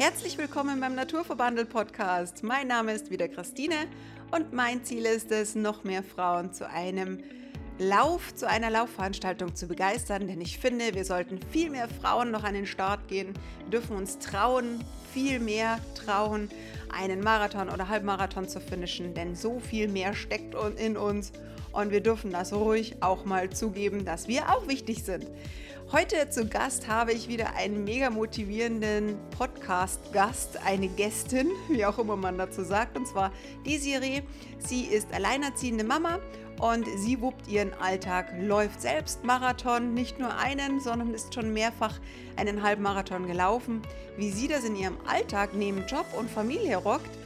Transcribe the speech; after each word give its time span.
Herzlich 0.00 0.38
willkommen 0.38 0.78
beim 0.78 0.94
Naturverbandel 0.94 1.64
Podcast. 1.64 2.44
Mein 2.44 2.68
Name 2.68 2.92
ist 2.92 3.10
wieder 3.10 3.26
Christine 3.26 3.74
und 4.30 4.52
mein 4.52 4.84
Ziel 4.84 5.04
ist 5.04 5.32
es, 5.32 5.56
noch 5.56 5.82
mehr 5.82 6.04
Frauen 6.04 6.52
zu 6.52 6.70
einem 6.70 7.18
Lauf, 7.80 8.32
zu 8.32 8.48
einer 8.48 8.70
Laufveranstaltung 8.70 9.56
zu 9.56 9.66
begeistern, 9.66 10.28
denn 10.28 10.40
ich 10.40 10.60
finde, 10.60 10.94
wir 10.94 11.04
sollten 11.04 11.40
viel 11.50 11.70
mehr 11.70 11.88
Frauen 11.88 12.30
noch 12.30 12.44
an 12.44 12.54
den 12.54 12.66
Start 12.66 13.08
gehen. 13.08 13.34
Wir 13.64 13.70
dürfen 13.70 13.96
uns 13.96 14.20
trauen, 14.20 14.84
viel 15.12 15.40
mehr 15.40 15.80
trauen, 15.96 16.48
einen 16.96 17.20
Marathon 17.20 17.68
oder 17.68 17.88
Halbmarathon 17.88 18.48
zu 18.48 18.60
finishen, 18.60 19.14
denn 19.14 19.34
so 19.34 19.58
viel 19.58 19.88
mehr 19.88 20.14
steckt 20.14 20.54
in 20.76 20.96
uns 20.96 21.32
und 21.72 21.90
wir 21.90 22.00
dürfen 22.00 22.30
das 22.30 22.52
ruhig 22.52 23.02
auch 23.02 23.24
mal 23.24 23.50
zugeben, 23.50 24.04
dass 24.04 24.28
wir 24.28 24.48
auch 24.48 24.68
wichtig 24.68 25.02
sind. 25.02 25.26
Heute 25.90 26.28
zu 26.28 26.46
Gast 26.46 26.86
habe 26.86 27.14
ich 27.14 27.28
wieder 27.28 27.54
einen 27.54 27.82
mega 27.82 28.10
motivierenden 28.10 29.16
Podcast-Gast, 29.30 30.58
eine 30.62 30.86
Gästin, 30.88 31.48
wie 31.70 31.86
auch 31.86 31.98
immer 31.98 32.14
man 32.14 32.36
dazu 32.36 32.62
sagt, 32.62 32.94
und 32.98 33.08
zwar 33.08 33.32
Desiree. 33.64 34.20
Sie 34.58 34.82
ist 34.82 35.10
alleinerziehende 35.14 35.84
Mama 35.84 36.18
und 36.60 36.84
sie 36.98 37.22
wuppt 37.22 37.48
ihren 37.48 37.72
Alltag, 37.72 38.34
läuft 38.38 38.82
selbst 38.82 39.24
Marathon, 39.24 39.94
nicht 39.94 40.18
nur 40.18 40.36
einen, 40.36 40.78
sondern 40.80 41.14
ist 41.14 41.32
schon 41.32 41.54
mehrfach 41.54 41.98
einen 42.36 42.62
Halbmarathon 42.62 43.26
gelaufen. 43.26 43.80
Wie 44.18 44.30
sie 44.30 44.46
das 44.46 44.64
in 44.64 44.76
ihrem 44.76 44.98
Alltag 45.06 45.54
neben 45.54 45.86
Job 45.86 46.04
und 46.18 46.30
Familie 46.30 46.76
rockt 46.76 47.16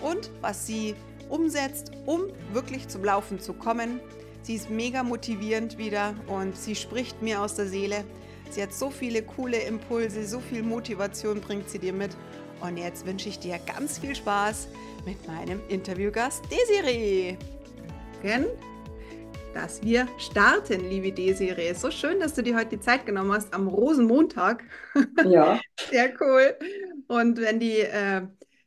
und 0.00 0.30
was 0.40 0.66
sie 0.66 0.94
umsetzt, 1.28 1.92
um 2.06 2.22
wirklich 2.54 2.88
zum 2.88 3.04
Laufen 3.04 3.40
zu 3.40 3.52
kommen, 3.52 4.00
Sie 4.46 4.54
ist 4.54 4.70
mega 4.70 5.02
motivierend 5.02 5.76
wieder 5.76 6.14
und 6.28 6.56
sie 6.56 6.76
spricht 6.76 7.20
mir 7.20 7.42
aus 7.42 7.56
der 7.56 7.66
Seele. 7.66 8.04
Sie 8.48 8.62
hat 8.62 8.72
so 8.72 8.90
viele 8.90 9.22
coole 9.22 9.58
Impulse, 9.58 10.24
so 10.24 10.38
viel 10.38 10.62
Motivation 10.62 11.40
bringt 11.40 11.68
sie 11.68 11.80
dir 11.80 11.92
mit. 11.92 12.16
Und 12.60 12.76
jetzt 12.76 13.04
wünsche 13.04 13.28
ich 13.28 13.40
dir 13.40 13.58
ganz 13.58 13.98
viel 13.98 14.14
Spaß 14.14 14.68
mit 15.04 15.26
meinem 15.26 15.60
Interviewgast 15.68 16.44
Desiree. 16.44 17.36
Dass 19.52 19.82
wir 19.82 20.06
starten, 20.16 20.88
liebe 20.88 21.10
Desiree. 21.10 21.72
So 21.72 21.90
schön, 21.90 22.20
dass 22.20 22.34
du 22.34 22.44
dir 22.44 22.54
heute 22.54 22.76
die 22.76 22.80
Zeit 22.80 23.04
genommen 23.04 23.32
hast 23.32 23.52
am 23.52 23.66
Rosenmontag. 23.66 24.62
Ja. 25.24 25.58
Sehr 25.90 26.12
cool. 26.20 26.54
Und 27.08 27.40
wenn 27.40 27.58
die 27.58 27.80
äh, 27.80 28.22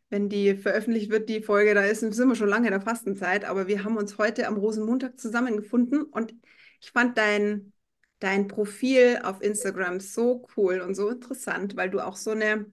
wenn 0.09 0.29
die 0.29 0.55
veröffentlicht 0.55 1.11
wird, 1.11 1.29
die 1.29 1.41
Folge, 1.41 1.73
da 1.73 1.83
ist, 1.83 1.99
sind 1.99 2.27
wir 2.27 2.35
schon 2.35 2.49
lange 2.49 2.67
in 2.67 2.73
der 2.73 2.81
Fastenzeit, 2.81 3.45
aber 3.45 3.67
wir 3.67 3.83
haben 3.83 3.97
uns 3.97 4.17
heute 4.17 4.47
am 4.47 4.57
Rosenmontag 4.57 5.19
zusammengefunden 5.19 6.03
und 6.03 6.33
ich 6.81 6.91
fand 6.91 7.17
dein, 7.17 7.73
dein 8.19 8.47
Profil 8.47 9.19
auf 9.23 9.41
Instagram 9.41 9.99
so 9.99 10.47
cool 10.57 10.79
und 10.79 10.95
so 10.95 11.09
interessant, 11.09 11.75
weil 11.75 11.89
du 11.89 11.99
auch 11.99 12.15
so 12.15 12.31
eine, 12.31 12.65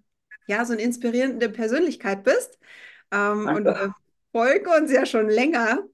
ja, 0.46 0.64
so 0.64 0.72
eine 0.72 0.82
inspirierende 0.82 1.48
Persönlichkeit 1.48 2.24
bist. 2.24 2.58
Ähm, 3.10 3.46
und 3.46 3.64
wir 3.64 3.94
folgen 4.32 4.70
uns 4.80 4.92
ja 4.92 5.04
schon 5.06 5.28
länger. 5.28 5.84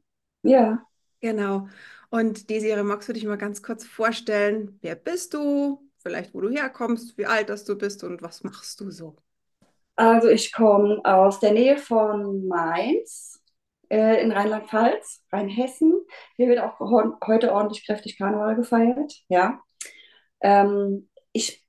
Ja. 0.43 0.87
Genau. 1.21 1.69
Und 2.11 2.51
Desiree, 2.51 2.83
magst 2.83 3.09
du 3.09 3.15
dich 3.15 3.25
mal 3.25 3.39
ganz 3.39 3.63
kurz 3.63 3.85
vorstellen? 3.85 4.79
Wer 4.83 4.95
bist 4.97 5.35
du? 5.35 5.89
Vielleicht, 5.99 6.35
wo 6.35 6.41
du 6.41 6.51
herkommst, 6.51 7.17
wie 7.17 7.27
alt 7.27 7.49
du 7.49 7.79
bist 7.79 8.05
und 8.05 8.23
was 8.23 8.43
machst 8.43 8.81
du 8.81 8.91
so? 8.91 9.17
Also 9.97 10.29
ich 10.29 10.53
komme 10.53 11.01
aus 11.05 11.41
der 11.41 11.53
Nähe 11.53 11.77
von 11.77 12.47
Mainz 12.49 13.43
äh, 13.91 14.23
in 14.23 14.33
Rheinland-Pfalz, 14.33 15.23
Rheinhessen. 15.31 15.93
Hier 16.37 16.49
wird 16.49 16.61
auch 16.61 16.81
heute 17.27 17.53
ordentlich 17.53 17.87
kräftig 17.87 18.19
Karneval 18.19 18.57
gefeiert. 18.57 19.13
Ja. 19.29 19.61
Ähm, 20.41 21.09
ich 21.33 21.65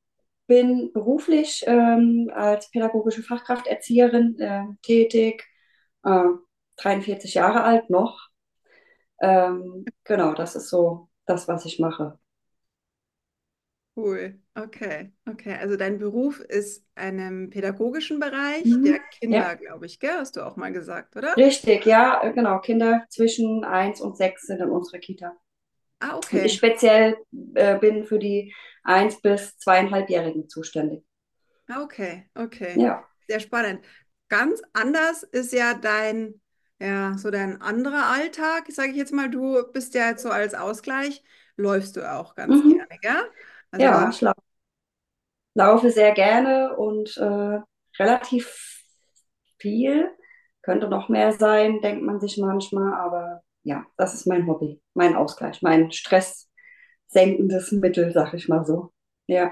bin 0.47 0.91
beruflich 0.93 1.63
ähm, 1.67 2.31
als 2.33 2.69
pädagogische 2.71 3.23
Fachkraft, 3.23 3.67
Erzieherin 3.67 4.39
äh, 4.39 4.65
tätig, 4.81 5.45
äh, 6.03 6.23
43 6.77 7.33
Jahre 7.35 7.63
alt 7.63 7.89
noch. 7.89 8.29
Ähm, 9.21 9.85
genau, 10.03 10.33
das 10.33 10.55
ist 10.55 10.69
so 10.69 11.09
das, 11.25 11.47
was 11.47 11.65
ich 11.65 11.79
mache. 11.79 12.19
Cool, 13.95 14.39
okay, 14.55 15.11
okay. 15.29 15.55
Also 15.59 15.77
dein 15.77 15.99
Beruf 15.99 16.39
ist 16.39 16.83
einem 16.95 17.51
pädagogischen 17.51 18.19
Bereich 18.19 18.65
mhm. 18.65 18.83
der 18.83 18.99
Kinder, 18.99 19.37
ja. 19.37 19.53
glaube 19.53 19.85
ich, 19.85 19.99
gell? 19.99 20.15
Hast 20.17 20.35
du 20.35 20.41
auch 20.41 20.55
mal 20.55 20.73
gesagt, 20.73 21.15
oder? 21.15 21.37
Richtig, 21.37 21.85
ja, 21.85 22.27
genau. 22.29 22.59
Kinder 22.59 23.05
zwischen 23.09 23.63
1 23.63 24.01
und 24.01 24.17
6 24.17 24.47
sind 24.47 24.61
in 24.61 24.69
unserer 24.69 24.97
Kita. 24.97 25.37
Ah, 25.99 26.17
okay. 26.17 26.39
Und 26.39 26.45
ich 26.45 26.53
speziell 26.53 27.17
äh, 27.53 27.77
bin 27.77 28.03
für 28.05 28.17
die 28.17 28.53
1- 28.83 29.21
bis 29.21 29.55
2,5-Jährigen 29.59 30.49
zuständig. 30.49 31.05
Ah, 31.67 31.83
okay, 31.83 32.29
okay. 32.33 32.73
Ja. 32.79 33.07
Sehr 33.27 33.39
spannend. 33.39 33.85
Ganz 34.27 34.61
anders 34.73 35.21
ist 35.21 35.53
ja 35.53 35.75
dein, 35.75 36.41
ja, 36.79 37.15
so 37.17 37.29
dein 37.29 37.61
anderer 37.61 38.07
Alltag, 38.07 38.65
sage 38.69 38.89
ich 38.89 38.97
jetzt 38.97 39.13
mal. 39.13 39.29
Du 39.29 39.63
bist 39.71 39.93
ja 39.93 40.09
jetzt 40.09 40.23
so 40.23 40.29
als 40.29 40.55
Ausgleich, 40.55 41.23
läufst 41.57 41.95
du 41.95 42.11
auch 42.11 42.33
ganz 42.33 42.63
mhm. 42.63 42.77
gerne, 42.77 42.97
gell? 42.99 43.31
Also 43.73 43.87
ja, 43.87 44.09
ich 44.09 44.21
lau 44.21 44.33
laufe 45.55 45.91
sehr 45.91 46.13
gerne 46.13 46.75
und 46.75 47.15
äh, 47.17 47.59
relativ 47.99 48.81
viel. 49.59 50.09
Könnte 50.61 50.87
noch 50.87 51.09
mehr 51.09 51.33
sein, 51.33 51.81
denkt 51.81 52.03
man 52.03 52.19
sich 52.21 52.37
manchmal, 52.37 52.93
aber 52.93 53.41
ja, 53.63 53.85
das 53.97 54.13
ist 54.13 54.27
mein 54.27 54.47
Hobby, 54.47 54.81
mein 54.93 55.15
Ausgleich, 55.15 55.61
mein 55.61 55.91
stresssenkendes 55.91 57.71
Mittel, 57.73 58.11
sag 58.13 58.33
ich 58.33 58.47
mal 58.47 58.65
so. 58.65 58.91
Ja. 59.27 59.51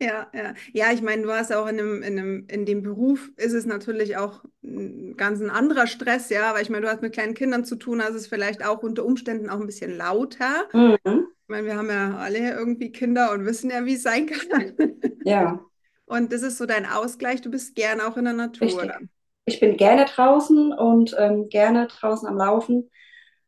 Ja, 0.00 0.28
ja. 0.34 0.54
Ja, 0.72 0.92
ich 0.92 1.00
meine, 1.00 1.22
du 1.22 1.32
hast 1.32 1.52
auch 1.52 1.68
in 1.68 1.76
dem, 1.76 2.02
in 2.02 2.16
dem, 2.16 2.46
in 2.48 2.66
dem 2.66 2.82
Beruf 2.82 3.30
ist 3.36 3.52
es 3.52 3.66
natürlich 3.66 4.16
auch 4.16 4.44
ein 4.64 5.16
ganz 5.16 5.40
ein 5.40 5.48
anderer 5.50 5.86
Stress, 5.86 6.28
ja, 6.28 6.52
weil 6.54 6.62
ich 6.62 6.70
meine, 6.70 6.86
du 6.86 6.90
hast 6.92 7.02
mit 7.02 7.12
kleinen 7.12 7.34
Kindern 7.34 7.64
zu 7.64 7.76
tun, 7.76 8.00
also 8.00 8.16
ist 8.16 8.22
es 8.22 8.28
vielleicht 8.28 8.64
auch 8.64 8.82
unter 8.82 9.04
Umständen 9.04 9.48
auch 9.48 9.60
ein 9.60 9.66
bisschen 9.66 9.96
lauter. 9.96 10.68
Mhm 10.74 11.32
meine, 11.52 11.66
wir 11.66 11.76
haben 11.76 11.90
ja 11.90 12.16
alle 12.16 12.52
irgendwie 12.52 12.90
Kinder 12.90 13.32
und 13.32 13.44
wissen 13.44 13.70
ja, 13.70 13.84
wie 13.84 13.94
es 13.94 14.02
sein 14.02 14.26
kann. 14.26 14.72
Ja. 15.24 15.60
Und 16.04 16.32
das 16.32 16.42
ist 16.42 16.58
so 16.58 16.66
dein 16.66 16.84
Ausgleich. 16.84 17.42
Du 17.42 17.50
bist 17.50 17.76
gerne 17.76 18.08
auch 18.08 18.16
in 18.16 18.24
der 18.24 18.34
Natur. 18.34 18.66
Richtig. 18.66 19.08
Ich 19.44 19.60
bin 19.60 19.76
gerne 19.76 20.04
draußen 20.04 20.72
und 20.72 21.14
ähm, 21.16 21.48
gerne 21.48 21.86
draußen 21.86 22.26
am 22.26 22.36
Laufen. 22.36 22.90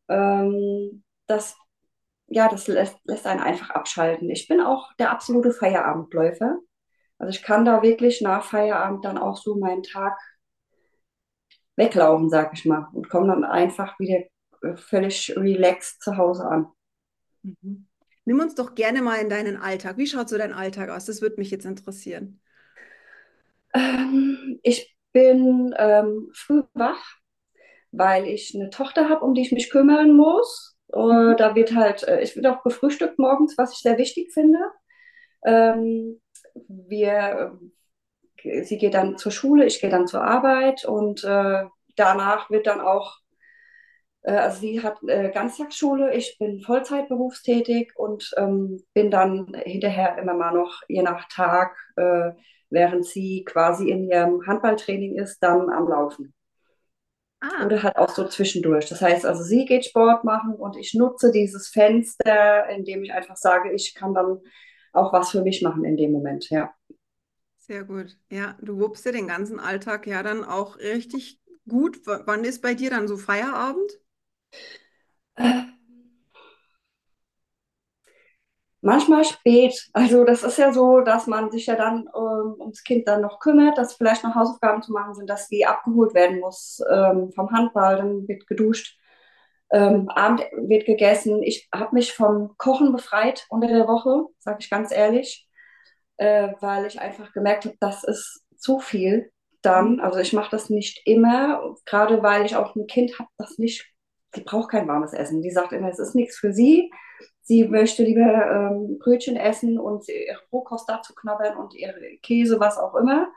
Ähm, 0.09 1.03
das, 1.27 1.57
ja, 2.29 2.49
das 2.49 2.69
lässt, 2.69 2.97
lässt 3.05 3.27
einen 3.27 3.41
einfach 3.41 3.71
abschalten. 3.71 4.31
Ich 4.31 4.47
bin 4.47 4.61
auch 4.61 4.93
der 5.01 5.11
absolute 5.11 5.51
Feierabendläufer. 5.51 6.59
Also 7.19 7.31
ich 7.31 7.43
kann 7.43 7.65
da 7.65 7.83
wirklich 7.83 8.21
nach 8.21 8.45
Feierabend 8.45 9.05
dann 9.05 9.19
auch 9.19 9.37
so 9.37 9.57
meinen 9.57 9.83
Tag 9.83 10.17
weglaufen, 11.75 12.31
sag 12.31 12.53
ich 12.55 12.65
mal, 12.65 12.87
und 12.93 13.09
komme 13.09 13.27
dann 13.29 13.45
einfach 13.45 13.99
wieder 13.99 14.25
äh, 14.63 14.77
völlig 14.77 15.35
relaxed 15.37 16.01
zu 16.03 16.17
Hause 16.17 16.45
an. 16.47 16.67
Mhm. 17.43 17.89
Nimm 18.25 18.41
uns 18.41 18.55
doch 18.55 18.75
gerne 18.75 19.03
mal 19.03 19.17
in 19.17 19.29
deinen 19.29 19.57
Alltag. 19.57 19.99
Wie 19.99 20.07
schaut 20.07 20.29
so 20.29 20.39
dein 20.39 20.53
Alltag 20.53 20.91
aus? 20.91 21.05
Das 21.05 21.21
würde 21.21 21.37
mich 21.39 21.51
jetzt 21.51 21.67
interessieren. 21.67 22.41
Ähm, 23.75 24.61
ich 24.63 24.97
bin 25.13 25.75
ähm, 25.79 26.31
früh 26.35 26.63
wach, 26.75 27.03
weil 27.93 28.27
ich 28.27 28.55
eine 28.55 28.71
Tochter 28.71 29.09
habe, 29.09 29.25
um 29.25 29.35
die 29.35 29.43
ich 29.43 29.53
mich 29.53 29.71
kümmern 29.71 30.13
muss. 30.17 30.77
Mhm. 30.95 31.37
Da 31.37 31.55
wird 31.55 31.75
halt, 31.75 32.03
äh, 32.09 32.21
ich 32.23 32.37
wird 32.37 32.47
auch 32.47 32.63
gefrühstückt 32.63 33.19
morgens, 33.19 33.57
was 33.59 33.73
ich 33.73 33.79
sehr 33.79 33.99
wichtig 33.99 34.33
finde. 34.33 34.59
Ähm, 35.45 36.21
wir, 36.69 37.59
sie 38.63 38.79
geht 38.79 38.95
dann 38.95 39.17
zur 39.19 39.33
Schule, 39.33 39.67
ich 39.67 39.81
gehe 39.81 39.91
dann 39.91 40.07
zur 40.07 40.23
Arbeit 40.25 40.85
und 40.85 41.25
äh, 41.25 41.65
danach 41.97 42.51
wird 42.51 42.67
dann 42.67 42.81
auch 42.81 43.17
äh, 43.19 43.24
also 44.33 44.61
sie 44.61 44.83
hat 44.83 44.99
äh, 45.07 45.31
Ganztagsschule, 45.31 46.15
ich 46.15 46.37
bin 46.39 46.61
Vollzeit 46.61 47.09
berufstätig 47.09 47.93
und 47.97 48.33
ähm, 48.37 48.83
bin 48.95 49.11
dann 49.11 49.55
hinterher 49.65 50.19
immer 50.19 50.35
mal 50.35 50.53
noch, 50.53 50.83
je 50.89 51.03
nach 51.03 51.29
Tag, 51.29 51.77
äh, 51.97 52.33
während 52.71 53.05
sie 53.07 53.45
quasi 53.45 53.91
in 53.91 54.05
ihrem 54.05 54.47
Handballtraining 54.47 55.17
ist, 55.17 55.41
dann 55.41 55.71
am 55.71 55.89
Laufen. 55.89 56.33
Ah. 57.41 57.67
Oder 57.67 57.83
halt 57.83 57.97
auch 57.97 58.09
so 58.09 58.27
zwischendurch. 58.27 58.89
Das 58.89 59.03
heißt 59.03 59.27
also, 59.27 59.43
sie 59.43 59.67
geht 59.67 59.85
Sport 59.85 60.25
machen 60.25 60.55
und 60.55 60.77
ich 60.77 60.95
nutze 60.95 61.31
dieses 61.31 61.69
Fenster, 61.69 62.69
indem 62.71 63.05
ich 63.05 63.13
einfach 63.13 63.37
sage, 63.37 63.73
ich 63.73 63.95
kann 63.95 64.15
dann 64.15 64.41
auch 64.93 65.13
was 65.13 65.31
für 65.31 65.43
mich 65.43 65.61
machen 65.61 65.85
in 65.85 65.97
dem 65.97 66.13
Moment, 66.13 66.49
ja. 66.51 66.73
Sehr 67.59 67.85
gut. 67.85 68.17
Ja, 68.31 68.57
du 68.61 68.79
wuppst 68.79 69.05
dir 69.07 69.13
den 69.13 69.27
ganzen 69.27 69.59
Alltag 69.59 70.07
ja 70.07 70.23
dann 70.23 70.45
auch 70.45 70.79
richtig 70.79 71.41
gut. 71.69 72.07
W 72.07 72.21
wann 72.27 72.45
ist 72.45 72.63
bei 72.63 72.75
dir 72.75 72.91
dann 72.91 73.09
so 73.09 73.17
Feierabend? 73.17 73.99
Manchmal 78.81 79.25
spät. 79.25 79.89
Also 79.95 80.25
das 80.25 80.43
ist 80.43 80.59
ja 80.59 80.71
so, 80.73 81.01
dass 81.01 81.27
man 81.27 81.51
sich 81.51 81.67
ja 81.67 81.75
dann 81.75 82.07
ähm, 82.15 82.55
ums 82.61 82.85
Kind 82.85 83.09
dann 83.09 83.23
noch 83.23 83.39
kümmert, 83.41 83.79
dass 83.79 83.95
vielleicht 83.95 84.23
noch 84.25 84.35
Hausaufgaben 84.35 84.83
zu 84.83 84.93
machen 84.93 85.15
sind, 85.15 85.29
dass 85.31 85.49
die 85.49 85.65
abgeholt 85.67 86.13
werden 86.15 86.41
muss 86.41 86.83
ähm, 86.93 87.33
vom 87.33 87.51
Handball, 87.51 87.97
dann 87.97 88.29
wird 88.29 88.47
geduscht, 88.47 88.99
ähm, 89.73 90.09
Abend 90.11 90.43
wird 90.57 90.87
gegessen. 90.87 91.43
Ich 91.43 91.69
habe 91.75 91.95
mich 91.95 92.13
vom 92.15 92.55
Kochen 92.59 92.93
befreit 92.93 93.47
unter 93.49 93.69
der 93.69 93.89
Woche, 93.89 94.27
sage 94.39 94.59
ich 94.61 94.71
ganz 94.71 94.93
ehrlich, 94.93 95.49
äh, 96.19 96.51
weil 96.61 96.87
ich 96.87 97.01
einfach 97.01 97.33
gemerkt 97.33 97.67
habe, 97.67 97.77
das 97.81 98.05
ist 98.05 98.45
zu 98.59 98.81
viel. 98.81 99.31
dann, 99.63 100.01
also 100.01 100.19
ich 100.21 100.33
mache 100.35 100.51
das 100.51 100.71
nicht 100.71 101.03
immer, 101.07 101.75
gerade 101.87 102.23
weil 102.23 102.45
ich 102.47 102.57
auch 102.57 102.75
ein 102.77 102.87
Kind 102.87 103.19
habe, 103.19 103.31
das 103.39 103.59
nicht, 103.59 103.87
braucht 104.43 104.71
kein 104.71 104.89
warmes 104.89 105.13
Essen. 105.13 105.43
Die 105.43 105.51
sagt 105.51 105.73
immer, 105.73 105.89
es 105.89 105.99
ist 105.99 106.15
nichts 106.15 106.37
für 106.37 106.53
sie. 106.53 106.91
Sie 107.43 107.65
möchte 107.65 108.03
lieber 108.03 108.23
ähm, 108.23 108.99
Brötchen 108.99 109.37
essen 109.37 109.79
und 109.79 110.09
ihre 110.09 110.41
Rohkost 110.51 110.89
dazu 110.89 111.15
knabbern 111.15 111.57
und 111.59 111.75
ihre 111.75 112.01
Käse, 112.23 112.59
was 112.59 112.79
auch 112.79 112.95
immer. 112.95 113.29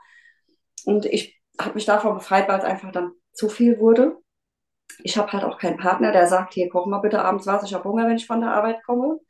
Und 0.86 1.04
ich 1.06 1.40
habe 1.60 1.74
mich 1.74 1.84
davon 1.84 2.14
befreit, 2.14 2.48
weil 2.48 2.58
es 2.58 2.64
einfach 2.64 2.90
dann 2.92 3.12
zu 3.32 3.48
viel 3.48 3.78
wurde. 3.78 4.16
Ich 5.02 5.18
habe 5.18 5.30
halt 5.32 5.44
auch 5.44 5.58
keinen 5.58 5.76
Partner, 5.76 6.12
der 6.12 6.26
sagt, 6.26 6.54
hier, 6.54 6.68
koch 6.70 6.86
mal 6.86 6.98
bitte 6.98 7.22
abends 7.22 7.46
was, 7.46 7.62
ich 7.64 7.74
habe 7.74 7.88
Hunger, 7.88 8.08
wenn 8.08 8.16
ich 8.16 8.26
von 8.26 8.40
der 8.40 8.50
Arbeit 8.50 8.82
komme. 8.84 9.20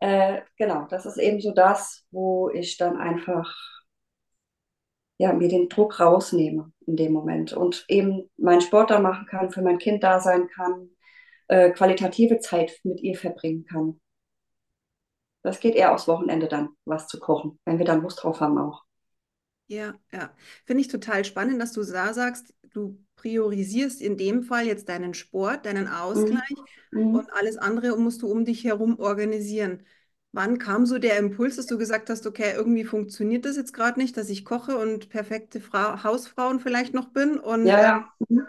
Äh, 0.00 0.42
genau, 0.56 0.86
das 0.88 1.06
ist 1.06 1.18
eben 1.18 1.40
so 1.40 1.52
das, 1.52 2.06
wo 2.10 2.50
ich 2.50 2.76
dann 2.76 2.96
einfach 2.96 3.54
ja, 5.18 5.32
mir 5.32 5.48
den 5.48 5.68
Druck 5.68 6.00
rausnehme 6.00 6.72
in 6.86 6.96
dem 6.96 7.12
Moment 7.12 7.52
und 7.52 7.84
eben 7.88 8.30
meinen 8.36 8.60
Sport 8.60 8.90
da 8.90 8.98
machen 8.98 9.26
kann, 9.26 9.50
für 9.50 9.62
mein 9.62 9.78
Kind 9.78 10.02
da 10.02 10.20
sein 10.20 10.48
kann, 10.48 10.90
äh, 11.48 11.70
qualitative 11.70 12.38
Zeit 12.40 12.80
mit 12.82 13.00
ihr 13.00 13.16
verbringen 13.16 13.64
kann. 13.64 14.00
Das 15.42 15.60
geht 15.60 15.74
eher 15.74 15.92
aufs 15.92 16.08
Wochenende 16.08 16.48
dann, 16.48 16.70
was 16.84 17.06
zu 17.06 17.20
kochen, 17.20 17.60
wenn 17.64 17.78
wir 17.78 17.84
dann 17.84 18.02
Lust 18.02 18.22
drauf 18.22 18.40
haben 18.40 18.58
auch. 18.58 18.84
Ja, 19.66 19.94
ja. 20.12 20.34
Finde 20.64 20.80
ich 20.80 20.88
total 20.88 21.24
spannend, 21.24 21.60
dass 21.60 21.72
du 21.72 21.82
da 21.84 22.12
sagst, 22.12 22.54
du 22.62 22.98
priorisierst 23.16 24.02
in 24.02 24.16
dem 24.16 24.42
Fall 24.42 24.66
jetzt 24.66 24.88
deinen 24.88 25.14
Sport, 25.14 25.66
deinen 25.66 25.88
Ausgleich 25.88 26.54
mhm. 26.90 27.14
und 27.14 27.32
alles 27.32 27.56
andere 27.56 27.96
musst 27.98 28.22
du 28.22 28.28
um 28.28 28.44
dich 28.44 28.64
herum 28.64 28.98
organisieren. 28.98 29.84
Wann 30.34 30.58
kam 30.58 30.84
so 30.84 30.98
der 30.98 31.16
Impuls, 31.18 31.54
dass 31.54 31.66
du 31.66 31.78
gesagt 31.78 32.10
hast, 32.10 32.26
okay, 32.26 32.54
irgendwie 32.56 32.82
funktioniert 32.82 33.44
das 33.44 33.56
jetzt 33.56 33.72
gerade 33.72 34.00
nicht, 34.00 34.16
dass 34.16 34.28
ich 34.28 34.44
koche 34.44 34.76
und 34.76 35.08
perfekte 35.08 35.60
Frau, 35.60 36.02
Hausfrauen 36.02 36.58
vielleicht 36.58 36.92
noch 36.92 37.10
bin? 37.10 37.38
Und 37.38 37.66
ja, 37.66 37.80
ja. 37.80 38.12
Ähm, 38.28 38.44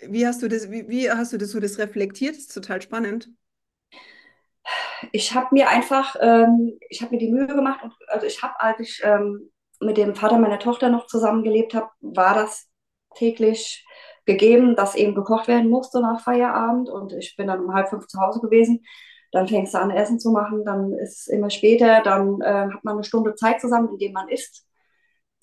wie 0.00 0.26
hast 0.26 0.42
du 0.42 0.48
das, 0.48 0.70
wie, 0.70 0.88
wie, 0.88 1.10
hast 1.10 1.34
du 1.34 1.36
das 1.36 1.50
so 1.50 1.60
das 1.60 1.78
reflektiert? 1.78 2.34
Das 2.34 2.44
ist 2.44 2.54
total 2.54 2.80
spannend. 2.80 3.28
Ich 5.12 5.34
habe 5.34 5.48
mir 5.52 5.68
einfach, 5.68 6.16
ähm, 6.18 6.78
ich 6.88 7.02
habe 7.02 7.14
mir 7.14 7.18
die 7.18 7.30
Mühe 7.30 7.46
gemacht 7.46 7.84
und 7.84 7.92
also 8.06 8.26
ich 8.26 8.42
habe, 8.42 8.58
als 8.58 8.80
ich 8.80 9.02
ähm, 9.04 9.50
mit 9.80 9.98
dem 9.98 10.14
Vater 10.14 10.38
meiner 10.38 10.58
Tochter 10.58 10.88
noch 10.88 11.08
zusammengelebt 11.08 11.74
habe, 11.74 11.90
war 12.00 12.36
das 12.36 12.70
täglich 13.16 13.86
gegeben, 14.24 14.76
dass 14.76 14.94
eben 14.94 15.14
gekocht 15.14 15.46
werden 15.46 15.68
musste 15.68 16.00
nach 16.00 16.22
Feierabend 16.22 16.88
und 16.88 17.12
ich 17.12 17.36
bin 17.36 17.48
dann 17.48 17.60
um 17.60 17.74
halb 17.74 17.90
fünf 17.90 18.06
zu 18.06 18.18
Hause 18.18 18.40
gewesen 18.40 18.82
dann 19.32 19.48
fängst 19.48 19.74
du 19.74 19.78
an, 19.78 19.90
Essen 19.90 20.18
zu 20.18 20.30
machen, 20.30 20.64
dann 20.64 20.92
ist 20.94 21.20
es 21.20 21.26
immer 21.26 21.50
später, 21.50 22.02
dann 22.02 22.40
äh, 22.40 22.68
hat 22.72 22.84
man 22.84 22.94
eine 22.94 23.04
Stunde 23.04 23.34
Zeit 23.34 23.60
zusammen, 23.60 23.90
in 23.92 23.98
dem 23.98 24.12
man 24.12 24.28
isst 24.28 24.66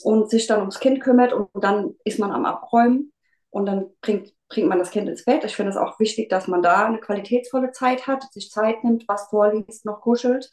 und 0.04 0.30
sich 0.30 0.48
dann 0.48 0.60
ums 0.60 0.80
Kind 0.80 1.02
kümmert 1.02 1.34
und 1.34 1.50
dann 1.54 1.96
ist 2.04 2.20
man 2.20 2.32
am 2.32 2.46
Abräumen 2.46 3.14
und 3.50 3.66
dann 3.68 3.88
bringt, 4.02 4.34
bringt 4.50 4.68
man 4.68 4.80
das 4.80 4.92
Kind 4.92 5.08
ins 5.08 5.26
Bett. 5.26 5.44
Ich 5.44 5.56
finde 5.56 5.72
es 5.72 5.78
auch 5.78 6.00
wichtig, 6.00 6.30
dass 6.30 6.48
man 6.48 6.62
da 6.62 6.86
eine 6.86 7.00
qualitätsvolle 7.00 7.72
Zeit 7.72 8.08
hat, 8.08 8.24
sich 8.34 8.52
Zeit 8.52 8.84
nimmt, 8.84 9.08
was 9.08 9.28
vorliest, 9.30 9.86
noch 9.86 10.02
kuschelt. 10.02 10.52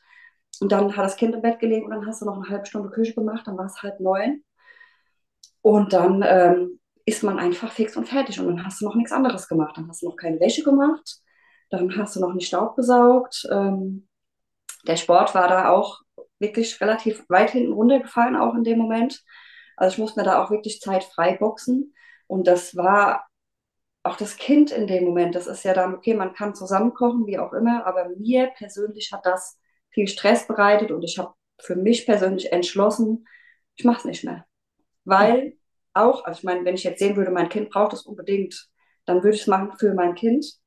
Und 0.61 0.71
dann 0.71 0.97
hat 0.97 1.05
das 1.05 1.17
Kind 1.17 1.35
im 1.35 1.43
Bett 1.43 1.59
gelegen 1.59 1.87
und 1.87 1.93
dann 1.93 2.07
hast 2.07 2.21
du 2.21 2.27
noch 2.27 2.37
eine 2.37 2.49
halbe 2.49 2.67
Stunde 2.67 2.91
Küche 2.91 3.15
gemacht, 3.15 3.47
dann 3.47 3.57
war 3.57 3.67
es 3.67 3.83
halb 3.83 3.99
neun. 4.01 4.45
Und 5.63 5.93
dann 5.93 6.23
ähm, 6.27 6.81
ist 7.05 7.23
man 7.23 7.39
einfach 7.39 7.73
fix 7.73 7.97
und 7.97 8.09
fertig 8.09 8.39
und 8.39 8.47
dann 8.49 8.65
hast 8.65 8.81
du 8.81 8.85
noch 8.85 8.95
nichts 8.95 9.13
anderes 9.13 9.49
gemacht. 9.49 9.77
Dann 9.77 9.89
hast 9.89 10.03
du 10.03 10.07
noch 10.07 10.17
keine 10.17 10.39
Wäsche 10.39 10.63
gemacht 10.63 11.23
dann 11.73 11.97
hast 11.97 12.17
du 12.17 12.21
noch 12.21 12.35
nicht 12.35 12.47
Staub 12.47 12.77
gesaugt. 12.77 13.49
Ähm, 13.51 14.07
der 14.87 14.97
Sport 14.97 15.35
war 15.35 15.49
da 15.49 15.71
auch 15.71 16.01
wirklich 16.39 16.81
relativ 16.81 17.25
weit 17.29 17.51
hinten 17.51 17.73
runtergefallen, 17.73 18.37
auch 18.37 18.55
in 18.55 18.65
dem 18.65 18.79
Moment. 18.79 19.25
Also 19.77 19.95
ich 19.95 19.99
musste 19.99 20.21
mir 20.21 20.27
da 20.27 20.43
auch 20.43 20.51
wirklich 20.51 20.81
Zeit 20.81 21.05
frei 21.05 21.37
boxen. 21.37 21.95
Und 22.27 22.47
das 22.47 22.77
war 22.77 23.27
auch 24.03 24.17
das 24.17 24.37
Kind 24.37 24.71
in 24.71 24.87
dem 24.87 25.05
Moment. 25.05 25.35
Das 25.35 25.47
ist 25.47 25.65
ja 25.65 25.73
dann, 25.73 25.95
okay, 25.95 26.15
man 26.15 26.35
kann 26.35 26.55
zusammen 26.55 26.93
kochen, 26.93 27.27
wie 27.27 27.39
auch 27.39 27.53
immer, 27.53 27.87
aber 27.87 28.09
mir 28.17 28.49
persönlich 28.57 29.13
hat 29.13 29.25
das 29.25 29.59
viel 29.91 30.09
Stress 30.09 30.47
bereitet 30.47 30.91
und 30.91 31.03
ich 31.03 31.19
habe 31.19 31.35
für 31.61 31.77
mich 31.77 32.07
persönlich 32.07 32.53
entschlossen, 32.53 33.27
ich 33.77 33.85
mache 33.85 33.99
es 33.99 34.05
nicht 34.05 34.25
mehr. 34.25 34.45
Weil 35.05 35.57
auch, 35.95 36.25
also 36.25 36.39
ich 36.39 36.45
meine, 36.45 36.65
wenn 36.65 36.75
ich 36.75 36.85
jetzt 36.85 36.99
sehen 36.99 37.17
würde, 37.17 37.31
mein 37.31 37.49
Kind 37.49 37.71
braucht 37.71 37.93
es 37.93 38.03
unbedingt, 38.03 38.69
dann 39.05 39.23
würde 39.23 39.37
ich 39.37 39.43
es 39.43 39.47
machen 39.47 39.73
für 39.79 39.95
mein 39.95 40.15
Kind. 40.15 40.62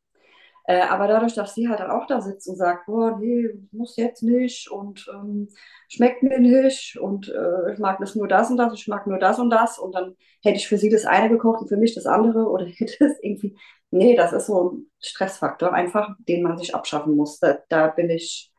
Äh, 0.67 0.81
aber 0.81 1.07
dadurch, 1.07 1.35
dass 1.35 1.53
sie 1.53 1.69
halt 1.69 1.79
dann 1.79 1.91
auch 1.91 2.07
da 2.07 2.21
sitzt 2.21 2.47
und 2.47 2.55
sagt, 2.55 2.87
boah, 2.87 3.17
nee, 3.19 3.49
muss 3.71 3.97
jetzt 3.97 4.23
nicht 4.23 4.69
und 4.71 5.07
ähm, 5.13 5.47
schmeckt 5.89 6.23
mir 6.23 6.39
nicht 6.39 6.97
und 6.99 7.29
äh, 7.29 7.73
ich 7.73 7.79
mag 7.79 7.99
das 7.99 8.15
nur 8.15 8.27
das 8.27 8.49
und 8.49 8.57
das, 8.57 8.73
ich 8.73 8.87
mag 8.87 9.05
nur 9.05 9.19
das 9.19 9.37
und 9.39 9.51
das 9.51 9.77
und 9.77 9.93
dann 9.93 10.15
hätte 10.43 10.57
ich 10.57 10.67
für 10.67 10.77
sie 10.79 10.89
das 10.89 11.05
eine 11.05 11.29
gekocht 11.29 11.61
und 11.61 11.67
für 11.67 11.77
mich 11.77 11.93
das 11.93 12.07
andere 12.07 12.49
oder 12.49 12.65
hätte 12.77 13.05
es 13.05 13.19
irgendwie, 13.21 13.55
nee, 13.91 14.15
das 14.15 14.33
ist 14.33 14.47
so 14.47 14.71
ein 14.71 14.91
Stressfaktor 14.99 15.71
einfach, 15.71 16.15
den 16.27 16.41
man 16.41 16.57
sich 16.57 16.73
abschaffen 16.73 17.15
muss. 17.15 17.39
Da, 17.39 17.59
da 17.69 17.87
bin 17.87 18.09
ich 18.09 18.51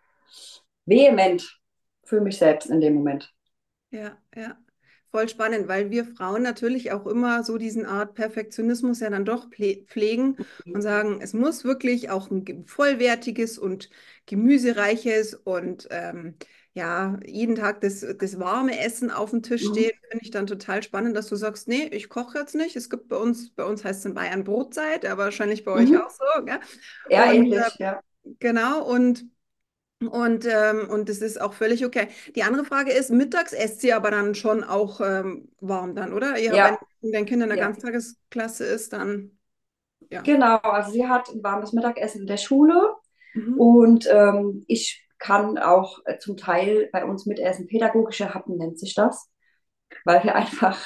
vehement 0.84 1.60
für 2.04 2.20
mich 2.20 2.38
selbst 2.38 2.70
in 2.70 2.80
dem 2.80 2.94
Moment. 2.94 3.34
Ja, 3.90 4.16
ja 4.34 4.56
voll 5.10 5.28
spannend, 5.28 5.68
weil 5.68 5.90
wir 5.90 6.04
Frauen 6.04 6.42
natürlich 6.42 6.92
auch 6.92 7.06
immer 7.06 7.42
so 7.44 7.58
diesen 7.58 7.86
Art 7.86 8.14
Perfektionismus 8.14 9.00
ja 9.00 9.10
dann 9.10 9.24
doch 9.24 9.48
pflegen 9.50 10.36
und 10.66 10.82
sagen, 10.82 11.20
es 11.20 11.32
muss 11.32 11.64
wirklich 11.64 12.10
auch 12.10 12.30
ein 12.30 12.64
vollwertiges 12.66 13.58
und 13.58 13.90
gemüsereiches 14.26 15.34
und 15.34 15.88
ähm, 15.90 16.34
ja, 16.76 17.18
jeden 17.24 17.54
Tag 17.54 17.80
das, 17.80 18.04
das 18.18 18.38
warme 18.38 18.78
Essen 18.78 19.10
auf 19.10 19.30
dem 19.30 19.42
Tisch 19.42 19.64
mhm. 19.64 19.72
stehen, 19.72 19.92
finde 20.10 20.24
ich 20.24 20.30
dann 20.30 20.46
total 20.46 20.82
spannend, 20.82 21.16
dass 21.16 21.28
du 21.28 21.36
sagst, 21.36 21.68
nee, 21.68 21.88
ich 21.90 22.10
koche 22.10 22.38
jetzt 22.38 22.54
nicht. 22.54 22.76
Es 22.76 22.90
gibt 22.90 23.08
bei 23.08 23.16
uns, 23.16 23.48
bei 23.50 23.64
uns 23.64 23.82
heißt 23.82 24.00
es 24.00 24.04
in 24.04 24.12
Bayern 24.12 24.44
Brotzeit, 24.44 25.06
aber 25.06 25.24
wahrscheinlich 25.24 25.64
bei 25.64 25.72
mhm. 25.72 25.94
euch 25.94 26.02
auch 26.02 26.10
so. 26.10 26.44
Gell? 26.44 26.60
Ja, 27.08 27.30
und, 27.30 27.34
ähnlich, 27.34 27.60
äh, 27.78 27.82
ja. 27.82 28.00
Genau, 28.40 28.84
und 28.84 29.24
und, 30.00 30.46
ähm, 30.46 30.88
und 30.90 31.08
das 31.08 31.18
ist 31.18 31.40
auch 31.40 31.54
völlig 31.54 31.84
okay. 31.84 32.08
Die 32.34 32.42
andere 32.42 32.64
Frage 32.64 32.92
ist, 32.92 33.10
mittags 33.10 33.52
esst 33.52 33.80
sie 33.80 33.92
aber 33.92 34.10
dann 34.10 34.34
schon 34.34 34.62
auch 34.62 35.00
ähm, 35.00 35.48
warm 35.60 35.94
dann, 35.94 36.12
oder? 36.12 36.38
Ja, 36.38 36.54
ja. 36.54 36.78
Wenn 37.00 37.12
dein 37.12 37.26
Kind 37.26 37.42
in 37.42 37.48
der 37.48 37.58
ja. 37.58 37.64
Ganztagesklasse 37.64 38.64
ist, 38.64 38.92
dann 38.92 39.36
ja. 40.10 40.22
Genau, 40.22 40.56
also 40.58 40.92
sie 40.92 41.06
hat 41.06 41.28
ein 41.30 41.42
warmes 41.42 41.72
Mittagessen 41.72 42.22
in 42.22 42.26
der 42.26 42.36
Schule 42.36 42.94
mhm. 43.34 43.58
und 43.58 44.08
ähm, 44.10 44.64
ich 44.68 45.04
kann 45.18 45.58
auch 45.58 46.00
äh, 46.04 46.18
zum 46.18 46.36
Teil 46.36 46.88
bei 46.92 47.04
uns 47.04 47.26
mitessen. 47.26 47.66
Pädagogische 47.66 48.34
Happen 48.34 48.58
nennt 48.58 48.78
sich 48.78 48.94
das, 48.94 49.30
weil 50.04 50.22
wir 50.24 50.34
einfach 50.36 50.78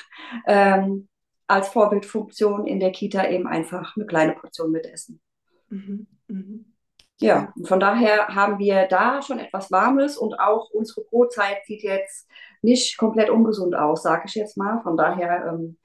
ähm, 0.47 1.08
als 1.46 1.69
Vorbildfunktion 1.69 2.67
in 2.67 2.81
der 2.81 2.93
Kita 2.93 3.29
eben 3.29 3.46
einfach 3.46 3.96
eine 3.96 4.06
kleine 4.06 4.32
Portion 4.34 4.70
mitessen. 4.70 5.20
Mhm. 5.69 6.06
Mhm. 6.29 6.69
Ja, 7.20 7.53
von 7.65 7.81
daher 7.81 8.29
haben 8.29 8.58
wir 8.58 8.86
da 8.86 9.20
schon 9.20 9.39
etwas 9.39 9.70
Warmes 9.70 10.17
und 10.17 10.34
auch 10.41 10.70
unsere 10.70 11.03
Brotzeit 11.03 11.58
sieht 11.67 11.82
jetzt 11.82 12.29
nicht 12.62 12.96
komplett 12.96 13.29
ungesund 13.29 13.74
aus, 13.74 14.03
sage 14.03 14.22
ich 14.27 14.34
jetzt 14.34 14.56
mal. 14.56 14.81
Von 14.82 14.96
daher 14.96 15.46
ähm, 15.53 15.77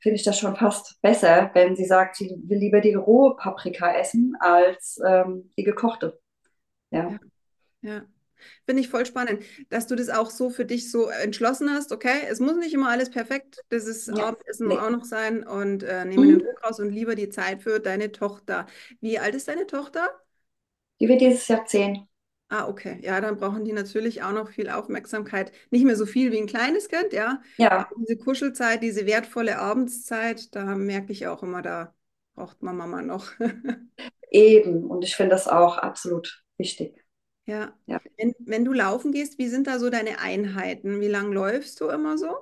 finde 0.00 0.16
ich 0.16 0.24
das 0.24 0.38
schon 0.38 0.56
fast 0.56 1.00
besser, 1.00 1.50
wenn 1.54 1.74
sie 1.74 1.86
sagt, 1.86 2.16
sie 2.16 2.36
will 2.44 2.58
lieber 2.58 2.80
die 2.80 2.94
rohe 2.94 3.34
Paprika 3.36 3.92
essen 3.94 4.36
als 4.40 5.00
ähm, 5.06 5.50
die 5.56 5.64
gekochte. 5.64 6.20
Ja. 6.90 7.10
ja. 7.10 7.18
ja. 7.80 8.02
Finde 8.66 8.82
ich 8.82 8.88
voll 8.88 9.06
spannend, 9.06 9.42
dass 9.68 9.86
du 9.86 9.96
das 9.96 10.10
auch 10.10 10.30
so 10.30 10.50
für 10.50 10.64
dich 10.64 10.92
so 10.92 11.08
entschlossen 11.08 11.70
hast. 11.70 11.92
Okay, 11.92 12.20
es 12.28 12.38
muss 12.38 12.56
nicht 12.56 12.74
immer 12.74 12.90
alles 12.90 13.10
perfekt, 13.10 13.64
das 13.70 13.86
ist 13.86 14.06
ja, 14.08 14.28
Abendessen 14.28 14.68
nee. 14.68 14.78
auch 14.78 14.90
noch 14.90 15.04
sein 15.04 15.44
und 15.44 15.82
äh, 15.82 16.04
nehme 16.04 16.24
mhm. 16.24 16.28
den 16.28 16.38
Druck 16.40 16.64
raus 16.64 16.78
und 16.78 16.90
lieber 16.90 17.14
die 17.14 17.30
Zeit 17.30 17.62
für 17.62 17.80
deine 17.80 18.12
Tochter. 18.12 18.66
Wie 19.00 19.18
alt 19.18 19.34
ist 19.34 19.48
deine 19.48 19.66
Tochter? 19.66 20.08
Die 21.00 21.08
wird 21.08 21.20
dieses 21.20 21.46
Jahr 21.48 21.64
zehn. 21.64 22.08
Ah, 22.50 22.66
okay. 22.66 22.98
Ja, 23.02 23.20
dann 23.20 23.36
brauchen 23.36 23.64
die 23.64 23.72
natürlich 23.72 24.22
auch 24.22 24.32
noch 24.32 24.48
viel 24.48 24.70
Aufmerksamkeit. 24.70 25.52
Nicht 25.70 25.84
mehr 25.84 25.96
so 25.96 26.06
viel 26.06 26.32
wie 26.32 26.38
ein 26.38 26.46
kleines 26.46 26.88
Kind, 26.88 27.12
ja. 27.12 27.42
Ja. 27.58 27.70
Aber 27.70 27.88
diese 27.98 28.16
Kuschelzeit, 28.16 28.82
diese 28.82 29.06
wertvolle 29.06 29.58
Abendszeit, 29.58 30.54
da 30.54 30.64
merke 30.74 31.12
ich 31.12 31.26
auch 31.26 31.42
immer, 31.42 31.60
da 31.60 31.94
braucht 32.34 32.62
man 32.62 32.76
Mama 32.76 33.02
noch. 33.02 33.32
Eben. 34.30 34.84
Und 34.84 35.04
ich 35.04 35.14
finde 35.14 35.34
das 35.34 35.46
auch 35.46 35.76
absolut 35.76 36.42
wichtig. 36.56 37.04
Ja. 37.44 37.74
ja. 37.86 38.00
Wenn, 38.16 38.34
wenn 38.38 38.64
du 38.64 38.72
laufen 38.72 39.12
gehst, 39.12 39.38
wie 39.38 39.48
sind 39.48 39.66
da 39.66 39.78
so 39.78 39.90
deine 39.90 40.18
Einheiten? 40.18 41.00
Wie 41.00 41.08
lange 41.08 41.34
läufst 41.34 41.80
du 41.80 41.88
immer 41.88 42.16
so? 42.16 42.34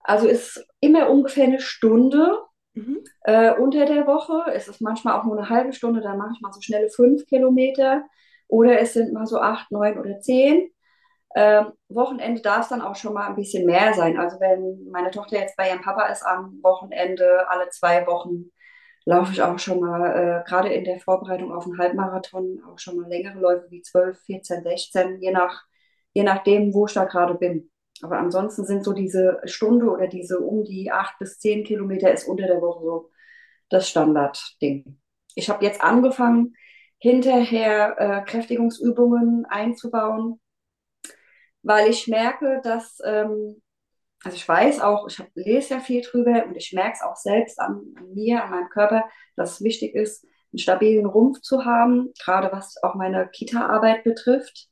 Also 0.00 0.28
ist 0.28 0.66
immer 0.80 1.10
ungefähr 1.10 1.44
eine 1.44 1.60
Stunde. 1.60 2.38
Mhm. 2.74 3.04
Äh, 3.22 3.54
unter 3.54 3.86
der 3.86 4.06
Woche 4.06 4.50
ist 4.52 4.68
es 4.68 4.80
manchmal 4.80 5.18
auch 5.18 5.24
nur 5.24 5.38
eine 5.38 5.48
halbe 5.48 5.72
Stunde, 5.72 6.00
dann 6.00 6.18
mache 6.18 6.32
ich 6.34 6.40
mal 6.40 6.52
so 6.52 6.60
schnelle 6.60 6.88
fünf 6.90 7.26
Kilometer 7.26 8.04
oder 8.48 8.80
es 8.80 8.92
sind 8.94 9.12
mal 9.12 9.26
so 9.26 9.40
acht, 9.40 9.70
neun 9.70 9.98
oder 9.98 10.20
zehn. 10.20 10.70
Ähm, 11.36 11.72
Wochenende 11.88 12.42
darf 12.42 12.62
es 12.62 12.68
dann 12.68 12.82
auch 12.82 12.96
schon 12.96 13.14
mal 13.14 13.26
ein 13.28 13.36
bisschen 13.36 13.66
mehr 13.66 13.94
sein. 13.94 14.18
Also 14.18 14.38
wenn 14.40 14.88
meine 14.90 15.10
Tochter 15.10 15.38
jetzt 15.38 15.56
bei 15.56 15.68
ihrem 15.68 15.82
Papa 15.82 16.06
ist 16.06 16.22
am 16.24 16.60
Wochenende, 16.62 17.48
alle 17.50 17.68
zwei 17.70 18.06
Wochen 18.06 18.50
laufe 19.04 19.32
ich 19.32 19.42
auch 19.42 19.58
schon 19.58 19.80
mal, 19.80 20.42
äh, 20.44 20.48
gerade 20.48 20.72
in 20.72 20.84
der 20.84 21.00
Vorbereitung 21.00 21.52
auf 21.52 21.64
einen 21.66 21.78
Halbmarathon, 21.78 22.62
auch 22.70 22.78
schon 22.78 22.96
mal 22.96 23.08
längere 23.08 23.38
Läufe 23.38 23.66
wie 23.70 23.82
12, 23.82 24.18
14, 24.22 24.62
16, 24.62 25.20
je, 25.20 25.30
nach, 25.32 25.64
je 26.14 26.22
nachdem, 26.22 26.72
wo 26.74 26.86
ich 26.86 26.94
da 26.94 27.04
gerade 27.04 27.34
bin. 27.34 27.70
Aber 28.02 28.18
ansonsten 28.18 28.64
sind 28.64 28.84
so 28.84 28.92
diese 28.92 29.40
Stunde 29.44 29.88
oder 29.88 30.08
diese 30.08 30.40
um 30.40 30.64
die 30.64 30.90
acht 30.90 31.18
bis 31.18 31.38
zehn 31.38 31.64
Kilometer 31.64 32.12
ist 32.12 32.26
unter 32.26 32.46
der 32.46 32.60
Woche 32.60 32.84
so 32.84 33.10
das 33.68 33.88
Standardding. 33.88 34.98
Ich 35.34 35.48
habe 35.48 35.64
jetzt 35.64 35.82
angefangen, 35.82 36.54
hinterher 36.98 37.96
äh, 37.98 38.24
Kräftigungsübungen 38.24 39.44
einzubauen, 39.46 40.40
weil 41.62 41.90
ich 41.90 42.08
merke, 42.08 42.60
dass, 42.62 42.98
ähm, 43.04 43.60
also 44.24 44.36
ich 44.36 44.48
weiß 44.48 44.80
auch, 44.80 45.06
ich 45.08 45.18
hab, 45.18 45.28
lese 45.34 45.74
ja 45.74 45.80
viel 45.80 46.02
drüber 46.02 46.46
und 46.46 46.56
ich 46.56 46.72
merke 46.72 46.94
es 46.94 47.02
auch 47.02 47.16
selbst 47.16 47.60
an, 47.60 47.94
an 47.96 48.14
mir, 48.14 48.42
an 48.42 48.50
meinem 48.50 48.68
Körper, 48.70 49.04
dass 49.36 49.54
es 49.54 49.64
wichtig 49.64 49.94
ist, 49.94 50.24
einen 50.52 50.58
stabilen 50.58 51.06
Rumpf 51.06 51.40
zu 51.40 51.64
haben, 51.64 52.12
gerade 52.22 52.50
was 52.52 52.82
auch 52.82 52.94
meine 52.94 53.28
Kita-Arbeit 53.28 54.04
betrifft. 54.04 54.68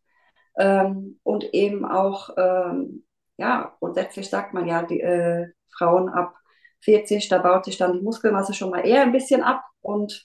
Ähm, 0.57 1.19
und 1.23 1.53
eben 1.55 1.85
auch, 1.85 2.31
ähm, 2.37 3.05
ja, 3.43 3.75
grundsätzlich 3.81 4.31
sagt 4.31 4.55
man 4.55 4.67
ja, 4.69 4.83
die 4.85 5.01
äh, 5.01 5.49
Frauen 5.77 6.09
ab 6.09 6.37
40, 6.81 7.29
da 7.29 7.39
baut 7.39 7.65
sich 7.65 7.77
dann 7.77 7.93
die 7.93 8.01
Muskelmasse 8.03 8.55
schon 8.55 8.71
mal 8.71 8.87
eher 8.87 9.03
ein 9.03 9.13
bisschen 9.13 9.43
ab 9.43 9.65
und 9.81 10.25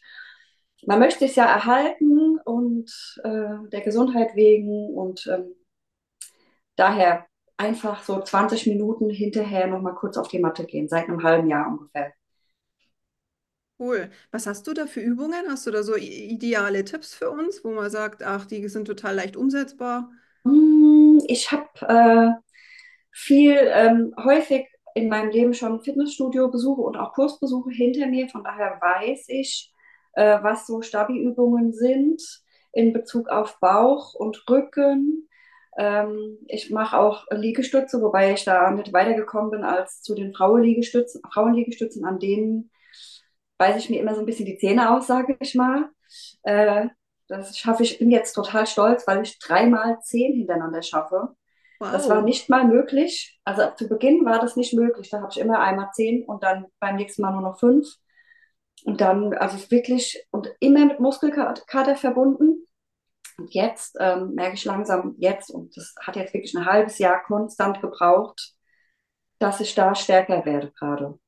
man 0.86 1.00
möchte 1.00 1.26
es 1.26 1.36
ja 1.36 1.46
erhalten 1.46 2.38
und 2.46 2.92
äh, 3.24 3.70
der 3.72 3.82
Gesundheit 3.82 4.36
wegen 4.36 4.94
und 4.94 5.28
ähm, 5.28 5.56
daher 6.76 7.26
einfach 7.58 8.04
so 8.04 8.22
20 8.22 8.68
Minuten 8.68 9.10
hinterher 9.10 9.66
nochmal 9.66 9.96
kurz 9.96 10.18
auf 10.18 10.28
die 10.28 10.40
Matte 10.40 10.66
gehen, 10.66 10.88
seit 10.88 11.06
einem 11.06 11.24
halben 11.24 11.48
Jahr 11.48 11.68
ungefähr. 11.68 12.14
Cool. 13.80 14.12
Was 14.32 14.46
hast 14.46 14.68
du 14.68 14.74
da 14.74 14.86
für 14.86 15.02
Übungen? 15.02 15.50
Hast 15.50 15.66
du 15.66 15.72
da 15.72 15.82
so 15.82 15.96
ideale 15.96 16.86
Tipps 16.86 17.16
für 17.16 17.32
uns, 17.32 17.64
wo 17.64 17.72
man 17.72 17.90
sagt, 17.90 18.22
ach, 18.22 18.46
die 18.46 18.68
sind 18.70 18.86
total 18.86 19.16
leicht 19.16 19.36
umsetzbar? 19.36 20.12
Hm, 20.44 21.22
ich 21.28 21.52
habe 21.52 21.68
äh, 21.82 22.47
viel 23.18 23.58
ähm, 23.74 24.14
häufig 24.24 24.68
in 24.94 25.10
meinem 25.10 25.32
Leben 25.32 25.54
schon 25.56 25.82
Fitnessstudio-Besuche 25.82 26.82
und 26.82 26.98
auch 26.98 27.14
Kursbesuche 27.14 27.72
hinter 27.72 28.06
mir. 28.06 28.30
Von 28.30 28.44
daher 28.44 28.80
weiß 28.80 29.26
ich, 29.30 29.74
äh, 30.14 30.38
was 30.44 30.68
so 30.68 30.84
Stabi-Übungen 30.84 31.74
sind 31.74 32.22
in 32.74 32.94
Bezug 32.94 33.28
auf 33.30 33.60
Bauch 33.60 34.14
und 34.14 34.44
Rücken. 34.48 35.28
Ähm, 35.80 36.38
ich 36.48 36.70
mache 36.70 37.00
auch 37.00 37.26
Liegestütze, 37.32 38.02
wobei 38.04 38.34
ich 38.34 38.44
da 38.46 38.70
nicht 38.70 38.94
weitergekommen 38.94 39.50
bin 39.50 39.64
als 39.64 40.02
zu 40.04 40.14
den 40.14 40.34
Frauenliegestützen, 40.36 41.22
Frauenliegestützen, 41.34 42.06
an 42.06 42.20
denen 42.20 42.70
beiße 43.58 43.80
ich 43.80 43.90
mir 43.90 44.00
immer 44.00 44.14
so 44.14 44.20
ein 44.20 44.28
bisschen 44.28 44.46
die 44.46 44.60
Zähne 44.60 44.96
aus, 44.96 45.08
sage 45.08 45.38
ich 45.40 45.56
mal. 45.56 45.90
Äh, 46.44 46.88
das 47.28 47.58
schaffe 47.58 47.82
ich, 47.82 47.98
bin 47.98 48.12
jetzt 48.12 48.34
total 48.34 48.68
stolz, 48.68 49.08
weil 49.08 49.24
ich 49.24 49.40
dreimal 49.40 50.00
zehn 50.02 50.36
hintereinander 50.36 50.84
schaffe. 50.84 51.36
Wow. 51.79 51.91
Das 51.91 52.10
war 52.10 52.22
nicht 52.22 52.50
mal 52.50 52.65
möglich. 52.65 53.39
Also 53.43 53.63
zu 53.77 53.88
Beginn 53.88 54.25
war 54.25 54.39
das 54.39 54.55
nicht 54.55 54.74
möglich. 54.74 55.10
Da 55.10 55.22
habe 55.22 55.29
ich 55.31 55.39
immer 55.39 55.60
einmal 55.60 55.89
zehn 55.93 56.25
und 56.25 56.43
dann 56.43 56.65
beim 56.79 56.96
nächsten 56.96 57.22
Mal 57.22 57.31
nur 57.31 57.41
noch 57.41 57.60
fünf. 57.60 57.88
Und 58.84 59.01
dann, 59.01 59.34
also 59.34 59.72
wirklich, 59.72 60.25
und 60.31 60.53
immer 60.60 60.86
mit 60.86 61.00
Muskelkater 61.00 61.96
verbunden. 61.96 62.67
Und 63.38 63.53
jetzt 63.53 63.96
ähm, 64.00 64.34
merke 64.34 64.55
ich 64.55 64.65
langsam, 64.65 65.15
jetzt, 65.17 65.51
und 65.51 65.75
das 65.77 65.93
hat 66.01 66.15
jetzt 66.15 66.34
wirklich 66.34 66.55
ein 66.55 66.65
halbes 66.65 66.98
Jahr 66.98 67.24
konstant 67.24 67.81
gebraucht, 67.81 68.53
dass 69.39 69.60
ich 69.60 69.75
da 69.75 69.93
stärker 69.93 70.46
werde 70.46 70.72
gerade. 70.72 71.19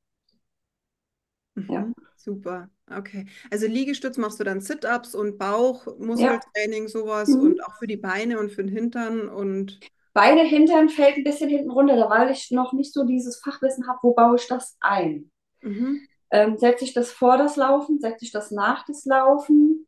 Mhm. 1.55 1.71
Ja. 1.71 1.91
Super, 2.15 2.69
okay. 2.91 3.27
Also 3.49 3.67
Liegestütz 3.67 4.17
machst 4.17 4.39
du 4.39 4.43
dann 4.43 4.59
Sit-ups 4.59 5.15
und 5.15 5.37
Bauch, 5.37 5.85
Muskeltraining, 5.97 6.83
ja. 6.83 6.89
sowas 6.89 7.29
mhm. 7.29 7.41
und 7.41 7.65
auch 7.65 7.77
für 7.77 7.87
die 7.87 7.97
Beine 7.97 8.39
und 8.39 8.51
für 8.51 8.63
den 8.63 8.73
Hintern 8.73 9.29
und. 9.29 9.79
Beine, 10.19 10.41
Hintern 10.41 10.89
fällt 10.89 11.15
ein 11.15 11.23
bisschen 11.23 11.49
hinten 11.49 11.71
runter, 11.71 12.09
weil 12.09 12.29
ich 12.29 12.51
noch 12.51 12.73
nicht 12.73 12.93
so 12.93 13.05
dieses 13.05 13.39
Fachwissen 13.39 13.87
habe, 13.87 13.99
wo 14.01 14.13
baue 14.13 14.35
ich 14.35 14.47
das 14.47 14.75
ein. 14.81 15.31
Mhm. 15.61 16.01
Ähm, 16.29 16.57
setze 16.57 16.83
ich 16.83 16.93
das 16.93 17.09
vor 17.09 17.37
das 17.37 17.55
Laufen, 17.55 18.01
setze 18.01 18.25
ich 18.25 18.31
das 18.33 18.51
nach 18.51 18.85
das 18.85 19.05
Laufen? 19.05 19.87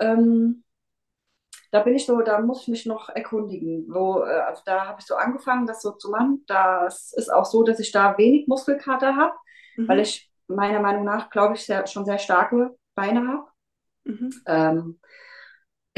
Ähm, 0.00 0.64
da 1.70 1.78
bin 1.84 1.94
ich 1.94 2.06
so, 2.06 2.20
da 2.22 2.40
muss 2.40 2.62
ich 2.62 2.68
mich 2.68 2.86
noch 2.86 3.08
erkundigen. 3.08 3.86
Wo, 3.88 4.24
äh, 4.24 4.40
also 4.40 4.62
da 4.66 4.84
habe 4.84 4.98
ich 4.98 5.06
so 5.06 5.14
angefangen, 5.14 5.68
das 5.68 5.80
so 5.80 5.92
zu 5.92 6.10
machen. 6.10 6.42
Das 6.48 7.12
ist 7.12 7.32
auch 7.32 7.44
so, 7.44 7.62
dass 7.62 7.78
ich 7.78 7.92
da 7.92 8.18
wenig 8.18 8.48
Muskelkater 8.48 9.14
habe, 9.14 9.34
mhm. 9.76 9.86
weil 9.86 10.00
ich 10.00 10.28
meiner 10.48 10.80
Meinung 10.80 11.04
nach, 11.04 11.30
glaube 11.30 11.54
ich, 11.54 11.64
sehr, 11.64 11.86
schon 11.86 12.04
sehr 12.04 12.18
starke 12.18 12.76
Beine 12.96 13.28
habe. 13.28 13.44
Mhm. 14.02 14.30
Ähm, 14.44 15.00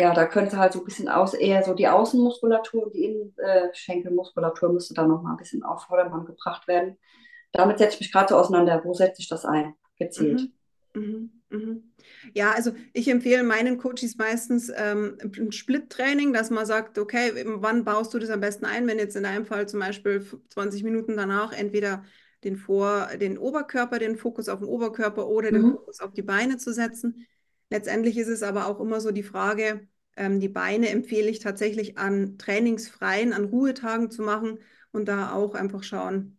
ja, 0.01 0.15
da 0.15 0.27
könnte 0.27 0.57
halt 0.59 0.73
so 0.73 0.81
ein 0.81 0.85
bisschen 0.85 1.09
aus, 1.09 1.35
eher 1.35 1.63
so 1.63 1.75
die 1.75 1.89
Außenmuskulatur 1.89 2.87
und 2.87 2.95
die 2.95 3.05
Innenschenkelmuskulatur 3.05 4.73
müsste 4.73 4.95
da 4.95 5.07
nochmal 5.07 5.35
ein 5.35 5.39
bisschen 5.39 5.63
auf 5.63 5.85
Vordermann 5.85 6.25
gebracht 6.25 6.67
werden. 6.69 6.97
Damit 7.53 7.79
setze 7.79 7.95
ich 7.95 8.01
mich 8.01 8.13
gerade 8.13 8.29
so 8.31 8.37
auseinander. 8.37 8.81
Wo 8.85 8.95
setze 8.95 9.21
ich 9.21 9.29
das 9.29 9.45
ein? 9.45 9.75
Gezielt. 9.99 10.51
Mhm. 10.95 11.03
Mhm. 11.03 11.31
mhm. 11.51 11.93
Ja, 12.33 12.53
also 12.53 12.73
ich 12.93 13.09
empfehle 13.09 13.43
meinen 13.43 13.79
Coaches 13.79 14.17
meistens 14.17 14.73
ähm, 14.75 15.19
ein 15.23 15.53
Split-Training, 15.53 16.33
dass 16.33 16.51
man 16.51 16.65
sagt, 16.65 16.99
okay, 16.99 17.33
wann 17.45 17.85
baust 17.85 18.15
du 18.15 18.19
das 18.19 18.31
am 18.31 18.41
besten 18.41 18.65
ein? 18.65 18.87
Wenn 18.87 18.99
jetzt 18.99 19.17
in 19.17 19.25
deinem 19.25 19.45
Fall 19.45 19.69
zum 19.69 19.81
Beispiel 19.81 20.25
20 20.49 20.83
Minuten 20.83 21.17
danach 21.17 21.53
entweder 21.53 22.05
den, 22.45 22.57
Vor-, 22.57 23.09
den 23.21 23.37
Oberkörper, 23.37 23.99
den 23.99 24.17
Fokus 24.17 24.49
auf 24.49 24.61
den 24.61 24.69
Oberkörper 24.69 25.29
oder 25.29 25.51
mhm. 25.51 25.55
den 25.55 25.73
Fokus 25.73 26.01
auf 26.01 26.13
die 26.13 26.23
Beine 26.23 26.57
zu 26.57 26.73
setzen. 26.73 27.27
Letztendlich 27.71 28.19
ist 28.19 28.29
es 28.29 28.43
aber 28.43 28.67
auch 28.67 28.81
immer 28.81 29.01
so 29.01 29.13
die 29.13 29.23
Frage, 29.23 29.89
ähm, 30.17 30.41
die 30.41 30.49
Beine 30.49 30.91
empfehle 30.91 31.31
ich 31.31 31.39
tatsächlich 31.39 31.97
an 31.97 32.37
trainingsfreien, 32.37 33.33
an 33.33 33.45
Ruhetagen 33.45 34.11
zu 34.11 34.23
machen 34.23 34.59
und 34.93 35.07
da 35.07 35.33
auch 35.33 35.55
einfach 35.55 35.83
schauen, 35.83 36.39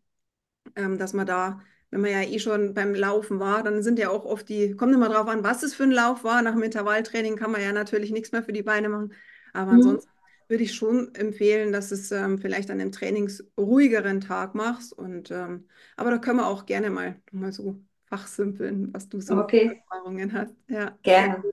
ähm, 0.75 0.97
dass 0.97 1.13
man 1.13 1.25
da, 1.25 1.61
wenn 1.89 2.01
man 2.01 2.11
ja 2.11 2.21
eh 2.21 2.39
schon 2.39 2.73
beim 2.73 2.93
Laufen 2.93 3.39
war, 3.39 3.63
dann 3.63 3.81
sind 3.81 3.97
ja 3.97 4.09
auch 4.09 4.25
oft 4.25 4.49
die, 4.49 4.75
kommt 4.75 4.93
immer 4.93 5.09
drauf 5.09 5.27
an, 5.27 5.43
was 5.43 5.63
es 5.63 5.73
für 5.73 5.83
ein 5.83 5.91
Lauf 5.91 6.23
war. 6.23 6.41
Nach 6.41 6.53
dem 6.53 6.63
Intervalltraining 6.63 7.37
kann 7.37 7.51
man 7.51 7.61
ja 7.61 7.71
natürlich 7.71 8.11
nichts 8.11 8.31
mehr 8.31 8.43
für 8.43 8.53
die 8.53 8.63
Beine 8.63 8.89
machen. 8.89 9.13
Aber 9.53 9.71
mhm. 9.71 9.77
ansonsten 9.77 10.11
würde 10.47 10.63
ich 10.63 10.73
schon 10.73 11.15
empfehlen, 11.15 11.71
dass 11.71 11.91
es 11.91 12.11
ähm, 12.11 12.37
vielleicht 12.37 12.69
an 12.69 12.81
einem 12.81 12.91
trainingsruhigeren 12.91 14.21
Tag 14.21 14.53
machst. 14.53 14.93
Und, 14.93 15.31
ähm, 15.31 15.67
aber 15.95 16.11
da 16.11 16.17
können 16.17 16.39
wir 16.39 16.47
auch 16.47 16.65
gerne 16.65 16.89
mal, 16.89 17.21
mal 17.31 17.53
so 17.53 17.81
fachsimpeln, 18.11 18.93
was 18.93 19.09
du 19.09 19.21
so 19.21 19.35
okay. 19.37 19.81
Erfahrungen 19.89 20.33
hast. 20.33 20.53
Ja. 20.67 20.97
Gerne. 21.03 21.43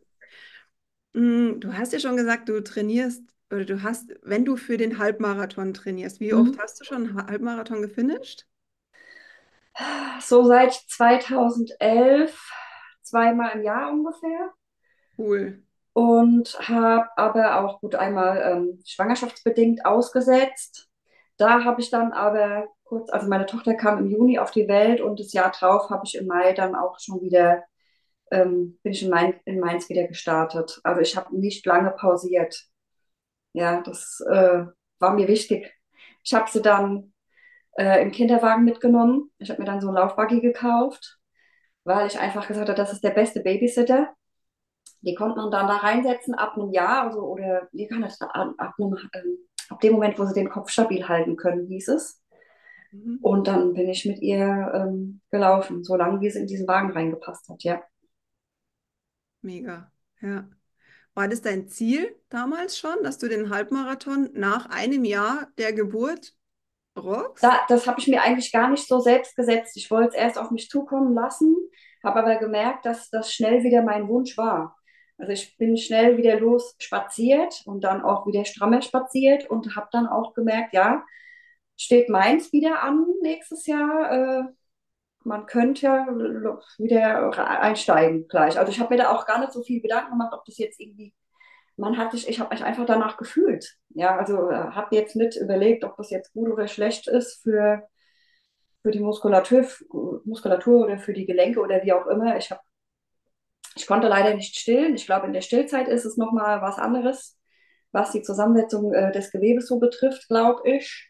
Mm, 1.12 1.60
du 1.60 1.72
hast 1.72 1.92
ja 1.92 2.00
schon 2.00 2.16
gesagt, 2.16 2.48
du 2.48 2.62
trainierst 2.62 3.22
oder 3.50 3.64
du 3.64 3.82
hast, 3.82 4.14
wenn 4.22 4.44
du 4.44 4.56
für 4.56 4.76
den 4.76 4.98
Halbmarathon 4.98 5.72
trainierst, 5.72 6.20
wie 6.20 6.32
mhm. 6.32 6.50
oft 6.50 6.58
hast 6.60 6.80
du 6.80 6.84
schon 6.84 7.08
einen 7.08 7.26
Halbmarathon 7.26 7.82
gefinisht? 7.82 8.46
So 10.20 10.44
seit 10.44 10.72
2011, 10.72 12.52
zweimal 13.02 13.52
im 13.54 13.62
Jahr 13.62 13.92
ungefähr. 13.92 14.52
Cool 15.16 15.62
und 15.98 16.56
habe 16.60 17.08
aber 17.16 17.58
auch 17.58 17.80
gut 17.80 17.96
einmal 17.96 18.40
ähm, 18.40 18.80
schwangerschaftsbedingt 18.86 19.84
ausgesetzt. 19.84 20.88
Da 21.38 21.64
habe 21.64 21.80
ich 21.80 21.90
dann 21.90 22.12
aber 22.12 22.68
kurz, 22.88 23.10
also 23.10 23.28
meine 23.28 23.46
Tochter 23.46 23.74
kam 23.74 23.98
im 23.98 24.10
Juni 24.10 24.38
auf 24.38 24.50
die 24.50 24.68
Welt 24.68 25.00
und 25.00 25.20
das 25.20 25.32
Jahr 25.32 25.50
drauf 25.52 25.90
habe 25.90 26.04
ich 26.06 26.16
im 26.16 26.26
Mai 26.26 26.52
dann 26.54 26.74
auch 26.74 26.98
schon 26.98 27.20
wieder, 27.20 27.64
ähm, 28.30 28.78
bin 28.82 28.92
ich 28.92 29.02
in, 29.02 29.10
Main, 29.10 29.34
in 29.44 29.60
Mainz 29.60 29.88
wieder 29.88 30.06
gestartet. 30.06 30.80
Also 30.84 31.00
ich 31.00 31.16
habe 31.16 31.36
nicht 31.38 31.66
lange 31.66 31.90
pausiert. 31.90 32.64
Ja, 33.52 33.82
das 33.82 34.20
äh, 34.30 34.64
war 34.98 35.14
mir 35.14 35.28
wichtig. 35.28 35.74
Ich 36.24 36.34
habe 36.34 36.50
sie 36.50 36.62
dann 36.62 37.12
äh, 37.78 38.02
im 38.02 38.10
Kinderwagen 38.12 38.64
mitgenommen. 38.64 39.30
Ich 39.38 39.50
habe 39.50 39.60
mir 39.60 39.66
dann 39.66 39.80
so 39.80 39.88
ein 39.88 39.94
Laufbuggy 39.94 40.40
gekauft, 40.40 41.18
weil 41.84 42.06
ich 42.06 42.18
einfach 42.18 42.46
gesagt 42.48 42.68
habe, 42.68 42.76
das 42.76 42.92
ist 42.92 43.04
der 43.04 43.10
beste 43.10 43.40
Babysitter. 43.40 44.14
Die 45.02 45.14
konnte 45.14 45.36
man 45.36 45.50
dann 45.50 45.68
da 45.68 45.76
reinsetzen 45.76 46.34
ab 46.34 46.54
einem 46.56 46.72
Jahr 46.72 47.04
also, 47.04 47.20
oder 47.22 47.68
wie 47.72 47.86
kann 47.86 48.02
das 48.02 48.20
ab, 48.20 48.30
ab, 48.58 48.74
einem, 48.78 48.96
ähm, 49.14 49.38
ab 49.68 49.80
dem 49.80 49.92
Moment, 49.92 50.18
wo 50.18 50.24
sie 50.24 50.34
den 50.34 50.50
Kopf 50.50 50.70
stabil 50.70 51.06
halten 51.08 51.36
können, 51.36 51.66
hieß 51.68 51.88
es. 51.88 52.20
Mhm. 52.92 53.18
Und 53.20 53.46
dann 53.46 53.74
bin 53.74 53.88
ich 53.88 54.04
mit 54.04 54.20
ihr 54.20 54.72
ähm, 54.74 55.20
gelaufen, 55.30 55.84
solange 55.84 56.20
wie 56.20 56.30
sie 56.30 56.40
in 56.40 56.46
diesen 56.46 56.68
Wagen 56.68 56.90
reingepasst 56.90 57.48
hat, 57.48 57.62
ja. 57.62 57.82
Mega, 59.42 59.90
ja. 60.20 60.48
War 61.14 61.28
das 61.28 61.42
dein 61.42 61.68
Ziel 61.68 62.14
damals 62.28 62.78
schon, 62.78 63.02
dass 63.02 63.18
du 63.18 63.28
den 63.28 63.50
Halbmarathon 63.50 64.30
nach 64.34 64.66
einem 64.70 65.04
Jahr 65.04 65.48
der 65.58 65.72
Geburt 65.72 66.34
rockst? 66.96 67.42
Da, 67.42 67.60
das 67.68 67.86
habe 67.86 68.00
ich 68.00 68.06
mir 68.06 68.22
eigentlich 68.22 68.52
gar 68.52 68.70
nicht 68.70 68.86
so 68.86 69.00
selbst 69.00 69.34
gesetzt. 69.34 69.76
Ich 69.76 69.90
wollte 69.90 70.10
es 70.10 70.14
erst 70.14 70.38
auf 70.38 70.50
mich 70.50 70.68
zukommen 70.68 71.14
lassen, 71.14 71.56
habe 72.04 72.20
aber 72.20 72.36
gemerkt, 72.36 72.86
dass 72.86 73.10
das 73.10 73.32
schnell 73.32 73.64
wieder 73.64 73.82
mein 73.82 74.08
Wunsch 74.08 74.36
war. 74.36 74.76
Also 75.16 75.32
ich 75.32 75.56
bin 75.58 75.76
schnell 75.76 76.16
wieder 76.16 76.38
los 76.38 76.76
spaziert 76.78 77.62
und 77.66 77.82
dann 77.82 78.02
auch 78.02 78.26
wieder 78.26 78.44
strammer 78.44 78.82
spaziert 78.82 79.50
und 79.50 79.74
habe 79.74 79.88
dann 79.90 80.06
auch 80.06 80.34
gemerkt, 80.34 80.72
ja, 80.72 81.04
steht 81.78 82.10
Mainz 82.10 82.52
wieder 82.52 82.82
an 82.82 83.06
nächstes 83.22 83.66
Jahr. 83.66 84.12
Äh, 84.12 84.44
man 85.24 85.46
könnte 85.46 85.88
wieder 86.78 87.38
einsteigen 87.60 88.28
gleich. 88.28 88.58
Also 88.58 88.70
ich 88.72 88.80
habe 88.80 88.94
mir 88.94 89.02
da 89.02 89.10
auch 89.10 89.26
gar 89.26 89.40
nicht 89.40 89.52
so 89.52 89.62
viel 89.62 89.80
Gedanken 89.80 90.12
gemacht, 90.12 90.32
ob 90.34 90.44
das 90.44 90.58
jetzt 90.58 90.80
irgendwie 90.80 91.14
man 91.78 91.96
hat 91.96 92.12
sich, 92.12 92.28
ich 92.28 92.40
habe 92.40 92.54
mich 92.54 92.64
einfach 92.64 92.86
danach 92.86 93.16
gefühlt. 93.16 93.76
Ja, 93.90 94.16
also 94.16 94.50
äh, 94.50 94.54
habe 94.54 94.96
jetzt 94.96 95.16
nicht 95.16 95.36
überlegt, 95.36 95.84
ob 95.84 95.96
das 95.96 96.10
jetzt 96.10 96.32
gut 96.32 96.50
oder 96.50 96.66
schlecht 96.68 97.06
ist 97.08 97.42
für, 97.42 97.88
für 98.82 98.90
die 98.90 99.00
Muskulatur, 99.00 99.64
Muskulatur 100.24 100.84
oder 100.84 100.98
für 100.98 101.12
die 101.12 101.26
Gelenke 101.26 101.60
oder 101.60 101.82
wie 101.84 101.92
auch 101.92 102.06
immer. 102.06 102.36
Ich 102.36 102.50
habe 102.50 102.60
ich 103.76 103.86
konnte 103.86 104.08
leider 104.08 104.34
nicht 104.34 104.56
stillen. 104.56 104.96
Ich 104.96 105.06
glaube, 105.06 105.26
in 105.26 105.32
der 105.32 105.40
Stillzeit 105.40 105.86
ist 105.86 106.04
es 106.04 106.16
nochmal 106.16 106.60
was 106.62 106.78
anderes, 106.78 107.38
was 107.92 108.10
die 108.10 108.22
Zusammensetzung 108.22 108.92
äh, 108.92 109.12
des 109.12 109.30
Gewebes 109.30 109.68
so 109.68 109.78
betrifft, 109.78 110.26
glaube 110.26 110.68
ich. 110.68 111.07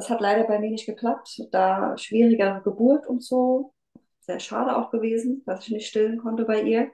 Das 0.00 0.08
hat 0.08 0.22
leider 0.22 0.44
bei 0.44 0.58
mir 0.58 0.70
nicht 0.70 0.86
geklappt. 0.86 1.42
Da 1.52 1.94
schwierigere 1.98 2.62
Geburt 2.62 3.06
und 3.06 3.22
so. 3.22 3.74
Sehr 4.20 4.40
schade 4.40 4.74
auch 4.74 4.90
gewesen, 4.90 5.42
dass 5.44 5.66
ich 5.66 5.72
nicht 5.74 5.88
stillen 5.88 6.16
konnte 6.16 6.46
bei 6.46 6.62
ihr. 6.62 6.90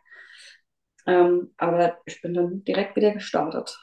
Ähm, 1.07 1.55
aber 1.57 1.99
ich 2.05 2.21
bin 2.21 2.35
dann 2.35 2.65
direkt 2.65 2.97
wieder 2.97 3.13
gestartet. 3.13 3.79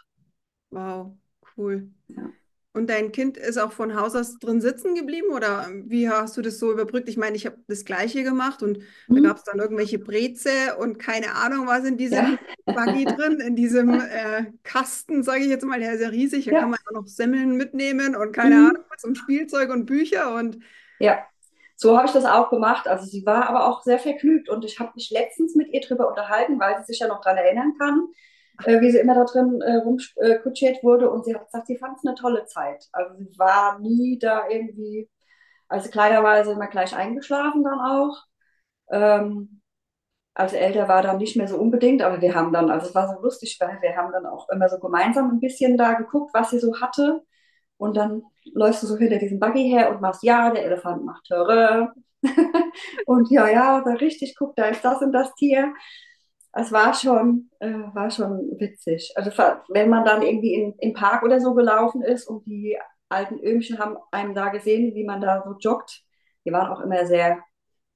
Wow, 0.72 1.15
cool. 1.56 1.89
Ja. 2.10 2.32
Und 2.75 2.89
dein 2.89 3.12
Kind 3.12 3.38
ist 3.38 3.60
auch 3.60 3.72
von 3.72 3.96
Haus 3.96 4.15
aus 4.15 4.39
drin 4.39 4.60
sitzen 4.60 4.96
geblieben 4.96 5.27
oder 5.32 5.68
wie 5.86 6.10
hast 6.10 6.36
du 6.36 6.42
das 6.42 6.58
so 6.58 6.72
überbrückt? 6.72 7.08
Ich 7.08 7.18
meine, 7.18 7.36
ich 7.36 7.46
habe 7.46 7.58
das 7.68 7.86
Gleiche 7.86 8.24
gemacht 8.24 8.63
und 8.63 8.80
mhm. 9.08 9.15
da 9.15 9.30
gab 9.30 9.38
es 9.38 9.44
dann 9.44 9.60
irgendwelche 9.60 10.00
Breze 10.00 10.75
und 10.80 10.98
keine 10.98 11.36
Ahnung 11.36 11.68
was 11.68 11.86
in 11.86 11.98
diesem 11.98 12.39
ja. 12.65 12.74
Buggy 12.74 13.06
drin, 13.06 13.39
in 13.42 13.56
diesem 13.56 13.92
äh, 13.94 14.51
Kasten, 14.63 15.22
sage 15.22 15.42
ich 15.42 15.50
jetzt 15.50 15.63
mal, 15.63 15.80
der 15.80 15.94
ist 15.94 16.01
ja 16.01 16.10
riesig. 16.10 16.46
Da 16.46 16.51
ja. 16.51 16.60
kann 16.62 16.72
man 16.72 16.80
auch 16.88 17.01
noch 17.01 17.08
Semmeln 17.08 17.58
mitnehmen 17.58 18.15
und 18.15 18.32
keine 18.32 18.56
mhm. 18.56 18.65
Ahnung 18.70 18.84
was 18.89 19.03
und 19.03 19.20
Spielzeug 19.20 19.70
und 19.70 19.86
Bücher 19.86 20.34
und 20.34 20.58
ja. 20.98 21.20
So 21.75 21.98
habe 21.98 22.08
ich 22.08 22.13
das 22.13 22.25
auch 22.25 22.50
gemacht. 22.50 22.88
Also 22.88 23.06
sie 23.06 23.25
war 23.25 23.50
aber 23.50 23.68
auch 23.68 23.84
sehr 23.84 24.00
vergnügt 24.00 24.50
und 24.50 24.63
ich 24.65 24.80
habe 24.80 24.94
mich 24.96 25.12
letztens 25.12 25.53
mit 25.56 25.70
ihr 25.74 25.82
drüber 25.82 26.08
unterhalten, 26.08 26.60
weil 26.60 26.77
sie 26.80 26.94
sich 26.94 27.00
ja 27.00 27.08
noch 27.08 27.22
daran 27.22 27.38
erinnern 27.38 27.74
kann, 27.77 28.08
äh, 28.66 28.82
wie 28.82 28.92
sie 28.92 29.00
immer 29.00 29.16
da 29.16 29.26
drin 29.26 29.62
äh, 29.62 29.78
rumkutschiert 29.78 30.78
äh, 30.78 30.84
wurde. 30.84 31.10
Und 31.10 31.26
sie 31.26 31.36
hat 31.36 31.46
gesagt, 31.46 31.68
sie 31.68 31.78
fand 31.78 31.98
es 31.98 32.06
eine 32.06 32.16
tolle 32.16 32.46
Zeit. 32.46 32.88
Also 32.92 33.16
sie 33.18 33.38
war 33.38 33.80
nie 33.80 34.20
da 34.20 34.48
irgendwie, 34.50 35.10
also 35.68 35.90
kleiderweise 35.90 36.54
immer 36.54 36.68
gleich 36.68 36.96
eingeschlafen 36.96 37.64
dann 37.64 37.80
auch. 37.80 38.24
Ähm, 38.92 39.62
als 40.36 40.54
älter 40.54 40.88
war 40.88 41.02
dann 41.04 41.18
nicht 41.18 41.38
mehr 41.38 41.48
so 41.48 41.58
unbedingt, 41.58 42.02
aber 42.02 42.22
wir 42.22 42.34
haben 42.36 42.52
dann, 42.54 42.72
also 42.72 42.88
es 42.88 42.96
war 42.96 43.08
so 43.16 43.22
lustig, 43.22 43.58
weil 43.60 43.80
wir 43.82 43.96
haben 43.96 44.12
dann 44.12 44.26
auch 44.26 44.50
immer 44.50 44.68
so 44.70 44.80
gemeinsam 44.80 45.30
ein 45.32 45.40
bisschen 45.40 45.78
da 45.78 45.94
geguckt, 45.94 46.32
was 46.34 46.50
sie 46.52 46.60
so 46.60 46.80
hatte. 46.82 47.24
Und 47.78 47.98
dann 47.98 48.24
läufst 48.54 48.84
du 48.84 48.88
so 48.88 48.98
hinter 48.98 49.18
diesem 49.18 49.40
Buggy 49.40 49.70
her 49.70 49.92
und 49.92 50.02
machst, 50.02 50.24
ja, 50.24 50.52
der 50.52 50.66
Elefant 50.66 51.06
macht 51.06 51.26
Töre. 51.26 51.94
und 53.06 53.30
ja, 53.32 53.48
ja, 53.50 53.82
da 53.82 53.92
richtig, 53.94 54.36
guck, 54.38 54.56
da 54.56 54.66
ist 54.66 54.84
das 54.86 55.02
und 55.02 55.12
das 55.12 55.34
Tier 55.36 55.74
es 56.54 56.72
war 56.72 56.94
schon, 56.94 57.50
äh, 57.60 57.74
war 57.94 58.12
schon 58.12 58.60
witzig. 58.60 59.12
Also 59.16 59.32
wenn 59.70 59.90
man 59.90 60.06
dann 60.06 60.22
irgendwie 60.22 60.54
in, 60.54 60.74
im 60.80 60.94
Park 60.94 61.24
oder 61.24 61.40
so 61.40 61.54
gelaufen 61.54 62.02
ist 62.02 62.28
und 62.28 62.46
die 62.46 62.78
alten 63.10 63.40
Öhmchen 63.40 63.80
haben 63.80 63.98
einem 64.12 64.36
da 64.36 64.50
gesehen, 64.50 64.94
wie 64.96 65.04
man 65.04 65.22
da 65.22 65.44
so 65.46 65.56
joggt, 65.60 66.04
die 66.46 66.52
waren 66.52 66.72
auch 66.72 66.82
immer 66.82 67.06
sehr 67.06 67.40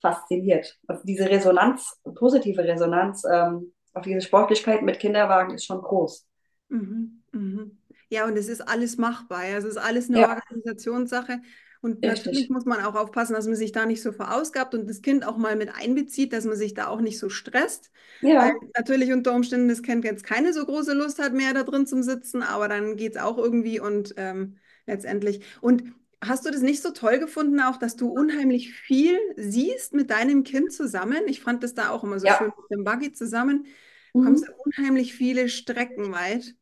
fasziniert. 0.02 0.80
Also 0.88 1.04
diese 1.06 1.30
Resonanz, 1.30 2.00
positive 2.16 2.64
Resonanz 2.64 3.24
ähm, 3.32 3.74
auf 3.94 4.04
diese 4.04 4.22
Sportlichkeit 4.22 4.82
mit 4.82 5.00
Kinderwagen 5.00 5.54
ist 5.54 5.66
schon 5.66 5.82
groß. 5.82 6.28
Mhm, 6.70 7.24
mhm. 7.32 7.80
Ja, 8.10 8.26
und 8.26 8.38
es 8.38 8.48
ist 8.48 8.62
alles 8.62 8.98
machbar. 8.98 9.46
Ja. 9.46 9.58
Es 9.58 9.66
ist 9.66 9.78
alles 9.78 10.10
eine 10.10 10.22
ja. 10.22 10.30
Organisationssache. 10.30 11.42
Und 11.88 12.06
Richtig. 12.06 12.26
natürlich 12.26 12.50
muss 12.50 12.66
man 12.66 12.84
auch 12.84 12.96
aufpassen, 12.96 13.34
dass 13.34 13.46
man 13.46 13.56
sich 13.56 13.72
da 13.72 13.86
nicht 13.86 14.02
so 14.02 14.12
verausgabt 14.12 14.76
und 14.76 14.90
das 14.90 15.02
Kind 15.02 15.26
auch 15.26 15.38
mal 15.38 15.56
mit 15.56 15.70
einbezieht, 15.74 16.34
dass 16.34 16.44
man 16.44 16.58
sich 16.58 16.74
da 16.74 16.88
auch 16.88 17.00
nicht 17.00 17.18
so 17.18 17.30
stresst. 17.30 17.92
Ja. 18.22 18.42
Weil 18.42 18.56
natürlich 18.78 19.14
unter 19.14 19.34
Umständen 19.34 19.70
das 19.70 19.82
Kind 19.82 20.04
jetzt 20.04 20.26
keine 20.26 20.52
so 20.52 20.66
große 20.66 20.94
Lust 20.94 21.20
hat 21.20 21.34
mehr 21.34 21.54
da 21.54 21.64
drin 21.64 21.88
zum 21.88 22.04
Sitzen, 22.04 22.44
aber 22.44 22.68
dann 22.68 22.98
geht 22.98 23.16
es 23.16 23.22
auch 23.22 23.38
irgendwie 23.38 23.80
und 23.80 24.16
ähm, 24.18 24.58
letztendlich. 24.86 25.40
Und 25.62 25.94
hast 26.22 26.46
du 26.46 26.52
das 26.52 26.62
nicht 26.62 26.82
so 26.82 26.92
toll 26.92 27.20
gefunden, 27.20 27.62
auch 27.62 27.78
dass 27.78 27.96
du 27.96 28.10
unheimlich 28.10 28.74
viel 28.74 29.18
siehst 29.38 29.94
mit 29.94 30.10
deinem 30.10 30.44
Kind 30.44 30.74
zusammen? 30.74 31.22
Ich 31.28 31.40
fand 31.40 31.64
das 31.64 31.74
da 31.74 31.92
auch 31.92 32.04
immer 32.04 32.20
so 32.20 32.28
ja. 32.28 32.38
schön 32.38 32.48
mit 32.48 32.78
dem 32.78 32.84
Buggy 32.84 33.14
zusammen. 33.14 33.66
Du 34.14 34.20
mhm. 34.20 34.26
kommst 34.26 34.52
unheimlich 34.66 35.14
viele 35.14 35.48
Strecken 35.48 36.12
weit. 36.12 36.54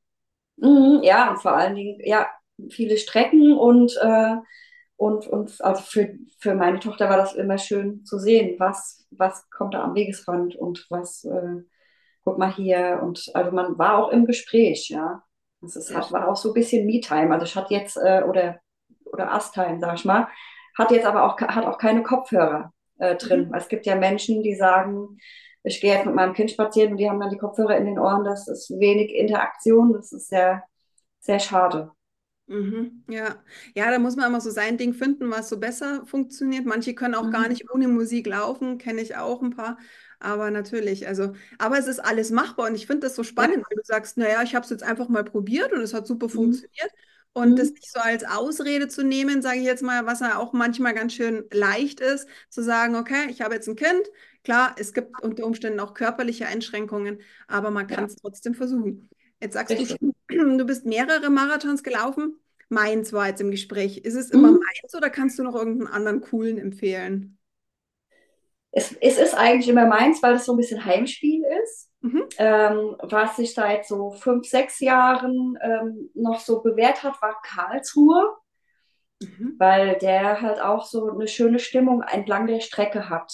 Mhm, 0.58 1.00
ja, 1.02 1.36
vor 1.42 1.58
allen 1.58 1.76
Dingen, 1.76 2.00
ja, 2.04 2.28
viele 2.70 2.98
Strecken 2.98 3.54
und 3.54 3.98
äh, 4.02 4.36
und, 4.98 5.28
und 5.28 5.62
also 5.62 5.82
für, 5.82 6.16
für 6.40 6.56
meine 6.56 6.80
Tochter 6.80 7.10
war 7.10 7.18
das 7.18 7.34
immer 7.34 7.58
schön 7.58 8.06
zu 8.06 8.18
sehen, 8.18 8.56
was, 8.60 9.06
was 9.12 9.50
kommt 9.50 9.74
da 9.74 9.84
am 9.84 9.96
Wegesrand 9.96 10.56
und 10.56 10.86
was, 10.90 11.26
äh, 11.26 11.62
guck 12.24 12.38
mal 12.38 12.54
hier. 12.54 13.00
Und 13.04 13.30
also 13.34 13.52
man 13.52 13.78
war 13.78 13.98
auch 13.98 14.10
im 14.10 14.26
Gespräch, 14.26 14.90
ja. 14.90 15.22
Das 15.62 15.76
ist, 15.76 15.96
hat, 15.96 16.12
war 16.12 16.28
auch 16.28 16.36
so 16.36 16.52
ein 16.52 16.54
bisschen 16.54 16.86
Me-Time. 16.86 17.34
Also 17.34 17.46
ich 17.46 17.56
hatte 17.56 17.74
jetzt, 17.74 17.98
äh, 17.98 18.24
oder, 18.28 18.60
oder 19.06 19.34
Us-Time, 19.34 19.80
sag 19.80 19.96
ich 19.96 20.06
mal, 20.06 20.28
hat 20.78 20.92
jetzt 20.92 21.06
aber 21.06 21.24
auch, 21.24 21.40
hat 21.40 21.66
auch 21.66 21.78
keine 21.78 22.04
Kopfhörer 22.04 22.72
äh, 23.00 23.16
drin. 23.16 23.48
Mhm. 23.48 23.54
Es 23.54 23.68
gibt 23.68 23.86
ja 23.86 23.96
Menschen, 23.96 24.44
die 24.44 24.56
sagen, 24.56 25.18
ich 25.64 25.82
gehe 25.82 25.94
jetzt 25.94 26.06
mit 26.06 26.16
meinem 26.16 26.34
Kind 26.34 26.52
spazieren 26.52 26.92
und 26.92 26.98
die 26.98 27.10
haben 27.10 27.20
dann 27.20 27.32
die 27.32 27.38
Kopfhörer 27.38 27.76
in 27.78 27.86
den 27.86 28.00
Ohren. 28.00 28.24
Das 28.24 28.48
ist 28.48 28.70
wenig 28.70 29.14
Interaktion. 29.14 29.94
Das 29.94 30.12
ist 30.12 30.30
sehr, 30.30 30.64
sehr 31.20 31.40
schade. 31.40 31.92
Mhm, 32.48 33.04
ja. 33.10 33.44
ja, 33.74 33.90
da 33.90 33.98
muss 33.98 34.16
man 34.16 34.28
immer 34.28 34.42
so 34.42 34.52
sein 34.52 34.78
Ding 34.78 34.94
finden, 34.94 35.32
was 35.32 35.50
so 35.50 35.60
besser 35.60 36.06
funktioniert. 36.06 36.66
Manche 36.66 36.94
können 36.94 37.16
auch 37.16 37.28
mhm. 37.28 37.32
gar 37.32 37.48
nicht 37.48 37.72
ohne 37.72 37.88
Musik 37.88 38.28
laufen, 38.28 38.78
kenne 38.78 39.02
ich 39.02 39.16
auch 39.18 39.42
ein 39.42 39.50
paar. 39.50 39.78
Aber 40.20 40.52
natürlich, 40.52 41.08
also, 41.08 41.34
aber 41.58 41.78
es 41.78 41.88
ist 41.88 42.00
alles 42.00 42.32
machbar 42.32 42.68
und 42.70 42.76
ich 42.76 42.88
finde 42.88 43.08
das 43.08 43.16
so 43.16 43.24
spannend, 43.24 43.58
ja. 43.58 43.64
weil 43.70 43.78
du 43.78 43.84
sagst, 43.84 44.18
naja, 44.18 44.44
ich 44.44 44.56
habe 44.56 44.64
es 44.64 44.70
jetzt 44.70 44.84
einfach 44.84 45.10
mal 45.10 45.24
probiert 45.24 45.74
und 45.74 45.82
es 45.82 45.94
hat 45.94 46.08
super 46.08 46.28
mhm. 46.28 46.32
funktioniert. 46.32 46.92
Und 47.34 47.52
mhm. 47.52 47.56
das 47.58 47.72
nicht 47.72 47.92
so 47.92 48.00
als 48.00 48.24
Ausrede 48.24 48.88
zu 48.88 49.04
nehmen, 49.04 49.42
sage 49.42 49.60
ich 49.60 49.66
jetzt 49.66 49.84
mal, 49.84 50.06
was 50.06 50.22
ja 50.22 50.38
auch 50.38 50.54
manchmal 50.54 50.94
ganz 50.94 51.14
schön 51.14 51.44
leicht 51.52 52.00
ist, 52.00 52.30
zu 52.50 52.64
sagen, 52.64 52.96
okay, 52.96 53.28
ich 53.30 53.42
habe 53.42 53.56
jetzt 53.56 53.68
ein 53.68 53.76
Kind. 53.76 54.10
Klar, 54.44 54.76
es 54.80 54.94
gibt 54.94 55.22
unter 55.22 55.46
Umständen 55.46 55.82
auch 55.82 55.94
körperliche 55.94 56.48
Einschränkungen, 56.48 57.20
aber 57.48 57.72
man 57.72 57.88
kann 57.88 58.06
es 58.06 58.14
ja. 58.14 58.20
trotzdem 58.22 58.54
versuchen. 58.54 59.10
Jetzt 59.42 59.54
sagst 59.54 59.72
Richtig. 59.72 59.98
du 60.00 60.06
schon, 60.06 60.15
du 60.30 60.66
bist 60.66 60.86
mehrere 60.86 61.30
Marathons 61.30 61.84
gelaufen. 61.84 62.40
Mainz 62.70 63.14
war 63.14 63.28
jetzt 63.28 63.42
im 63.42 63.52
Gespräch. 63.52 64.00
Ist 64.00 64.16
es 64.16 64.32
immer 64.32 64.52
mhm. 64.52 64.60
Mainz 64.60 64.96
oder 64.96 65.10
kannst 65.10 65.38
du 65.38 65.44
noch 65.44 65.56
irgendeinen 65.56 65.94
anderen 65.94 66.22
coolen 66.22 66.58
empfehlen? 66.58 67.38
Es, 68.72 68.94
es 69.00 69.18
ist 69.18 69.36
eigentlich 69.36 69.70
immer 69.70 69.86
Mainz, 69.86 70.22
weil 70.22 70.36
es 70.36 70.46
so 70.46 70.54
ein 70.54 70.58
bisschen 70.58 70.84
Heimspiel 70.84 71.44
ist. 71.64 71.90
Mhm. 72.02 72.24
Ähm, 72.38 72.96
was 73.02 73.38
sich 73.38 73.54
seit 73.54 73.86
so 73.86 74.12
fünf, 74.12 74.48
sechs 74.48 74.80
Jahren 74.80 75.58
ähm, 75.62 76.10
noch 76.14 76.40
so 76.40 76.62
bewährt 76.62 77.02
hat, 77.04 77.22
war 77.22 77.42
Karlsruhe, 77.42 78.36
mhm. 79.22 79.56
weil 79.58 79.98
der 79.98 80.42
halt 80.42 80.62
auch 80.62 80.86
so 80.86 81.10
eine 81.10 81.28
schöne 81.28 81.60
Stimmung 81.60 82.02
entlang 82.04 82.48
der 82.48 82.60
Strecke 82.60 83.10
hat. 83.10 83.32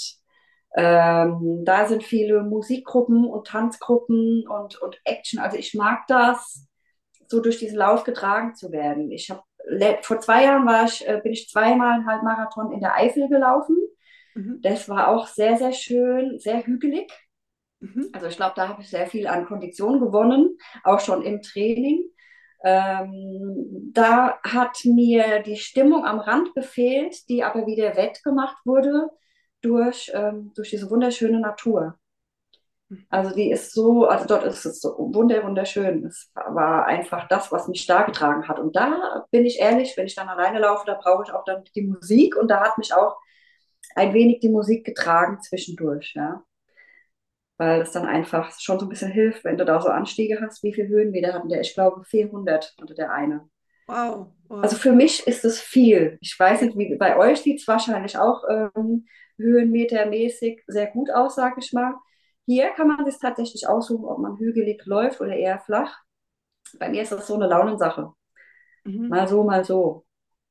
Ähm, 0.75 1.63
da 1.65 1.87
sind 1.87 2.03
viele 2.03 2.43
Musikgruppen 2.43 3.25
und 3.25 3.47
Tanzgruppen 3.47 4.47
und, 4.47 4.81
und 4.81 5.01
Action. 5.03 5.39
Also 5.39 5.57
ich 5.57 5.73
mag 5.73 6.05
das, 6.07 6.65
so 7.31 7.39
durch 7.39 7.57
diesen 7.57 7.77
Lauf 7.77 8.03
getragen 8.03 8.53
zu 8.55 8.71
werden. 8.71 9.09
Ich 9.09 9.31
habe 9.31 9.41
vor 10.01 10.19
zwei 10.19 10.43
Jahren 10.43 10.65
war 10.65 10.83
ich, 10.83 11.07
äh, 11.07 11.21
bin 11.23 11.31
ich 11.31 11.49
zweimal 11.49 11.93
einen 11.93 12.05
Halbmarathon 12.05 12.73
in 12.73 12.81
der 12.81 12.95
Eifel 12.95 13.29
gelaufen. 13.29 13.77
Mhm. 14.35 14.59
Das 14.61 14.89
war 14.89 15.07
auch 15.07 15.27
sehr, 15.27 15.57
sehr 15.57 15.71
schön, 15.71 16.39
sehr 16.39 16.65
hügelig. 16.65 17.09
Mhm. 17.79 18.09
Also 18.11 18.27
ich 18.27 18.35
glaube, 18.35 18.53
da 18.55 18.67
habe 18.67 18.81
ich 18.81 18.89
sehr 18.89 19.07
viel 19.07 19.27
an 19.27 19.45
Kondition 19.45 19.99
gewonnen, 19.99 20.57
auch 20.83 20.99
schon 20.99 21.21
im 21.21 21.41
Training. 21.41 22.03
Ähm, 22.63 23.91
da 23.93 24.39
hat 24.43 24.83
mir 24.83 25.41
die 25.41 25.57
Stimmung 25.57 26.05
am 26.05 26.19
Rand 26.19 26.53
gefehlt, 26.53 27.29
die 27.29 27.43
aber 27.43 27.65
wieder 27.65 27.95
wettgemacht 27.95 28.57
wurde 28.65 29.09
durch, 29.61 30.11
ähm, 30.13 30.51
durch 30.55 30.69
diese 30.69 30.89
wunderschöne 30.89 31.39
Natur. 31.39 31.97
Also 33.09 33.33
die 33.33 33.51
ist 33.51 33.73
so, 33.73 34.05
also 34.05 34.25
dort 34.25 34.43
ist 34.43 34.65
es 34.65 34.81
so 34.81 34.95
wunder, 34.97 35.43
wunderschön. 35.43 36.05
Es 36.05 36.31
war 36.33 36.85
einfach 36.85 37.27
das, 37.27 37.51
was 37.51 37.67
mich 37.67 37.85
da 37.85 38.03
getragen 38.03 38.47
hat. 38.47 38.59
Und 38.59 38.75
da 38.75 39.25
bin 39.31 39.45
ich 39.45 39.59
ehrlich, 39.59 39.95
wenn 39.95 40.07
ich 40.07 40.15
dann 40.15 40.27
alleine 40.29 40.59
laufe, 40.59 40.85
da 40.85 40.95
brauche 40.95 41.23
ich 41.25 41.31
auch 41.33 41.43
dann 41.45 41.63
die 41.75 41.83
Musik. 41.83 42.35
Und 42.35 42.49
da 42.49 42.61
hat 42.61 42.77
mich 42.77 42.93
auch 42.93 43.17
ein 43.95 44.13
wenig 44.13 44.39
die 44.39 44.49
Musik 44.49 44.85
getragen 44.85 45.39
zwischendurch, 45.41 46.13
ja. 46.15 46.43
Weil 47.57 47.81
es 47.81 47.91
dann 47.91 48.05
einfach 48.05 48.59
schon 48.59 48.79
so 48.79 48.85
ein 48.85 48.89
bisschen 48.89 49.11
hilft, 49.11 49.43
wenn 49.43 49.57
du 49.57 49.65
da 49.65 49.79
so 49.81 49.89
Anstiege 49.89 50.39
hast. 50.41 50.63
Wie 50.63 50.73
viele 50.73 50.87
Höhenmeter 50.87 51.33
hatten 51.33 51.49
der? 51.49 51.61
Ich 51.61 51.73
glaube 51.73 52.03
400 52.03 52.75
hatte 52.81 52.95
der 52.95 53.13
eine. 53.13 53.47
Wow, 53.87 54.27
wow. 54.47 54.63
Also 54.63 54.77
für 54.77 54.93
mich 54.93 55.27
ist 55.27 55.45
es 55.45 55.59
viel. 55.61 56.17
Ich 56.21 56.37
weiß 56.37 56.61
nicht, 56.61 56.77
wie 56.77 56.95
bei 56.95 57.17
euch 57.17 57.41
sieht 57.41 57.59
es 57.59 57.67
wahrscheinlich 57.67 58.17
auch 58.17 58.43
ähm, 58.49 59.05
höhenmetermäßig 59.37 60.63
sehr 60.67 60.87
gut 60.87 61.11
aus, 61.11 61.35
sage 61.35 61.55
ich 61.59 61.71
mal. 61.73 61.93
Hier 62.45 62.69
kann 62.71 62.87
man 62.87 63.05
sich 63.05 63.19
tatsächlich 63.19 63.67
aussuchen, 63.67 64.05
ob 64.05 64.19
man 64.19 64.37
hügelig 64.37 64.85
läuft 64.85 65.21
oder 65.21 65.35
eher 65.35 65.59
flach. 65.59 65.99
Bei 66.79 66.89
mir 66.89 67.03
ist 67.03 67.11
das 67.11 67.27
so 67.27 67.35
eine 67.35 67.47
Launensache. 67.47 68.13
Mhm. 68.85 69.07
Mal 69.09 69.27
so, 69.27 69.43
mal 69.43 69.63
so. 69.65 70.05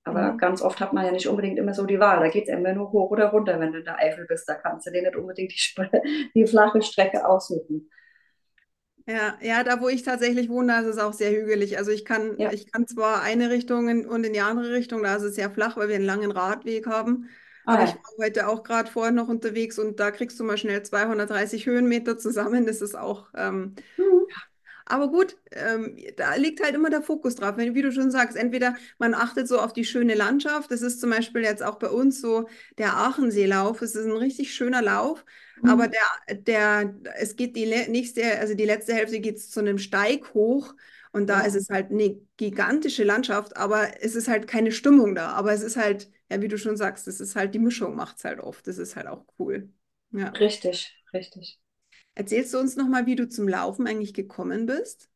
Aber 0.05 0.33
mhm. 0.33 0.39
ganz 0.39 0.63
oft 0.63 0.81
hat 0.81 0.93
man 0.93 1.05
ja 1.07 1.13
nicht 1.13 1.29
unbedingt 1.29 1.59
immer 1.59 1.75
so 1.75 1.87
die 1.87 2.01
Wahl. 2.01 2.21
Da 2.21 2.29
geht 2.29 2.49
es 2.49 2.55
immer 2.55 2.73
nur 2.73 2.93
hoch 2.93 3.11
oder 3.11 3.31
runter, 3.31 3.61
wenn 3.61 3.73
du 3.73 3.79
in 3.81 3.85
der 3.85 3.99
Eifel 3.99 4.27
bist. 4.27 4.49
Da 4.49 4.55
kannst 4.55 4.87
du 4.87 4.91
dir 4.93 5.03
nicht 5.03 5.17
unbedingt 5.17 5.53
die, 5.53 6.31
die 6.35 6.47
flache 6.47 6.83
Strecke 6.83 7.27
aussuchen. 7.27 7.91
Ja, 9.07 9.37
ja, 9.43 9.65
da 9.65 9.81
wo 9.81 9.89
ich 9.89 10.03
tatsächlich 10.03 10.49
wohne, 10.49 10.69
da 10.69 10.81
ist 10.81 10.87
es 10.87 10.99
auch 10.99 11.13
sehr 11.13 11.33
hügelig. 11.33 11.79
Also 11.79 11.91
ich 11.91 12.05
kann, 12.05 12.39
Ja. 12.39 12.51
ich 12.51 12.71
kann 12.71 12.87
zwar 12.87 13.23
eine 13.23 13.51
Richtung 13.51 13.89
in, 13.89 14.07
und 14.07 14.25
in 14.25 14.33
die 14.33 14.41
andere 14.41 14.73
Richtung, 14.73 15.03
da 15.03 15.17
ist 15.17 15.23
es 15.23 15.35
sehr 15.35 15.51
flach, 15.51 15.77
weil 15.77 15.89
wir 15.89 15.97
einen 15.97 16.05
langen 16.05 16.31
Radweg 16.31 16.87
haben. 16.87 17.29
Ah 17.67 17.77
Aber 17.77 17.85
ich 17.85 17.95
war 17.95 18.27
heute 18.27 18.49
auch 18.49 18.63
gerade 18.65 18.91
vorher 18.91 19.13
noch 19.13 19.29
unterwegs 19.29 19.79
und 19.79 20.01
da 20.01 20.11
kriegst 20.11 20.39
du 20.41 20.45
mal 20.45 20.59
schnell 20.59 20.83
230 20.83 21.67
Höhenmeter 21.67 22.19
zusammen. 22.19 22.67
Das 22.67 22.81
ist 22.81 22.97
auch, 22.97 23.29
ähm, 23.37 23.77
Mhm. 23.99 24.41
aber 24.87 25.09
gut, 25.09 25.37
ähm, 25.53 25.97
da 26.17 26.35
liegt 26.35 26.63
halt 26.63 26.75
immer 26.75 26.91
der 26.91 27.03
Fokus 27.03 27.37
drauf. 27.37 27.57
Wenn, 27.57 27.75
wie 27.75 27.83
du 27.83 27.93
schon 27.93 28.11
sagst, 28.11 28.37
entweder 28.37 28.75
man 28.99 29.15
achtet 29.15 29.47
so 29.47 29.61
auf 29.61 29.73
die 29.73 29.85
schöne 29.85 30.15
Landschaft. 30.15 30.71
Das 30.71 30.83
ist 30.83 31.01
zum 31.01 31.11
Beispiel 31.11 31.43
jetzt 31.43 31.63
auch 31.63 31.77
bei 31.79 31.89
uns 31.89 32.21
so 32.21 32.49
der 32.79 32.95
Aacheneelauf. 32.97 33.83
Es 33.83 33.95
ist 33.95 34.07
ein 34.07 34.13
richtig 34.17 34.53
schöner 34.55 34.83
Lauf, 34.83 35.25
aber 35.63 35.87
Mhm. 35.87 35.95
der, 36.29 36.35
der, 36.37 36.95
es 37.19 37.37
geht 37.37 37.55
die 37.57 37.67
nächste, 37.67 38.39
also 38.41 38.55
die 38.55 38.65
letzte 38.65 38.95
Hälfte 38.95 39.21
geht 39.21 39.41
zu 39.41 39.61
einem 39.61 39.79
Steig 39.79 40.35
hoch. 40.35 40.75
Und 41.13 41.29
da 41.29 41.41
ist 41.41 41.55
Ja, 41.55 41.57
es 41.57 41.69
halt 41.71 41.91
eine 41.91 42.21
gigantische 42.37 43.05
Landschaft, 43.05 43.57
aber 43.57 44.03
es 44.03 44.15
ist 44.17 44.29
halt 44.29 44.47
keine 44.49 44.73
Stimmung 44.73 45.15
da. 45.15 45.31
Aber 45.33 45.53
es 45.53 45.63
ist 45.63 45.77
halt, 45.77 46.11
ja, 46.31 46.41
wie 46.43 46.49
du 46.49 46.59
schon 46.59 46.77
sagst, 46.77 47.09
es 47.09 47.21
ist 47.21 47.37
halt 47.37 47.55
die 47.55 47.59
Mischung 47.59 47.95
macht 47.97 48.19
es 48.19 48.25
halt 48.25 48.41
oft. 48.41 48.67
Das 48.67 48.79
ist 48.79 48.97
halt 48.97 49.07
auch 49.07 49.25
cool. 49.39 49.73
Ja. 50.13 50.41
richtig, 50.41 50.93
richtig. 51.15 51.61
Erzählst 52.15 52.55
du 52.55 52.59
uns 52.61 52.77
nochmal, 52.77 53.07
wie 53.07 53.17
du 53.17 53.29
zum 53.29 53.49
Laufen 53.49 53.89
eigentlich 53.89 54.15
gekommen 54.15 54.65
bist? 54.67 55.11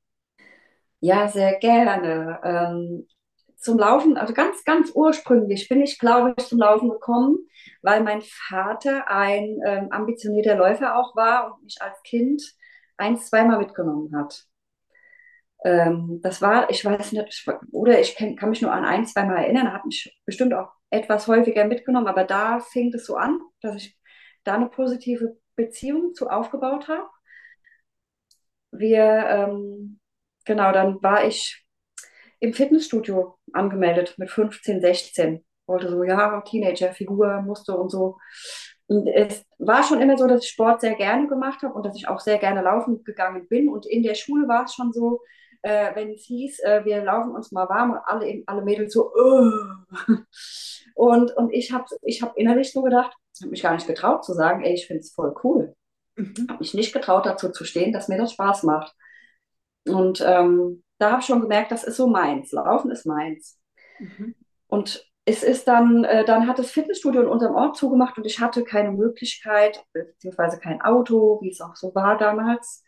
Ja, 1.00 1.29
sehr 1.29 1.59
gerne. 1.59 2.40
Ähm, 2.44 3.07
zum 3.57 3.79
Laufen, 3.79 4.16
also 4.16 4.35
ganz, 4.35 4.64
ganz 4.64 4.90
ursprünglich 4.94 5.68
bin 5.68 5.83
ich, 5.83 5.98
glaube 5.98 6.35
ich, 6.38 6.46
zum 6.46 6.59
Laufen 6.59 6.90
gekommen, 6.90 7.38
weil 7.83 8.03
mein 8.03 8.22
Vater 8.22 9.09
ein 9.11 9.59
ähm, 9.66 9.88
ambitionierter 9.90 10.57
Läufer 10.57 10.96
auch 10.98 11.14
war 11.16 11.55
und 11.55 11.64
mich 11.64 11.77
als 11.81 12.03
Kind 12.03 12.42
ein, 12.96 13.16
zweimal 13.16 13.59
mitgenommen 13.59 14.14
hat. 14.16 14.46
Ähm, 15.64 16.20
das 16.22 16.42
war, 16.42 16.68
ich 16.70 16.85
weiß 16.85 17.12
nicht, 17.12 17.27
ich, 17.29 17.46
oder 17.72 18.00
ich 18.00 18.16
kann, 18.16 18.37
kann 18.37 18.50
mich 18.50 18.61
nur 18.62 18.72
an 18.72 18.85
ein, 18.85 19.07
zweimal 19.07 19.38
erinnern, 19.38 19.66
er 19.66 19.72
hat 19.74 19.87
mich 19.87 20.14
bestimmt 20.27 20.53
auch 20.55 20.72
etwas 20.94 21.26
häufiger 21.26 21.64
mitgenommen, 21.64 22.07
aber 22.07 22.24
da 22.24 22.61
fing 22.61 22.92
es 22.94 23.07
so 23.07 23.16
an, 23.16 23.40
dass 23.61 23.76
ich 23.76 23.96
da 24.44 24.54
eine 24.54 24.68
positive 24.68 25.37
Beziehung 25.57 26.14
zu 26.14 26.28
aufgebaut 26.28 26.88
habe. 26.88 27.09
Wir, 28.70 29.02
ähm, 29.02 30.00
genau, 30.44 30.72
dann 30.72 31.02
war 31.02 31.24
ich 31.24 31.64
im 32.40 32.52
Fitnessstudio 32.52 33.38
angemeldet 33.52 34.14
mit 34.18 34.30
15, 34.30 34.80
16. 34.80 35.44
Wollte 35.66 35.88
so, 35.88 36.02
ja, 36.04 36.40
Teenager-Figur, 36.42 37.42
musste 37.42 37.76
und 37.76 37.90
so. 37.90 38.18
Und 38.87 39.07
es 39.09 39.44
war 39.59 39.83
schon 39.83 40.02
immer 40.02 40.18
so, 40.18 40.26
dass 40.26 40.44
ich 40.44 40.50
Sport 40.50 40.83
sehr 40.83 40.94
gerne 40.94 41.26
gemacht 41.26 41.62
habe 41.62 41.72
und 41.74 41.87
dass 41.87 41.96
ich 41.96 42.09
auch 42.09 42.20
sehr 42.20 42.38
gerne 42.38 42.61
laufen 42.61 43.02
gegangen 43.02 43.48
bin. 43.48 43.68
Und 43.68 43.87
in 43.87 44.02
der 44.02 44.14
Schule 44.14 44.46
war 44.46 44.64
es 44.64 44.74
schon 44.74 44.92
so, 44.92 45.20
äh, 45.64 45.94
wenn 45.94 46.11
es 46.12 46.24
hieß, 46.24 46.61
äh, 46.61 46.85
wir 46.85 47.03
laufen 47.03 47.35
uns 47.35 47.50
mal 47.50 47.68
warm 47.70 47.92
und 47.92 47.98
alle, 48.05 48.42
alle 48.46 48.62
Mädels 48.62 48.92
so, 48.92 49.11
"Ugh." 49.14 49.87
und, 50.94 51.35
und 51.37 51.50
ich 51.53 51.72
habe 51.72 51.87
ich 52.03 52.22
hab 52.22 52.37
innerlich 52.37 52.72
so 52.72 52.83
gedacht, 52.83 53.16
ich 53.35 53.40
habe 53.40 53.50
mich 53.50 53.62
gar 53.62 53.72
nicht 53.72 53.87
getraut 53.87 54.24
zu 54.24 54.35
sagen, 54.35 54.62
ey, 54.62 54.74
ich 54.74 54.87
finde 54.87 55.00
es 55.00 55.12
voll 55.12 55.35
cool. 55.42 55.74
Mhm. 56.16 56.35
Habe 56.50 56.59
mich 56.59 56.74
nicht 56.74 56.92
getraut, 56.92 57.24
dazu 57.24 57.50
zu 57.50 57.64
stehen, 57.64 57.92
dass 57.92 58.09
mir 58.09 58.18
das 58.18 58.33
Spaß 58.33 58.62
macht. 58.64 58.94
Und 59.88 60.22
ähm, 60.24 60.85
da 60.98 61.12
habe 61.12 61.20
ich 61.20 61.27
schon 61.27 61.40
gemerkt, 61.40 61.72
das 61.72 61.85
ist 61.85 61.96
so 61.96 62.07
meins. 62.07 62.53
Laufen 62.53 62.90
ist 62.90 63.07
meins. 63.07 63.59
Mhm. 63.98 64.35
Und 64.66 65.11
es 65.24 65.42
ist 65.42 65.66
dann, 65.66 66.05
äh, 66.05 66.27
dann 66.27 66.46
hat 66.46 66.59
das 66.59 66.70
Fitnessstudio 66.70 67.22
in 67.22 67.29
unserem 67.29 67.55
Ort 67.55 67.79
zugemacht 67.79 68.18
und 68.18 68.27
ich 68.27 68.40
hatte 68.40 68.64
keine 68.64 68.92
Möglichkeit, 68.92 69.83
beziehungsweise 69.94 70.59
kein 70.59 70.83
Auto, 70.83 71.40
wie 71.40 71.50
es 71.50 71.62
auch 71.62 71.74
so 71.74 71.94
war 71.94 72.18
damals. 72.18 72.85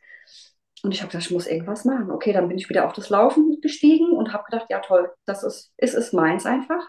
Und 0.86 0.92
ich 0.92 1.02
habe 1.02 1.10
gedacht, 1.10 1.26
ich 1.26 1.32
muss 1.32 1.48
irgendwas 1.48 1.84
machen. 1.84 2.12
Okay, 2.12 2.32
dann 2.32 2.46
bin 2.46 2.58
ich 2.58 2.68
wieder 2.68 2.86
auf 2.86 2.92
das 2.92 3.10
Laufen 3.10 3.60
gestiegen 3.60 4.12
und 4.12 4.32
habe 4.32 4.44
gedacht, 4.44 4.66
ja 4.70 4.78
toll, 4.78 5.12
das 5.24 5.42
ist, 5.42 5.72
ist, 5.78 5.94
ist 5.94 6.14
meins 6.14 6.46
einfach. 6.46 6.88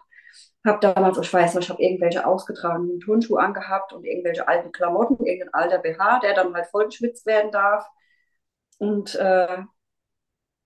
Habe 0.64 0.78
damals, 0.82 1.18
ich 1.18 1.34
weiß 1.34 1.56
noch, 1.56 1.64
ich 1.64 1.70
habe 1.72 1.82
irgendwelche 1.82 2.24
ausgetragenen 2.24 3.00
Turnschuhe 3.00 3.40
angehabt 3.40 3.94
und 3.94 4.06
irgendwelche 4.06 4.48
alten 4.48 4.72
Klamotten, 4.72 5.26
irgendein 5.26 5.52
alter 5.52 5.80
BH, 5.80 6.20
der 6.20 6.36
dann 6.36 6.54
halt 6.54 6.68
vollgeschwitzt 6.68 7.26
werden 7.26 7.50
darf. 7.52 7.88
Und 8.78 9.16
äh, 9.16 9.64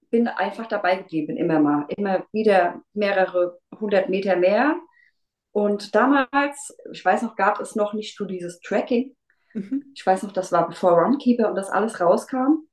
bin 0.10 0.28
einfach 0.28 0.68
dabei 0.68 0.98
geblieben, 0.98 1.38
immer 1.38 1.62
mal, 1.62 1.86
immer 1.96 2.26
wieder 2.34 2.82
mehrere 2.92 3.60
hundert 3.80 4.10
Meter 4.10 4.36
mehr. 4.36 4.76
Und 5.54 5.96
damals, 5.96 6.76
ich 6.92 7.06
weiß 7.06 7.22
noch, 7.22 7.38
gab 7.38 7.62
es 7.62 7.78
noch 7.78 7.94
nicht 7.94 8.18
so 8.18 8.26
dieses 8.26 8.60
Tracking. 8.60 9.16
Mhm. 9.54 9.86
Ich 9.96 10.06
weiß 10.06 10.24
noch, 10.24 10.34
das 10.34 10.52
war 10.52 10.68
bevor 10.68 11.00
Runkeeper 11.02 11.48
und 11.48 11.56
das 11.56 11.70
alles 11.70 12.02
rauskam. 12.02 12.68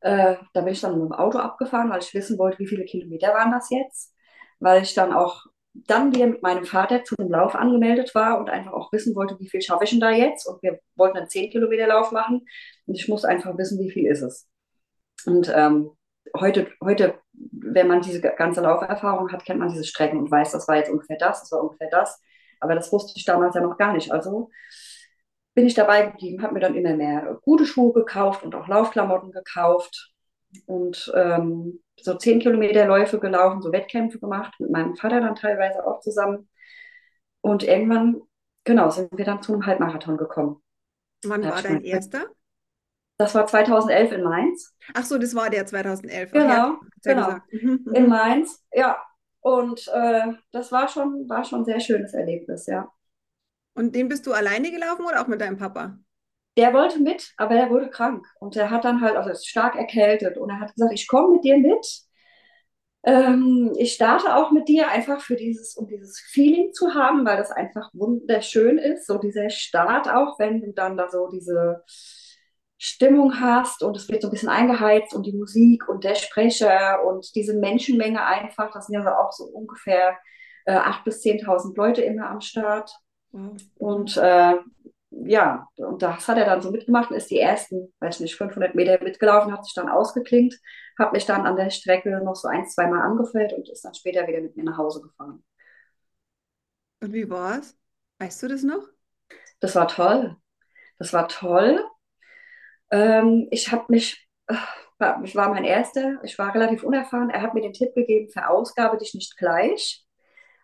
Äh, 0.00 0.36
da 0.52 0.60
bin 0.62 0.72
ich 0.72 0.80
dann 0.80 0.98
mit 0.98 1.08
dem 1.08 1.12
Auto 1.12 1.38
abgefahren, 1.38 1.90
weil 1.90 2.00
ich 2.00 2.14
wissen 2.14 2.38
wollte, 2.38 2.58
wie 2.58 2.66
viele 2.66 2.84
Kilometer 2.84 3.28
waren 3.34 3.52
das 3.52 3.70
jetzt. 3.70 4.14
Weil 4.58 4.82
ich 4.82 4.94
dann 4.94 5.12
auch 5.12 5.46
dann 5.72 6.14
wieder 6.14 6.26
mit 6.26 6.42
meinem 6.42 6.64
Vater 6.64 7.04
zu 7.04 7.14
dem 7.16 7.30
Lauf 7.30 7.54
angemeldet 7.54 8.14
war 8.14 8.38
und 8.38 8.50
einfach 8.50 8.72
auch 8.72 8.92
wissen 8.92 9.14
wollte, 9.14 9.38
wie 9.38 9.48
viel 9.48 9.62
schaffe 9.62 9.84
ich 9.84 9.90
denn 9.90 10.00
da 10.00 10.10
jetzt. 10.10 10.46
Und 10.46 10.62
wir 10.62 10.80
wollten 10.96 11.18
einen 11.18 11.28
10 11.28 11.50
Kilometer 11.50 11.86
Lauf 11.86 12.12
machen 12.12 12.46
und 12.86 12.94
ich 12.94 13.08
musste 13.08 13.28
einfach 13.28 13.56
wissen, 13.56 13.78
wie 13.78 13.90
viel 13.90 14.06
ist 14.10 14.22
es. 14.22 14.48
Und 15.26 15.52
ähm, 15.54 15.90
heute, 16.38 16.68
heute, 16.82 17.14
wenn 17.32 17.88
man 17.88 18.00
diese 18.02 18.20
ganze 18.20 18.60
Lauferfahrung 18.60 19.30
hat, 19.32 19.44
kennt 19.44 19.60
man 19.60 19.70
diese 19.70 19.84
Strecken 19.84 20.18
und 20.18 20.30
weiß, 20.30 20.52
das 20.52 20.66
war 20.68 20.76
jetzt 20.76 20.90
ungefähr 20.90 21.18
das, 21.18 21.40
das 21.40 21.52
war 21.52 21.62
ungefähr 21.62 21.90
das. 21.90 22.20
Aber 22.60 22.74
das 22.74 22.92
wusste 22.92 23.12
ich 23.16 23.24
damals 23.24 23.54
ja 23.54 23.62
noch 23.62 23.78
gar 23.78 23.92
nicht. 23.92 24.12
Also 24.12 24.50
bin 25.54 25.66
ich 25.66 25.74
dabei 25.74 26.06
geblieben, 26.06 26.42
habe 26.42 26.54
mir 26.54 26.60
dann 26.60 26.74
immer 26.74 26.94
mehr 26.94 27.38
gute 27.42 27.66
Schuhe 27.66 27.92
gekauft 27.92 28.44
und 28.44 28.54
auch 28.54 28.68
Laufklamotten 28.68 29.32
gekauft 29.32 30.12
und 30.66 31.12
ähm, 31.14 31.80
so 32.00 32.14
10 32.14 32.40
Kilometer 32.40 32.86
Läufe 32.86 33.18
gelaufen, 33.18 33.62
so 33.62 33.72
Wettkämpfe 33.72 34.18
gemacht, 34.18 34.54
mit 34.58 34.70
meinem 34.70 34.96
Vater 34.96 35.20
dann 35.20 35.34
teilweise 35.34 35.86
auch 35.86 36.00
zusammen. 36.00 36.48
Und 37.40 37.62
irgendwann, 37.62 38.20
genau, 38.64 38.90
sind 38.90 39.16
wir 39.16 39.24
dann 39.24 39.42
zu 39.42 39.52
einem 39.52 39.66
Halbmarathon 39.66 40.16
gekommen. 40.16 40.62
Wann 41.24 41.44
war 41.44 41.62
dein 41.62 41.82
erster? 41.82 42.26
das 43.20 43.34
war 43.34 43.46
2011 43.46 44.12
in 44.12 44.22
Mainz. 44.22 44.74
Ach 44.94 45.04
so, 45.04 45.18
das 45.18 45.34
war 45.34 45.50
der 45.50 45.66
2011. 45.66 46.30
Ach 46.32 46.34
ja, 46.34 46.40
Genau, 46.40 46.54
ja 46.54 46.80
genau. 47.02 47.26
gesagt. 47.26 47.52
Mhm, 47.52 47.90
In 47.92 48.02
mhm. 48.04 48.08
Mainz, 48.08 48.64
ja. 48.72 48.96
Und 49.40 49.88
äh, 49.88 50.32
das 50.52 50.72
war 50.72 50.88
schon, 50.88 51.28
war 51.28 51.44
schon 51.44 51.60
ein 51.60 51.64
sehr 51.66 51.80
schönes 51.80 52.14
Erlebnis, 52.14 52.66
ja. 52.66 52.90
Und 53.80 53.94
den 53.94 54.10
bist 54.10 54.26
du 54.26 54.34
alleine 54.34 54.70
gelaufen 54.70 55.06
oder 55.06 55.22
auch 55.22 55.26
mit 55.26 55.40
deinem 55.40 55.56
Papa? 55.56 55.96
Der 56.58 56.74
wollte 56.74 56.98
mit, 57.00 57.32
aber 57.38 57.54
er 57.54 57.70
wurde 57.70 57.88
krank. 57.88 58.26
Und 58.38 58.54
er 58.54 58.68
hat 58.68 58.84
dann 58.84 59.00
halt, 59.00 59.16
also 59.16 59.30
ist 59.30 59.48
stark 59.48 59.74
erkältet. 59.74 60.36
Und 60.36 60.50
er 60.50 60.60
hat 60.60 60.74
gesagt, 60.74 60.92
ich 60.92 61.08
komme 61.08 61.36
mit 61.36 61.44
dir 61.44 61.56
mit. 61.56 61.86
Ähm, 63.04 63.72
ich 63.78 63.94
starte 63.94 64.36
auch 64.36 64.50
mit 64.50 64.68
dir 64.68 64.90
einfach 64.90 65.22
für 65.22 65.34
dieses, 65.34 65.76
um 65.76 65.86
dieses 65.86 66.20
Feeling 66.20 66.74
zu 66.74 66.92
haben, 66.92 67.24
weil 67.24 67.38
das 67.38 67.52
einfach 67.52 67.88
wunderschön 67.94 68.76
ist. 68.76 69.06
So 69.06 69.16
dieser 69.16 69.48
Start 69.48 70.10
auch, 70.10 70.38
wenn 70.38 70.60
du 70.60 70.74
dann 70.74 70.98
da 70.98 71.08
so 71.08 71.28
diese 71.28 71.82
Stimmung 72.76 73.40
hast 73.40 73.82
und 73.82 73.96
es 73.96 74.10
wird 74.10 74.20
so 74.20 74.28
ein 74.28 74.30
bisschen 74.30 74.50
eingeheizt 74.50 75.14
und 75.14 75.24
die 75.24 75.32
Musik 75.32 75.88
und 75.88 76.04
der 76.04 76.16
Sprecher 76.16 77.02
und 77.06 77.34
diese 77.34 77.54
Menschenmenge 77.54 78.26
einfach. 78.26 78.72
Das 78.72 78.88
sind 78.88 78.96
ja 78.96 79.02
so 79.02 79.08
auch 79.08 79.32
so 79.32 79.44
ungefähr 79.44 80.18
äh, 80.66 80.76
8.000 80.76 81.04
bis 81.04 81.22
10.000 81.22 81.76
Leute 81.78 82.02
immer 82.02 82.28
am 82.28 82.42
Start. 82.42 82.92
Und 83.78 84.16
äh, 84.16 84.56
ja, 85.10 85.66
und 85.76 86.02
das 86.02 86.28
hat 86.28 86.38
er 86.38 86.44
dann 86.46 86.62
so 86.62 86.70
mitgemacht 86.70 87.10
und 87.10 87.16
ist 87.16 87.30
die 87.30 87.40
ersten, 87.40 87.92
weiß 88.00 88.20
nicht, 88.20 88.36
500 88.36 88.74
Meter 88.74 89.02
mitgelaufen, 89.02 89.52
hat 89.52 89.64
sich 89.64 89.74
dann 89.74 89.88
ausgeklinkt, 89.88 90.54
hat 90.98 91.12
mich 91.12 91.26
dann 91.26 91.46
an 91.46 91.56
der 91.56 91.70
Strecke 91.70 92.20
noch 92.24 92.36
so 92.36 92.48
ein, 92.48 92.66
zweimal 92.68 93.00
angefällt 93.02 93.52
und 93.52 93.68
ist 93.68 93.84
dann 93.84 93.94
später 93.94 94.26
wieder 94.28 94.40
mit 94.40 94.56
mir 94.56 94.64
nach 94.64 94.78
Hause 94.78 95.00
gefahren. 95.02 95.42
Und 97.00 97.12
wie 97.12 97.28
war's? 97.30 97.76
Weißt 98.18 98.42
du 98.42 98.48
das 98.48 98.62
noch? 98.62 98.88
Das 99.60 99.74
war 99.74 99.88
toll. 99.88 100.36
Das 100.98 101.12
war 101.12 101.28
toll. 101.28 101.84
Ähm, 102.90 103.48
ich 103.50 103.72
habe 103.72 103.84
mich, 103.88 104.28
äh, 104.48 104.54
war- 104.98 105.22
ich 105.24 105.34
war 105.36 105.48
mein 105.50 105.64
erster, 105.64 106.18
ich 106.24 106.38
war 106.38 106.54
relativ 106.54 106.82
unerfahren. 106.84 107.30
Er 107.30 107.42
hat 107.42 107.54
mir 107.54 107.62
den 107.62 107.72
Tipp 107.72 107.94
gegeben, 107.94 108.30
verausgabe 108.30 108.98
dich 108.98 109.14
nicht 109.14 109.36
gleich. 109.36 110.04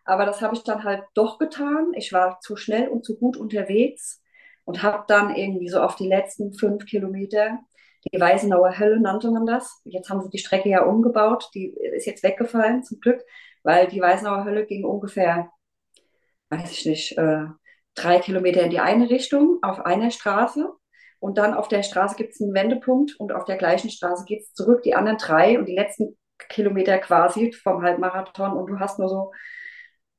Aber 0.06 0.24
das 0.24 0.40
habe 0.40 0.54
ich 0.54 0.62
dann 0.62 0.84
halt 0.84 1.02
doch 1.14 1.38
getan. 1.38 1.92
Ich 1.94 2.12
war 2.12 2.40
zu 2.40 2.56
schnell 2.56 2.88
und 2.88 3.04
zu 3.04 3.18
gut 3.18 3.36
unterwegs 3.36 4.22
und 4.64 4.82
habe 4.82 5.04
dann 5.08 5.34
irgendwie 5.34 5.68
so 5.68 5.80
auf 5.80 5.96
die 5.96 6.08
letzten 6.08 6.54
fünf 6.54 6.86
Kilometer, 6.86 7.58
die 8.12 8.20
Weißenauer 8.20 8.78
Hölle 8.78 9.00
nannte 9.00 9.30
man 9.30 9.46
das. 9.46 9.80
Jetzt 9.84 10.10
haben 10.10 10.22
sie 10.22 10.30
die 10.30 10.38
Strecke 10.38 10.68
ja 10.68 10.84
umgebaut. 10.84 11.50
Die 11.54 11.74
ist 11.94 12.06
jetzt 12.06 12.22
weggefallen, 12.22 12.84
zum 12.84 13.00
Glück, 13.00 13.20
weil 13.64 13.88
die 13.88 14.00
Weißenauer 14.00 14.44
Hölle 14.44 14.64
ging 14.64 14.84
ungefähr, 14.84 15.50
weiß 16.50 16.70
ich 16.70 16.86
nicht, 16.86 17.18
äh, 17.18 17.46
drei 17.94 18.20
Kilometer 18.20 18.62
in 18.62 18.70
die 18.70 18.78
eine 18.80 19.10
Richtung 19.10 19.58
auf 19.62 19.84
einer 19.84 20.10
Straße. 20.12 20.72
Und 21.18 21.38
dann 21.38 21.54
auf 21.54 21.66
der 21.66 21.82
Straße 21.82 22.14
gibt 22.14 22.34
es 22.34 22.40
einen 22.40 22.54
Wendepunkt 22.54 23.18
und 23.18 23.32
auf 23.32 23.44
der 23.44 23.56
gleichen 23.56 23.90
Straße 23.90 24.24
geht 24.26 24.42
es 24.42 24.52
zurück, 24.52 24.82
die 24.82 24.94
anderen 24.94 25.18
drei 25.18 25.58
und 25.58 25.66
die 25.66 25.74
letzten 25.74 26.16
Kilometer 26.48 26.98
quasi 26.98 27.52
vom 27.52 27.82
Halbmarathon. 27.82 28.52
Und 28.52 28.66
du 28.66 28.78
hast 28.78 28.98
nur 29.00 29.08
so 29.08 29.32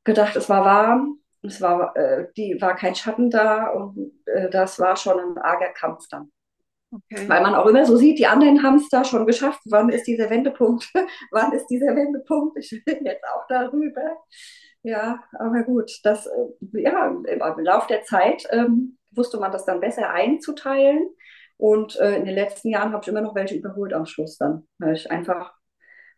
gedacht, 0.07 0.35
es 0.35 0.49
war 0.49 0.65
warm, 0.65 1.19
es 1.43 1.61
war, 1.61 1.95
äh, 1.95 2.27
die, 2.35 2.57
war 2.59 2.75
kein 2.75 2.95
Schatten 2.95 3.29
da 3.29 3.67
und 3.69 4.13
äh, 4.25 4.49
das 4.49 4.79
war 4.79 4.95
schon 4.95 5.19
ein 5.19 5.37
arger 5.37 5.69
Kampf 5.69 6.07
dann. 6.09 6.31
Okay. 6.91 7.27
Weil 7.27 7.41
man 7.41 7.53
auch 7.53 7.65
immer 7.67 7.85
so 7.85 7.97
sieht, 7.97 8.17
die 8.17 8.27
anderen 8.27 8.63
haben 8.63 8.77
es 8.77 8.89
da 8.89 9.03
schon 9.03 9.27
geschafft. 9.27 9.59
Wann 9.65 9.89
ist 9.89 10.07
dieser 10.07 10.29
Wendepunkt? 10.29 10.91
Wann 11.31 11.51
ist 11.51 11.67
dieser 11.67 11.95
Wendepunkt? 11.95 12.57
Ich 12.57 12.71
will 12.71 12.99
jetzt 13.03 13.23
auch 13.25 13.45
darüber. 13.47 14.17
Ja, 14.83 15.21
aber 15.37 15.63
gut, 15.63 15.91
das, 16.03 16.27
äh, 16.27 16.81
ja, 16.81 17.07
im 17.07 17.63
Laufe 17.65 17.87
der 17.89 18.03
Zeit 18.03 18.47
ähm, 18.51 18.97
wusste 19.11 19.37
man 19.37 19.51
das 19.51 19.65
dann 19.65 19.81
besser 19.81 20.09
einzuteilen. 20.09 21.09
Und 21.57 21.97
äh, 21.99 22.15
in 22.15 22.25
den 22.25 22.35
letzten 22.35 22.69
Jahren 22.69 22.93
habe 22.93 23.01
ich 23.03 23.07
immer 23.09 23.21
noch 23.21 23.35
welche 23.35 23.55
überholt 23.55 23.93
am 23.93 24.05
Schluss 24.05 24.37
dann, 24.37 24.67
weil 24.79 24.93
ich 24.93 25.11
einfach 25.11 25.53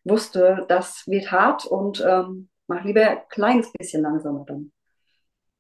wusste, 0.04 0.66
das 0.68 1.04
wird 1.08 1.32
hart 1.32 1.66
und 1.66 2.04
ähm, 2.06 2.50
mach 2.70 2.86
lieber 2.86 3.02
ein 3.02 3.18
kleines 3.30 3.72
bisschen 3.74 4.04
langsamer 4.04 4.46
dann. 4.48 4.72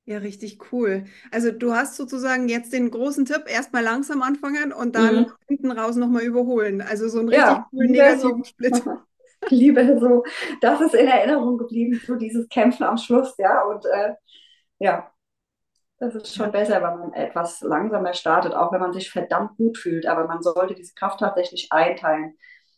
Ja, 0.05 0.19
richtig 0.19 0.71
cool. 0.71 1.03
Also 1.31 1.51
du 1.51 1.73
hast 1.73 1.95
sozusagen 1.95 2.49
jetzt 2.49 2.73
den 2.73 2.89
großen 2.89 3.25
Tipp, 3.25 3.43
erstmal 3.47 3.83
langsam 3.83 4.21
anfangen 4.23 4.71
und 4.71 4.95
dann 4.95 5.15
mhm. 5.15 5.31
hinten 5.47 5.71
raus 5.71 5.97
nochmal 5.97 6.23
überholen. 6.23 6.81
Also 6.81 7.09
so 7.09 7.19
einen 7.19 7.29
richtig 7.29 7.47
ja, 7.47 7.67
coolen 7.69 7.91
negativen 7.91 8.43
so. 8.43 8.49
Split. 8.49 8.83
Liebe 9.49 9.99
so, 9.99 10.23
das 10.61 10.81
ist 10.81 10.95
in 10.95 11.07
Erinnerung 11.07 11.57
geblieben, 11.57 12.01
so 12.05 12.15
dieses 12.15 12.49
Kämpfen 12.49 12.83
am 12.83 12.97
Schluss, 12.97 13.35
ja. 13.37 13.63
Und 13.63 13.85
äh, 13.85 14.15
ja, 14.79 15.11
das 15.97 16.15
ist 16.15 16.35
schon 16.35 16.47
ja. 16.47 16.51
besser, 16.51 16.75
wenn 16.75 16.99
man 16.99 17.13
etwas 17.13 17.61
langsamer 17.61 18.13
startet, 18.13 18.53
auch 18.53 18.71
wenn 18.71 18.81
man 18.81 18.93
sich 18.93 19.09
verdammt 19.09 19.57
gut 19.57 19.77
fühlt. 19.77 20.07
Aber 20.07 20.27
man 20.27 20.41
sollte 20.41 20.75
diese 20.75 20.93
Kraft 20.93 21.19
tatsächlich 21.19 21.71
einteilen. 21.71 22.35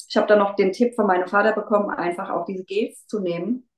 Ich 0.07 0.17
habe 0.17 0.27
dann 0.27 0.39
noch 0.39 0.55
den 0.55 0.73
Tipp 0.73 0.95
von 0.95 1.07
meinem 1.07 1.27
Vater 1.27 1.53
bekommen, 1.53 1.89
einfach 1.89 2.29
auch 2.29 2.45
diese 2.45 2.65
Gels 2.65 3.07
zu 3.07 3.19
nehmen 3.19 3.69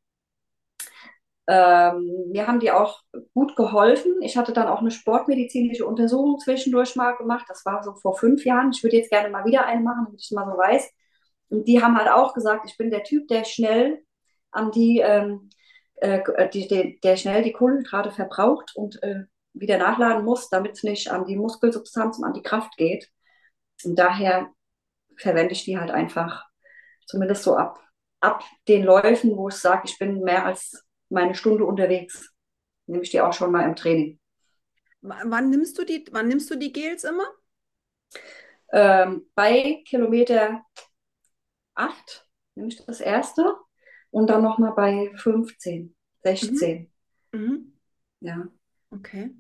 ähm, 1.48 2.30
mir 2.32 2.48
haben 2.48 2.60
die 2.60 2.72
auch 2.72 3.02
gut 3.34 3.56
geholfen. 3.56 4.22
Ich 4.22 4.38
hatte 4.38 4.54
dann 4.54 4.68
auch 4.68 4.80
eine 4.80 4.92
sportmedizinische 4.92 5.86
Untersuchung 5.86 6.40
zwischendurch 6.40 6.96
mal 6.96 7.14
gemacht. 7.18 7.46
Das 7.50 7.66
war 7.66 7.84
so 7.84 7.94
vor 7.96 8.18
fünf 8.18 8.46
Jahren. 8.46 8.72
Ich 8.74 8.82
würde 8.84 8.98
jetzt 8.98 9.12
gerne 9.12 9.30
mal 9.30 9.46
wieder 9.46 9.66
eine 9.66 9.82
machen, 9.82 10.06
damit 10.06 10.22
ich 10.22 10.28
es 10.28 10.32
mal 10.32 10.46
so 10.46 10.58
weiß. 10.58 10.90
Und 11.50 11.68
die 11.68 11.84
haben 11.84 11.98
halt 11.98 12.10
auch 12.10 12.34
gesagt, 12.34 12.70
ich 12.70 12.78
bin 12.78 12.90
der 12.90 13.04
Typ, 13.04 13.28
der 13.28 13.44
schnell 13.44 14.04
an 14.52 14.72
die, 14.72 15.00
ähm, 15.00 15.50
äh, 15.98 16.50
die, 16.50 16.68
die, 16.68 17.00
der 17.02 17.18
schnell 17.18 17.44
die 17.44 17.52
Kohlenhydrate 17.52 18.12
verbraucht 18.12 18.76
und 18.76 19.02
äh, 19.04 19.26
wieder 19.54 19.78
nachladen 19.78 20.26
muss, 20.26 20.50
damit 20.50 20.74
es 20.74 20.84
nicht 20.84 21.12
an 21.12 21.26
die 21.26 21.36
Muskelsubstanz 21.36 22.18
und 22.18 22.24
an 22.24 22.34
die 22.34 22.42
Kraft 22.42 22.76
geht. 22.78 23.10
Und 23.84 23.98
daher 24.00 24.50
verwende 25.18 25.54
ich 25.54 25.66
die 25.66 25.78
halt 25.78 25.92
einfach, 25.92 26.46
zumindest 27.06 27.44
so 27.44 27.56
ab, 27.56 27.80
ab 28.20 28.44
den 28.68 28.84
Läufen, 28.84 29.36
wo 29.36 29.50
ich 29.50 29.56
sage, 29.56 29.84
ich 29.86 30.00
bin 30.00 30.22
mehr 30.22 30.46
als 30.46 30.83
meine 31.14 31.36
Stunde 31.36 31.64
unterwegs. 31.66 32.34
Nehme 32.88 33.04
ich 33.04 33.12
die 33.12 33.22
auch 33.22 33.34
schon 33.34 33.52
mal 33.52 33.64
im 33.64 33.76
Training. 33.76 34.20
wann 35.02 35.50
nimmst 35.50 35.78
du 35.78 35.86
die, 35.86 36.06
wann 36.12 36.28
nimmst 36.28 36.50
du 36.50 36.56
die 36.56 36.74
Gels 36.74 37.04
immer? 37.04 37.26
Ähm, 38.72 39.30
bei 39.36 39.84
Kilometer 39.86 40.66
8 41.76 42.28
nehme 42.56 42.70
ich 42.70 42.84
das 42.86 43.00
erste 43.00 43.56
und 44.10 44.28
dann 44.28 44.44
nochmal 44.44 44.74
bei 44.76 45.12
15, 45.16 45.96
16. 46.24 46.92
Mhm. 47.32 47.40
Mhm. 47.40 47.74
Ja. 48.20 48.48
Okay. 48.90 49.32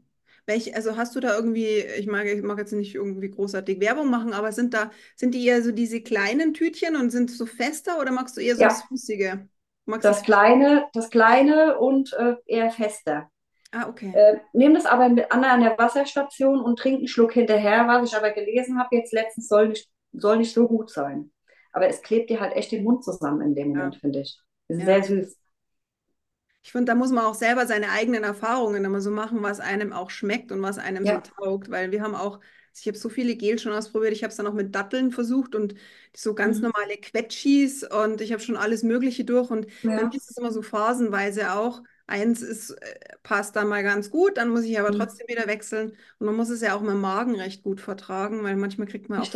Welch, 0.46 0.76
also 0.76 0.98
hast 0.98 1.16
du 1.16 1.22
da 1.22 1.36
irgendwie, 1.36 1.80
ich 1.98 2.06
mag, 2.06 2.26
ich 2.28 2.42
mag 2.44 2.58
jetzt 2.58 2.74
nicht 2.74 2.96
irgendwie 2.96 3.30
großartig 3.30 3.80
Werbung 3.80 4.10
machen, 4.10 4.34
aber 4.34 4.52
sind 4.52 4.74
da, 4.74 4.92
sind 5.16 5.34
die 5.34 5.46
eher 5.46 5.64
so 5.64 5.72
diese 5.72 6.02
kleinen 6.02 6.54
Tütchen 6.54 6.98
und 6.98 7.12
sind 7.12 7.32
so 7.32 7.46
fester 7.46 8.00
oder 8.00 8.12
magst 8.12 8.36
du 8.36 8.42
eher 8.42 8.56
so 8.56 8.62
ja. 8.62 8.68
das 8.68 8.84
Flüssige? 8.84 9.48
Magst 9.86 10.06
das 10.06 10.24
kleine, 10.24 10.86
das 10.94 11.10
kleine 11.10 11.78
und 11.78 12.14
äh, 12.14 12.36
eher 12.46 12.72
fester. 12.72 13.30
Ah, 13.72 13.88
okay. 13.90 14.14
Äh, 14.16 14.40
nimm 14.54 14.76
das 14.76 14.86
aber 14.86 15.10
mit 15.10 15.32
an, 15.32 15.44
an 15.44 15.62
der 15.62 15.78
Wasserstation 15.78 16.62
und 16.62 16.78
trink 16.78 17.00
einen 17.00 17.08
Schluck 17.08 17.34
hinterher. 17.34 17.88
Was 17.88 18.10
ich 18.10 18.16
aber 18.16 18.32
gelesen 18.32 18.80
habe 18.80 18.96
jetzt 18.96 19.14
letztens, 19.14 19.48
soll 19.48 19.70
nicht, 19.70 19.90
soll 20.14 20.38
nicht 20.38 20.54
so 20.54 20.68
gut 20.68 20.92
sein. 20.92 21.32
Aber 21.72 21.88
es 21.88 22.02
klebt 22.04 22.30
dir 22.30 22.40
halt 22.40 22.56
echt 22.56 22.72
den 22.72 22.84
Mund 22.84 23.04
zusammen 23.04 23.42
in 23.42 23.56
dem 23.56 23.70
Moment, 23.70 23.96
ja. 23.96 24.00
finde 24.00 24.20
ich. 24.20 24.40
Ist 24.68 24.80
ja. 24.80 24.86
sehr 24.86 25.04
süß. 25.04 25.38
Ich 26.62 26.72
finde, 26.72 26.86
da 26.86 26.96
muss 26.96 27.12
man 27.12 27.26
auch 27.26 27.34
selber 27.34 27.66
seine 27.66 27.90
eigenen 27.90 28.24
Erfahrungen 28.24 28.86
immer 28.86 29.02
so 29.02 29.12
machen, 29.12 29.42
was 29.42 29.60
einem 29.60 29.92
auch 29.92 30.12
schmeckt 30.12 30.52
und 30.52 30.62
was 30.62 30.78
einem 30.78 31.04
ja. 31.04 31.16
so 31.16 31.32
taugt. 31.44 31.72
Weil 31.72 31.92
wir 31.92 32.02
haben 32.02 32.16
auch 32.16 32.40
ich 32.80 32.88
habe 32.88 32.98
so 32.98 33.10
viele 33.10 33.36
Gels 33.36 33.62
schon 33.62 33.72
ausprobiert. 33.72 34.14
Ich 34.14 34.24
habe 34.24 34.32
es 34.32 34.38
dann 34.38 34.48
auch 34.48 34.54
mit 34.54 34.74
Datteln 34.74 35.12
versucht 35.12 35.56
und 35.56 35.76
so 36.16 36.34
ganz 36.34 36.58
mhm. 36.58 36.64
normale 36.64 36.98
Quetschis 36.98 37.84
und 37.84 38.22
ich 38.22 38.32
habe 38.32 38.42
schon 38.42 38.58
alles 38.58 38.84
Mögliche 38.84 39.26
durch. 39.26 39.50
Und 39.52 39.68
ja. 39.84 39.98
dann 39.98 40.12
ist 40.12 40.30
es 40.30 40.38
immer 40.38 40.52
so 40.52 40.62
phasenweise 40.62 41.54
auch. 41.54 41.84
Eins 42.08 42.42
ist, 42.42 42.72
äh, 42.72 43.00
passt 43.24 43.56
dann 43.56 43.68
mal 43.68 43.84
ganz 43.84 44.10
gut, 44.10 44.38
dann 44.38 44.50
muss 44.50 44.64
ich 44.64 44.80
aber 44.80 44.92
mhm. 44.92 44.98
trotzdem 44.98 45.28
wieder 45.28 45.48
wechseln. 45.48 45.94
Und 46.20 46.26
man 46.26 46.36
muss 46.36 46.50
es 46.50 46.62
ja 46.62 46.76
auch 46.76 46.82
mit 46.82 46.92
dem 46.92 47.02
Magen 47.02 47.36
recht 47.36 47.64
gut 47.64 47.80
vertragen, 47.80 48.44
weil 48.44 48.56
manchmal 48.56 48.88
kriegt 48.88 49.10
man 49.10 49.22
auch 49.22 49.30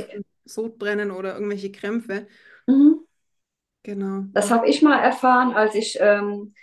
Sodbrennen 0.46 1.12
oder 1.12 1.34
irgendwelche 1.34 1.72
Krämpfe. 1.72 2.28
Mhm. 2.66 3.02
Genau. 3.84 4.24
Das 4.34 4.52
habe 4.52 4.68
ich 4.68 4.82
mal 4.82 5.00
erfahren, 5.00 5.54
als 5.54 5.76
ich 5.76 5.98
ähm, 6.02 6.54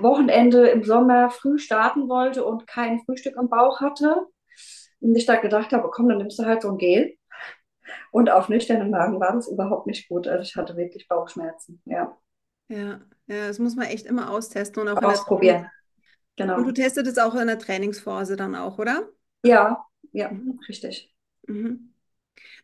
Wochenende 0.00 0.68
im 0.68 0.82
Sommer 0.82 1.30
früh 1.30 1.58
starten 1.58 2.08
wollte 2.08 2.44
und 2.44 2.66
kein 2.66 3.00
Frühstück 3.04 3.36
im 3.38 3.48
Bauch 3.48 3.80
hatte. 3.80 4.26
Und 5.00 5.14
ich 5.16 5.26
da 5.26 5.36
gedacht 5.36 5.72
habe, 5.72 5.90
komm, 5.90 6.08
dann 6.08 6.18
nimmst 6.18 6.38
du 6.38 6.44
halt 6.44 6.62
so 6.62 6.70
ein 6.70 6.78
Gel. 6.78 7.16
Und 8.10 8.30
auf 8.30 8.48
nüchternen 8.48 8.90
Magen 8.90 9.20
war 9.20 9.32
das 9.32 9.48
überhaupt 9.48 9.86
nicht 9.86 10.08
gut. 10.08 10.26
Also 10.26 10.42
ich 10.42 10.56
hatte 10.56 10.76
wirklich 10.76 11.08
Bauchschmerzen, 11.08 11.80
ja. 11.84 12.16
Ja, 12.68 13.00
ja, 13.26 13.48
das 13.48 13.58
muss 13.58 13.76
man 13.76 13.86
echt 13.86 14.06
immer 14.06 14.30
austesten 14.30 14.82
und 14.82 14.88
auch 14.88 15.02
ausprobieren. 15.02 15.70
Genau. 16.36 16.56
Und 16.56 16.66
du 16.66 16.72
testet 16.72 17.06
es 17.06 17.18
auch 17.18 17.34
in 17.34 17.46
der 17.46 17.58
Trainingsphase 17.58 18.36
dann 18.36 18.54
auch, 18.54 18.78
oder? 18.78 19.08
Ja, 19.42 19.84
ja, 20.12 20.30
mhm. 20.30 20.60
richtig. 20.68 21.14
Mhm. 21.46 21.94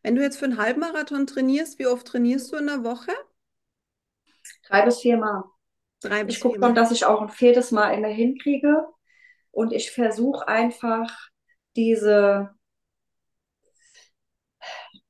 Wenn 0.03 0.15
du 0.15 0.23
jetzt 0.23 0.37
für 0.37 0.45
einen 0.45 0.59
Halbmarathon 0.59 1.27
trainierst, 1.27 1.79
wie 1.79 1.87
oft 1.87 2.07
trainierst 2.07 2.53
du 2.53 2.57
in 2.57 2.67
der 2.67 2.85
Woche? 2.85 3.13
Drei 4.69 4.85
bis 4.85 5.01
vier 5.01 5.17
Mal. 5.17 5.45
Drei 6.01 6.25
bis 6.25 6.37
ich 6.37 6.41
gucke 6.43 6.61
schon, 6.61 6.75
dass 6.75 6.91
ich 6.91 7.07
auch 7.07 7.23
ein 7.23 7.31
viertes 7.31 7.71
Mal 7.71 7.93
immer 7.93 8.09
hinkriege. 8.09 8.87
Und 9.51 9.73
ich 9.73 9.91
versuche 9.91 10.47
einfach 10.47 11.31
diese, 11.77 12.51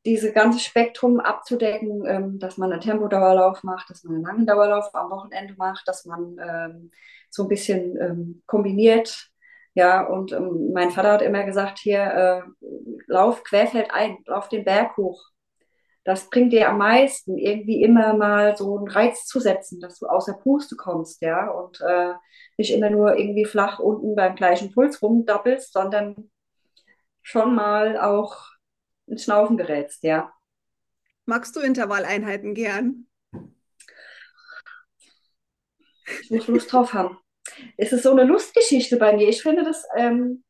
diese 0.04 0.32
ganze 0.32 0.60
Spektrum 0.60 1.20
abzudecken, 1.20 2.04
ähm, 2.06 2.38
dass 2.38 2.58
man 2.58 2.72
einen 2.72 2.80
Tempodauerlauf 2.80 3.62
macht, 3.62 3.90
dass 3.90 4.04
man 4.04 4.16
einen 4.16 4.24
langen 4.24 4.46
Dauerlauf 4.46 4.94
am 4.94 5.10
Wochenende 5.10 5.54
macht, 5.56 5.88
dass 5.88 6.04
man 6.04 6.36
ähm, 6.38 6.90
so 7.30 7.44
ein 7.44 7.48
bisschen 7.48 7.96
ähm, 8.00 8.42
kombiniert. 8.46 9.30
Ja, 9.74 10.06
und 10.06 10.32
ähm, 10.32 10.70
mein 10.72 10.90
Vater 10.90 11.12
hat 11.12 11.22
immer 11.22 11.44
gesagt, 11.44 11.78
hier, 11.78 12.00
äh, 12.00 12.66
lauf 13.06 13.42
querfeld 13.42 13.90
ein, 13.92 14.18
lauf 14.26 14.48
den 14.48 14.64
Berg 14.64 14.96
hoch. 14.96 15.30
Das 16.04 16.28
bringt 16.28 16.52
dir 16.52 16.68
am 16.68 16.78
meisten, 16.78 17.38
irgendwie 17.38 17.82
immer 17.82 18.14
mal 18.14 18.56
so 18.56 18.76
einen 18.76 18.88
Reiz 18.88 19.24
zu 19.24 19.40
setzen, 19.40 19.80
dass 19.80 19.98
du 19.98 20.06
aus 20.06 20.26
der 20.26 20.34
Puste 20.34 20.76
kommst, 20.76 21.22
ja, 21.22 21.50
und 21.50 21.80
äh, 21.80 22.12
nicht 22.58 22.72
immer 22.72 22.90
nur 22.90 23.16
irgendwie 23.16 23.46
flach 23.46 23.78
unten 23.78 24.14
beim 24.14 24.34
gleichen 24.36 24.70
Puls 24.72 25.00
rumdoppelst, 25.00 25.72
sondern 25.72 26.30
schon 27.24 27.54
mal 27.54 27.98
auch 27.98 28.36
ins 29.06 29.24
Schnaufen 29.24 29.56
gerätst, 29.56 30.04
ja. 30.04 30.32
Magst 31.24 31.56
du 31.56 31.60
Intervalleinheiten 31.60 32.54
gern? 32.54 33.06
Ich 36.20 36.30
muss 36.30 36.46
Lust 36.48 36.72
drauf 36.72 36.92
haben. 36.92 37.18
Es 37.76 37.92
ist 37.92 38.02
so 38.02 38.10
eine 38.10 38.24
Lustgeschichte 38.24 38.98
bei 38.98 39.16
mir. 39.16 39.28
Ich 39.28 39.42
finde 39.42 39.64
das, 39.64 39.86
ähm, 39.96 40.44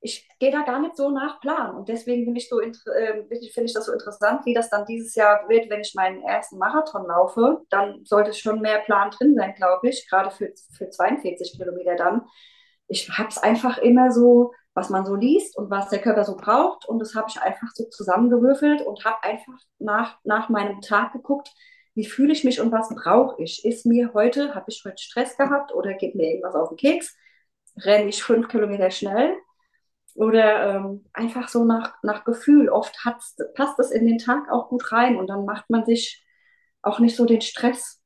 ich 0.00 0.28
gehe 0.38 0.52
da 0.52 0.62
gar 0.62 0.80
nicht 0.80 0.96
so 0.96 1.10
nach 1.10 1.40
Plan. 1.40 1.74
Und 1.74 1.88
deswegen 1.88 2.24
finde 2.24 2.38
ich, 2.38 2.48
so, 2.48 2.60
äh, 2.60 3.24
find 3.26 3.66
ich 3.66 3.74
das 3.74 3.86
so 3.86 3.92
interessant, 3.92 4.46
wie 4.46 4.54
das 4.54 4.70
dann 4.70 4.86
dieses 4.86 5.14
Jahr 5.16 5.48
wird, 5.48 5.68
wenn 5.68 5.80
ich 5.80 5.94
meinen 5.94 6.22
ersten 6.22 6.58
Marathon 6.58 7.06
laufe. 7.06 7.62
Dann 7.70 8.04
sollte 8.04 8.30
es 8.30 8.38
schon 8.38 8.60
mehr 8.60 8.80
Plan 8.80 9.10
drin 9.10 9.34
sein, 9.34 9.54
glaube 9.54 9.88
ich, 9.88 10.08
gerade 10.08 10.30
für, 10.30 10.52
für 10.76 10.90
42 10.90 11.56
Kilometer 11.56 11.96
dann. 11.96 12.22
Ich 12.86 13.08
habe 13.10 13.28
es 13.28 13.38
einfach 13.38 13.78
immer 13.78 14.12
so 14.12 14.52
was 14.74 14.90
man 14.90 15.06
so 15.06 15.14
liest 15.14 15.56
und 15.56 15.70
was 15.70 15.88
der 15.88 16.00
Körper 16.00 16.24
so 16.24 16.36
braucht. 16.36 16.86
Und 16.86 16.98
das 16.98 17.14
habe 17.14 17.28
ich 17.30 17.40
einfach 17.40 17.68
so 17.74 17.84
zusammengewürfelt 17.84 18.82
und 18.82 19.04
habe 19.04 19.22
einfach 19.22 19.54
nach, 19.78 20.18
nach 20.24 20.48
meinem 20.48 20.80
Tag 20.80 21.12
geguckt, 21.12 21.50
wie 21.94 22.04
fühle 22.04 22.32
ich 22.32 22.42
mich 22.44 22.60
und 22.60 22.72
was 22.72 22.88
brauche 22.88 23.40
ich. 23.40 23.64
Ist 23.64 23.86
mir 23.86 24.12
heute, 24.14 24.54
habe 24.54 24.66
ich 24.68 24.82
heute 24.84 25.00
Stress 25.00 25.36
gehabt 25.36 25.72
oder 25.72 25.94
geht 25.94 26.16
mir 26.16 26.28
irgendwas 26.28 26.56
auf 26.56 26.70
den 26.70 26.76
Keks? 26.76 27.16
Renne 27.76 28.08
ich 28.08 28.22
fünf 28.22 28.48
Kilometer 28.48 28.90
schnell? 28.90 29.34
Oder 30.16 30.76
ähm, 30.76 31.04
einfach 31.12 31.48
so 31.48 31.64
nach, 31.64 31.94
nach 32.02 32.24
Gefühl. 32.24 32.68
Oft 32.68 32.96
passt 33.54 33.78
es 33.78 33.90
in 33.90 34.06
den 34.06 34.18
Tag 34.18 34.50
auch 34.50 34.68
gut 34.68 34.92
rein 34.92 35.16
und 35.16 35.28
dann 35.28 35.44
macht 35.44 35.70
man 35.70 35.84
sich 35.84 36.24
auch 36.82 36.98
nicht 36.98 37.16
so 37.16 37.26
den 37.26 37.40
Stress. 37.40 38.00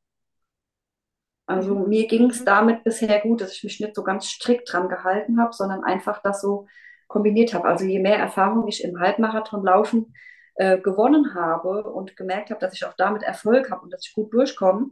Also 1.49 1.75
mhm. 1.75 1.89
mir 1.89 2.07
ging 2.07 2.31
es 2.31 2.41
mhm. 2.41 2.45
damit 2.45 2.85
bisher 2.85 3.21
gut, 3.21 3.41
dass 3.41 3.53
ich 3.53 3.65
mich 3.65 3.81
nicht 3.81 3.95
so 3.95 4.05
ganz 4.05 4.27
strikt 4.27 4.73
dran 4.73 4.89
gehalten 4.89 5.41
habe, 5.41 5.53
sondern 5.53 5.83
einfach 5.83 6.23
das 6.23 6.41
so 6.41 6.67
kombiniert 7.09 7.55
habe. 7.55 7.67
Also 7.67 7.85
je 7.85 7.99
mehr 7.99 8.19
Erfahrung 8.19 8.69
ich 8.69 8.85
im 8.85 9.01
Halbmarathon 9.01 9.65
laufen 9.65 10.15
äh, 10.57 10.79
gewonnen 10.79 11.35
habe 11.35 11.85
und 11.85 12.17
gemerkt 12.17 12.51
habe, 12.51 12.61
dass 12.61 12.75
ich 12.75 12.85
auch 12.85 12.95
damit 12.95 13.23
Erfolg 13.23 13.71
habe 13.71 13.83
und 13.83 13.93
dass 13.93 14.07
ich 14.07 14.15
gut 14.15 14.33
durchkomme, 14.33 14.91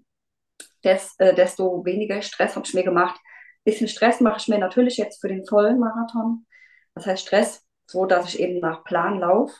des, 0.82 1.14
äh, 1.18 1.34
desto 1.34 1.84
weniger 1.84 2.22
Stress 2.22 2.56
habe 2.56 2.66
ich 2.66 2.72
mir 2.72 2.84
gemacht. 2.84 3.20
Ein 3.20 3.64
bisschen 3.64 3.88
Stress 3.88 4.20
mache 4.20 4.38
ich 4.38 4.48
mir 4.48 4.58
natürlich 4.58 4.96
jetzt 4.96 5.20
für 5.20 5.28
den 5.28 5.44
vollen 5.44 5.78
Marathon. 5.78 6.46
Das 6.94 7.06
heißt 7.06 7.26
Stress, 7.26 7.66
so 7.86 8.06
dass 8.06 8.28
ich 8.32 8.40
eben 8.40 8.60
nach 8.60 8.82
Plan 8.84 9.18
laufe. 9.18 9.54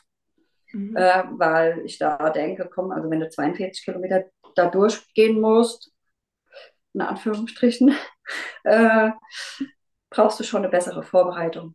mhm. 0.73 0.97
äh, 0.97 1.25
weil 1.33 1.83
ich 1.85 1.99
da 1.99 2.31
denke, 2.31 2.71
komm, 2.73 2.91
also 2.91 3.11
wenn 3.11 3.21
du 3.21 3.29
42 3.29 3.85
Kilometer 3.85 4.25
da 4.55 4.71
durchgehen 4.71 5.41
musst, 5.41 5.93
in 6.97 7.03
Anführungsstrichen, 7.03 7.95
äh, 8.65 9.11
brauchst 10.11 10.41
du 10.41 10.45
schon 10.45 10.63
eine 10.63 10.71
bessere 10.71 11.03
Vorbereitung. 11.03 11.75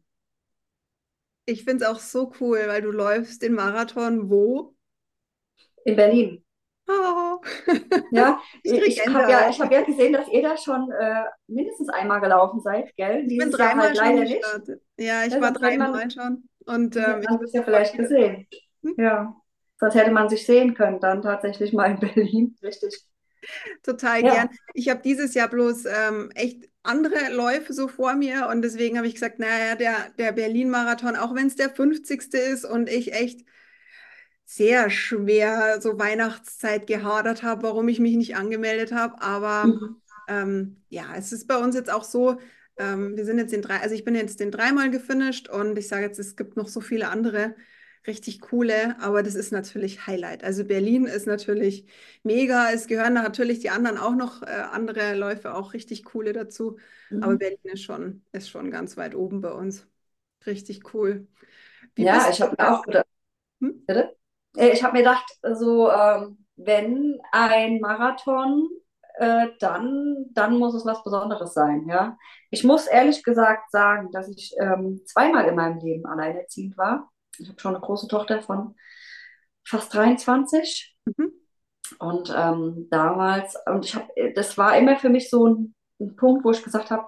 Ich 1.45 1.63
finde 1.63 1.85
es 1.85 1.89
auch 1.89 1.99
so 1.99 2.33
cool, 2.39 2.63
weil 2.67 2.81
du 2.81 2.91
läufst 2.91 3.41
den 3.41 3.53
Marathon 3.53 4.29
wo? 4.29 4.75
In 5.85 5.95
Berlin. 5.95 6.43
Oh. 6.87 7.39
Ja, 8.11 8.39
ich, 8.63 8.81
ich 8.81 9.07
habe 9.07 9.31
ja, 9.31 9.51
hab 9.51 9.71
ja 9.71 9.81
gesehen, 9.81 10.13
dass 10.13 10.27
ihr 10.27 10.41
da 10.41 10.57
schon 10.57 10.91
äh, 10.91 11.23
mindestens 11.47 11.89
einmal 11.89 12.19
gelaufen 12.19 12.59
seid, 12.61 12.95
gell? 12.95 13.25
Dieses 13.27 13.45
ich 13.45 13.51
bin 13.51 13.51
dreimal 13.51 13.87
halt 13.87 13.97
leider 13.97 14.21
nicht. 14.21 14.43
Ja, 14.97 15.23
ich 15.23 15.33
ja, 15.33 15.41
war 15.41 15.51
dreimal 15.51 16.09
schon. 16.09 16.43
Und 16.65 16.95
ähm, 16.95 17.21
ich 17.21 17.27
habe 17.27 17.45
es 17.45 17.53
ja 17.53 17.63
vielleicht 17.63 17.95
gesehen. 17.95 18.47
Hm? 18.83 18.95
Ja, 18.97 19.35
sonst 19.79 19.95
hätte 19.95 20.11
man 20.11 20.29
sich 20.29 20.45
sehen 20.45 20.73
können, 20.73 20.99
dann 20.99 21.21
tatsächlich 21.21 21.73
mal 21.73 21.91
in 21.91 21.99
Berlin. 22.13 22.55
Richtig. 22.63 23.05
Total 23.83 24.23
ja. 24.23 24.33
gern. 24.33 24.49
Ich 24.73 24.89
habe 24.89 25.01
dieses 25.01 25.33
Jahr 25.33 25.49
bloß 25.49 25.85
ähm, 25.85 26.31
echt 26.35 26.69
andere 26.83 27.33
Läufe 27.33 27.73
so 27.73 27.87
vor 27.87 28.15
mir 28.15 28.47
und 28.49 28.61
deswegen 28.61 28.97
habe 28.97 29.07
ich 29.07 29.13
gesagt, 29.13 29.39
naja, 29.39 29.75
der, 29.75 30.09
der 30.17 30.31
Berlin-Marathon, 30.31 31.15
auch 31.15 31.35
wenn 31.35 31.47
es 31.47 31.55
der 31.55 31.69
50. 31.69 32.33
ist 32.33 32.65
und 32.65 32.89
ich 32.89 33.13
echt 33.13 33.45
sehr 34.45 34.89
schwer 34.89 35.79
so 35.79 35.97
Weihnachtszeit 35.97 36.87
gehadert 36.87 37.43
habe, 37.43 37.63
warum 37.63 37.87
ich 37.87 37.99
mich 37.99 38.15
nicht 38.15 38.35
angemeldet 38.35 38.91
habe. 38.91 39.21
Aber 39.21 39.65
mhm. 39.65 40.01
ähm, 40.27 40.83
ja, 40.89 41.05
es 41.15 41.31
ist 41.31 41.47
bei 41.47 41.57
uns 41.57 41.75
jetzt 41.75 41.91
auch 41.91 42.03
so, 42.03 42.39
ähm, 42.77 43.15
wir 43.15 43.25
sind 43.25 43.37
jetzt 43.37 43.53
den 43.53 43.61
drei, 43.61 43.77
also 43.77 43.95
ich 43.95 44.03
bin 44.03 44.15
jetzt 44.15 44.39
den 44.39 44.51
dreimal 44.51 44.89
gefinisht 44.89 45.47
und 45.47 45.77
ich 45.77 45.87
sage 45.87 46.03
jetzt, 46.03 46.19
es 46.19 46.35
gibt 46.35 46.57
noch 46.57 46.67
so 46.67 46.81
viele 46.81 47.09
andere 47.09 47.55
richtig 48.07 48.41
coole, 48.41 48.95
aber 48.99 49.23
das 49.23 49.35
ist 49.35 49.51
natürlich 49.51 50.07
Highlight. 50.07 50.43
Also 50.43 50.65
Berlin 50.65 51.05
ist 51.05 51.27
natürlich 51.27 51.85
mega. 52.23 52.71
Es 52.71 52.87
gehören 52.87 53.13
natürlich 53.13 53.59
die 53.59 53.69
anderen 53.69 53.97
auch 53.97 54.15
noch, 54.15 54.41
äh, 54.41 54.45
andere 54.45 55.15
Läufe 55.15 55.53
auch 55.53 55.73
richtig 55.73 56.03
coole 56.03 56.33
dazu. 56.33 56.77
Mhm. 57.09 57.23
Aber 57.23 57.35
Berlin 57.37 57.59
ist 57.63 57.83
schon, 57.83 58.23
ist 58.31 58.49
schon 58.49 58.71
ganz 58.71 58.97
weit 58.97 59.15
oben 59.15 59.41
bei 59.41 59.51
uns. 59.51 59.87
Richtig 60.45 60.93
cool. 60.93 61.27
Wie 61.95 62.03
ja, 62.03 62.27
ich 62.29 62.41
habe 62.41 62.55
mir 62.57 62.73
auch 62.73 62.81
gedacht, 62.83 63.05
hm? 63.59 63.85
bitte? 63.85 64.15
Äh, 64.57 64.69
ich 64.69 64.83
habe 64.83 64.93
mir 64.93 65.03
gedacht, 65.03 65.25
so, 65.53 65.91
ähm, 65.91 66.45
wenn 66.55 67.19
ein 67.31 67.79
Marathon, 67.79 68.67
äh, 69.15 69.49
dann, 69.59 70.25
dann 70.31 70.57
muss 70.57 70.73
es 70.73 70.85
was 70.85 71.03
Besonderes 71.03 71.53
sein. 71.53 71.85
Ja? 71.87 72.17
Ich 72.49 72.63
muss 72.63 72.87
ehrlich 72.87 73.23
gesagt 73.23 73.69
sagen, 73.71 74.09
dass 74.11 74.27
ich 74.29 74.55
ähm, 74.59 75.01
zweimal 75.05 75.45
in 75.47 75.55
meinem 75.55 75.79
Leben 75.79 76.05
alleinerziehend 76.05 76.77
war. 76.77 77.11
Ich 77.41 77.49
habe 77.49 77.59
schon 77.59 77.75
eine 77.75 77.83
große 77.83 78.07
Tochter 78.07 78.41
von 78.41 78.75
fast 79.65 79.93
23. 79.93 80.95
Mhm. 81.05 81.33
Und 81.99 82.33
ähm, 82.35 82.87
damals, 82.89 83.57
und 83.65 83.85
ich 83.85 83.95
habe, 83.95 84.07
das 84.35 84.57
war 84.57 84.77
immer 84.77 84.97
für 84.97 85.09
mich 85.09 85.29
so 85.29 85.47
ein, 85.47 85.75
ein 85.99 86.15
Punkt, 86.15 86.45
wo 86.45 86.51
ich 86.51 86.63
gesagt 86.63 86.91
habe, 86.91 87.07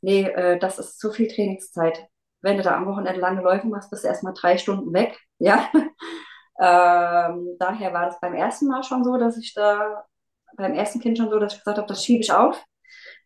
nee, 0.00 0.24
äh, 0.24 0.58
das 0.58 0.78
ist 0.78 0.98
zu 0.98 1.12
viel 1.12 1.28
Trainingszeit. 1.28 2.08
Wenn 2.42 2.56
du 2.56 2.62
da 2.62 2.76
am 2.76 2.86
Wochenende 2.86 3.20
lange 3.20 3.42
Läufe 3.42 3.66
machst, 3.66 3.90
bist 3.90 4.04
du 4.04 4.08
erstmal 4.08 4.34
drei 4.34 4.58
Stunden 4.58 4.92
weg. 4.92 5.18
Ja. 5.38 5.68
Ähm, 6.58 7.56
daher 7.58 7.92
war 7.92 8.08
es 8.08 8.18
beim 8.20 8.32
ersten 8.32 8.68
Mal 8.68 8.82
schon 8.82 9.04
so, 9.04 9.18
dass 9.18 9.36
ich 9.36 9.52
da, 9.52 10.06
beim 10.56 10.72
ersten 10.72 10.98
Kind 11.00 11.18
schon 11.18 11.28
so, 11.28 11.38
dass 11.38 11.52
ich 11.52 11.58
gesagt 11.58 11.76
habe, 11.76 11.86
das 11.86 12.02
schiebe 12.02 12.22
ich 12.22 12.32
auf. 12.32 12.64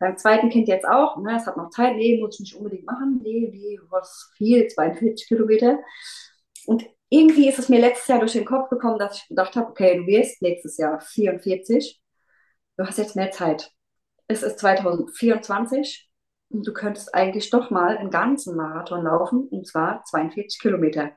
Beim 0.00 0.16
zweiten 0.16 0.50
Kind 0.50 0.66
jetzt 0.66 0.86
auch, 0.88 1.18
ne, 1.18 1.36
es 1.36 1.46
hat 1.46 1.56
noch 1.56 1.70
Zeit, 1.70 1.94
nee, 1.94 2.18
muss 2.20 2.34
ich 2.34 2.40
nicht 2.40 2.56
unbedingt 2.56 2.86
machen, 2.86 3.20
nee, 3.22 3.48
nee, 3.52 3.78
was 3.90 4.32
viel, 4.36 4.66
42 4.66 5.28
Kilometer. 5.28 5.78
Und 6.70 6.87
irgendwie 7.09 7.48
ist 7.48 7.59
es 7.59 7.68
mir 7.68 7.80
letztes 7.80 8.06
Jahr 8.06 8.20
durch 8.20 8.35
den 8.35 8.44
Kopf 8.44 8.70
gekommen, 8.70 9.00
dass 9.00 9.16
ich 9.16 9.26
gedacht 9.26 9.56
habe, 9.56 9.70
okay, 9.70 9.96
du 9.96 10.06
wirst 10.06 10.40
nächstes 10.40 10.76
Jahr 10.76 11.00
44, 11.00 12.00
du 12.76 12.87
hast 12.87 12.96
jetzt 12.96 13.16
mehr 13.16 13.33
Zeit. 13.33 13.72
Es 14.28 14.44
ist 14.44 14.61
2024 14.61 16.09
und 16.50 16.64
du 16.64 16.72
könntest 16.72 17.12
eigentlich 17.12 17.50
doch 17.50 17.70
mal 17.70 17.98
einen 17.98 18.12
ganzen 18.12 18.54
Marathon 18.54 19.02
laufen, 19.02 19.48
und 19.48 19.66
zwar 19.66 20.04
42 20.04 20.61
Kilometer. 20.61 21.11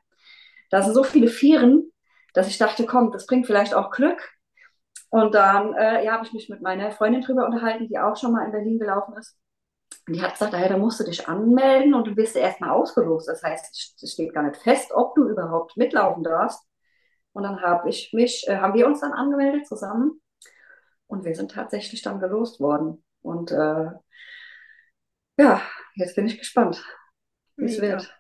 Da 0.72 0.82
sind 0.82 0.96
so 0.96 1.04
viele 1.04 1.28
Vieren, 1.28 1.92
dass 2.34 2.48
ich 2.48 2.58
dachte, 2.58 2.88
komm, 2.88 3.12
das 3.12 3.28
bringt 3.28 3.46
vielleicht 3.46 3.76
auch 3.76 3.92
Glück. 3.92 4.28
Und 5.12 5.36
dann 5.36 5.76
äh, 5.76 6.04
ja, 6.04 6.13
habe 6.13 6.26
ich 6.26 6.34
mich 6.34 6.50
mit 6.50 6.63
meiner 6.63 6.89
Freundin 6.89 7.22
drüber 7.22 7.46
unterhalten, 7.46 7.88
die 7.88 8.00
auch 8.00 8.18
schon 8.18 8.32
mal 8.32 8.46
in 8.46 8.52
Berlin 8.52 8.80
gelaufen 8.80 9.13
ist. 9.20 9.38
Und 10.08 10.16
die 10.16 10.22
hat 10.22 10.34
gesagt, 10.34 10.54
daher, 10.54 10.70
da 10.70 10.78
musst 10.78 11.00
du 11.00 11.06
dich 11.06 11.28
anmelden 11.28 11.94
und 11.94 12.08
du 12.08 12.16
wirst 12.18 12.36
erstmal 12.36 12.72
ausgelost. 12.72 13.28
Das 13.28 13.42
heißt, 13.42 13.96
es 14.02 14.12
steht 14.12 14.34
gar 14.34 14.44
nicht 14.44 14.58
fest, 14.58 14.92
ob 14.94 15.16
du 15.16 15.30
überhaupt 15.30 15.78
mitlaufen 15.78 16.24
darfst. 16.24 16.62
Und 17.32 17.44
dann 17.44 17.62
habe 17.62 17.89
ich 17.89 18.12
mich, 18.13 18.46
äh, 18.48 18.58
haben 18.58 18.74
wir 18.74 18.86
uns 18.86 19.02
dann 19.02 19.13
angemeldet 19.13 19.68
zusammen 19.68 20.22
und 21.08 21.26
wir 21.26 21.36
sind 21.36 21.52
tatsächlich 21.52 22.02
dann 22.02 22.20
gelost 22.20 22.60
worden. 22.60 23.04
Und 23.22 23.52
äh, 23.52 23.92
ja, 25.38 25.62
jetzt 25.96 26.16
bin 26.16 26.28
ich 26.28 26.38
gespannt, 26.38 26.84
wie 27.56 27.66
es 27.66 27.82
wird. 27.82 28.13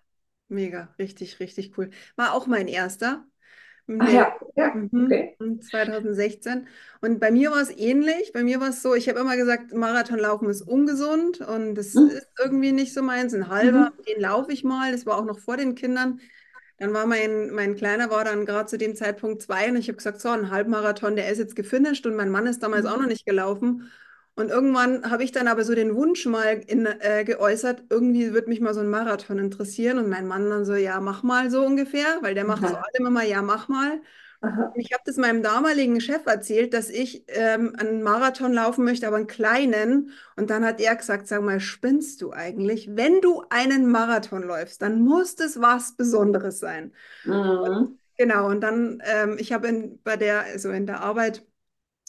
Mega, 0.47 0.93
richtig, 0.97 1.39
richtig 1.39 1.77
cool. 1.77 1.89
War 2.15 2.33
auch 2.33 2.47
mein 2.47 2.67
erster. 2.67 3.25
Ach 3.99 4.11
ja, 4.11 4.33
ja, 4.55 4.73
mhm. 4.73 5.05
okay. 5.05 5.35
2016. 5.39 6.67
Und 7.01 7.19
bei 7.19 7.31
mir 7.31 7.51
war 7.51 7.61
es 7.61 7.69
ähnlich. 7.69 8.31
Bei 8.33 8.43
mir 8.43 8.61
war 8.61 8.69
es 8.69 8.81
so, 8.81 8.95
ich 8.95 9.09
habe 9.09 9.19
immer 9.19 9.35
gesagt, 9.35 9.73
Marathonlaufen 9.73 10.49
ist 10.49 10.61
ungesund 10.61 11.41
und 11.41 11.75
das 11.75 11.93
mhm. 11.93 12.07
ist 12.07 12.27
irgendwie 12.39 12.71
nicht 12.71 12.93
so 12.93 13.01
meins. 13.01 13.33
Ein 13.33 13.49
halber, 13.49 13.91
mhm. 13.97 14.03
den 14.05 14.21
laufe 14.21 14.51
ich 14.53 14.63
mal. 14.63 14.91
Das 14.91 15.05
war 15.05 15.17
auch 15.17 15.25
noch 15.25 15.39
vor 15.39 15.57
den 15.57 15.75
Kindern. 15.75 16.21
Dann 16.79 16.93
war 16.93 17.05
mein, 17.05 17.51
mein 17.51 17.75
Kleiner 17.75 18.09
war 18.09 18.23
dann 18.23 18.45
gerade 18.45 18.67
zu 18.67 18.77
dem 18.77 18.95
Zeitpunkt 18.95 19.41
zwei 19.41 19.69
und 19.69 19.75
ich 19.75 19.87
habe 19.87 19.97
gesagt, 19.97 20.21
so 20.21 20.29
ein 20.29 20.49
Halbmarathon, 20.49 21.15
der 21.15 21.29
ist 21.29 21.37
jetzt 21.37 21.55
gefinisht 21.55 22.05
und 22.05 22.15
mein 22.15 22.29
Mann 22.29 22.47
ist 22.47 22.63
damals 22.63 22.85
auch 22.85 22.95
noch 22.95 23.03
mhm. 23.03 23.09
nicht 23.09 23.25
gelaufen. 23.25 23.91
Und 24.35 24.49
irgendwann 24.49 25.09
habe 25.11 25.23
ich 25.23 25.31
dann 25.31 25.47
aber 25.47 25.63
so 25.63 25.75
den 25.75 25.95
Wunsch 25.95 26.25
mal 26.25 26.61
in, 26.65 26.87
äh, 26.87 27.23
geäußert, 27.23 27.83
irgendwie 27.89 28.33
würde 28.33 28.49
mich 28.49 28.61
mal 28.61 28.73
so 28.73 28.79
ein 28.79 28.89
Marathon 28.89 29.37
interessieren. 29.37 29.99
Und 29.99 30.09
mein 30.09 30.27
Mann 30.27 30.49
dann 30.49 30.65
so, 30.65 30.73
ja, 30.73 30.99
mach 31.01 31.21
mal 31.21 31.51
so 31.51 31.63
ungefähr, 31.63 32.17
weil 32.21 32.33
der 32.33 32.45
macht 32.45 32.63
Aha. 32.63 32.69
so 32.69 32.75
alle 32.75 33.07
immer, 33.07 33.23
ja, 33.23 33.43
mach 33.43 33.67
mal. 33.67 34.01
Aha. 34.41 34.73
Ich 34.75 34.91
habe 34.91 35.03
das 35.05 35.17
meinem 35.17 35.43
damaligen 35.43 36.01
Chef 36.01 36.25
erzählt, 36.25 36.73
dass 36.73 36.89
ich 36.89 37.23
ähm, 37.27 37.75
einen 37.77 38.01
Marathon 38.01 38.51
laufen 38.53 38.83
möchte, 38.83 39.07
aber 39.07 39.17
einen 39.17 39.27
kleinen. 39.27 40.11
Und 40.35 40.49
dann 40.49 40.65
hat 40.65 40.81
er 40.81 40.95
gesagt, 40.95 41.27
sag 41.27 41.43
mal, 41.43 41.59
spinnst 41.59 42.21
du 42.21 42.33
eigentlich? 42.33 42.89
Wenn 42.91 43.21
du 43.21 43.43
einen 43.49 43.89
Marathon 43.89 44.41
läufst, 44.43 44.81
dann 44.81 45.01
muss 45.01 45.35
das 45.35 45.61
was 45.61 45.95
Besonderes 45.95 46.59
sein. 46.59 46.91
Mhm. 47.23 47.33
Und, 47.33 47.99
genau, 48.17 48.49
und 48.49 48.61
dann, 48.61 49.01
ähm, 49.05 49.37
ich 49.39 49.53
habe 49.53 49.97
bei 50.03 50.17
der, 50.17 50.41
also 50.41 50.71
in 50.71 50.87
der 50.87 51.01
Arbeit, 51.01 51.45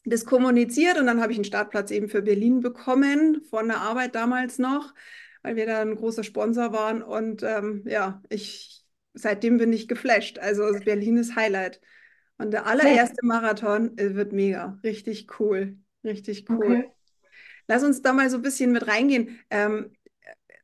das 0.05 0.25
kommuniziert 0.25 0.99
und 0.99 1.07
dann 1.07 1.21
habe 1.21 1.33
ich 1.33 1.39
einen 1.39 1.45
Startplatz 1.45 1.91
eben 1.91 2.09
für 2.09 2.23
Berlin 2.23 2.61
bekommen, 2.61 3.43
von 3.49 3.69
der 3.69 3.79
Arbeit 3.79 4.15
damals 4.15 4.59
noch, 4.59 4.95
weil 5.43 5.57
wir 5.57 5.67
da 5.67 5.81
ein 5.81 5.97
großer 5.97 6.25
Sponsor 6.25 6.73
waren. 6.73 7.03
Und 7.03 7.43
ähm, 7.43 7.85
ja, 7.87 8.23
ich 8.29 8.85
seitdem 9.15 9.59
bin 9.59 9.73
ich 9.73 9.89
geflasht. 9.89 10.39
Also 10.39 10.71
Berlin 10.85 11.17
ist 11.17 11.37
Highlight. 11.37 11.81
Und 12.37 12.51
der 12.51 12.67
allererste 12.67 13.25
Marathon 13.25 13.97
äh, 13.97 14.15
wird 14.15 14.33
mega. 14.33 14.79
Richtig 14.83 15.29
cool. 15.39 15.79
Richtig 16.03 16.51
cool. 16.51 16.65
Okay. 16.65 16.91
Lass 17.69 17.83
uns 17.83 18.03
da 18.03 18.13
mal 18.13 18.29
so 18.29 18.37
ein 18.37 18.43
bisschen 18.43 18.73
mit 18.73 18.87
reingehen. 18.87 19.39
Ähm, 19.51 19.93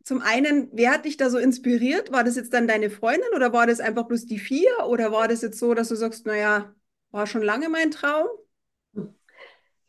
zum 0.02 0.20
einen, 0.20 0.68
wer 0.72 0.92
hat 0.92 1.04
dich 1.04 1.16
da 1.16 1.30
so 1.30 1.38
inspiriert? 1.38 2.12
War 2.12 2.24
das 2.24 2.36
jetzt 2.36 2.52
dann 2.52 2.66
deine 2.66 2.90
Freundin 2.90 3.30
oder 3.34 3.52
war 3.52 3.66
das 3.66 3.80
einfach 3.80 4.06
bloß 4.06 4.26
die 4.26 4.38
vier? 4.38 4.70
Oder 4.86 5.12
war 5.12 5.28
das 5.28 5.42
jetzt 5.42 5.58
so, 5.58 5.72
dass 5.72 5.88
du 5.88 5.94
sagst, 5.94 6.26
naja, 6.26 6.74
war 7.10 7.26
schon 7.26 7.42
lange 7.42 7.68
mein 7.68 7.90
Traum? 7.90 8.26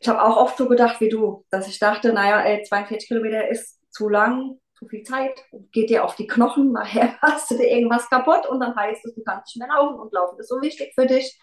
Ich 0.02 0.08
habe 0.08 0.20
auch 0.20 0.36
oft 0.36 0.56
so 0.56 0.68
gedacht 0.68 1.00
wie 1.00 1.08
du, 1.08 1.44
dass 1.50 1.68
ich 1.68 1.78
dachte, 1.78 2.12
naja, 2.12 2.40
ey, 2.42 2.64
42 2.64 3.06
Kilometer 3.06 3.48
ist 3.48 3.80
zu 3.90 4.08
lang, 4.08 4.58
zu 4.74 4.88
viel 4.88 5.04
Zeit, 5.04 5.32
geht 5.70 5.90
dir 5.90 6.04
auf 6.04 6.16
die 6.16 6.26
Knochen, 6.26 6.72
nachher 6.72 7.16
hast 7.22 7.50
du 7.50 7.56
dir 7.56 7.70
irgendwas 7.70 8.10
kaputt 8.10 8.46
und 8.48 8.58
dann 8.58 8.74
heißt 8.74 9.04
es, 9.04 9.14
du 9.14 9.22
kannst 9.22 9.54
nicht 9.54 9.64
mehr 9.64 9.74
laufen 9.74 10.00
und 10.00 10.12
laufen 10.12 10.40
ist 10.40 10.48
so 10.48 10.60
wichtig 10.60 10.92
für 10.96 11.06
dich. 11.06 11.40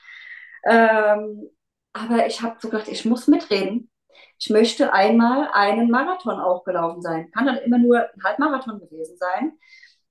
Ähm, 0.65 1.49
aber 1.93 2.27
ich 2.27 2.41
habe 2.41 2.57
so 2.59 2.69
gedacht, 2.69 2.89
ich 2.89 3.05
muss 3.05 3.27
mitreden. 3.27 3.89
Ich 4.37 4.49
möchte 4.49 4.91
einmal 4.91 5.49
einen 5.53 5.89
Marathon 5.89 6.41
auch 6.41 6.65
gelaufen 6.65 7.01
sein. 7.01 7.31
Kann 7.31 7.45
dann 7.45 7.59
immer 7.59 7.77
nur 7.77 8.01
ein 8.01 8.23
Halbmarathon 8.23 8.79
gewesen 8.79 9.17
sein. 9.17 9.53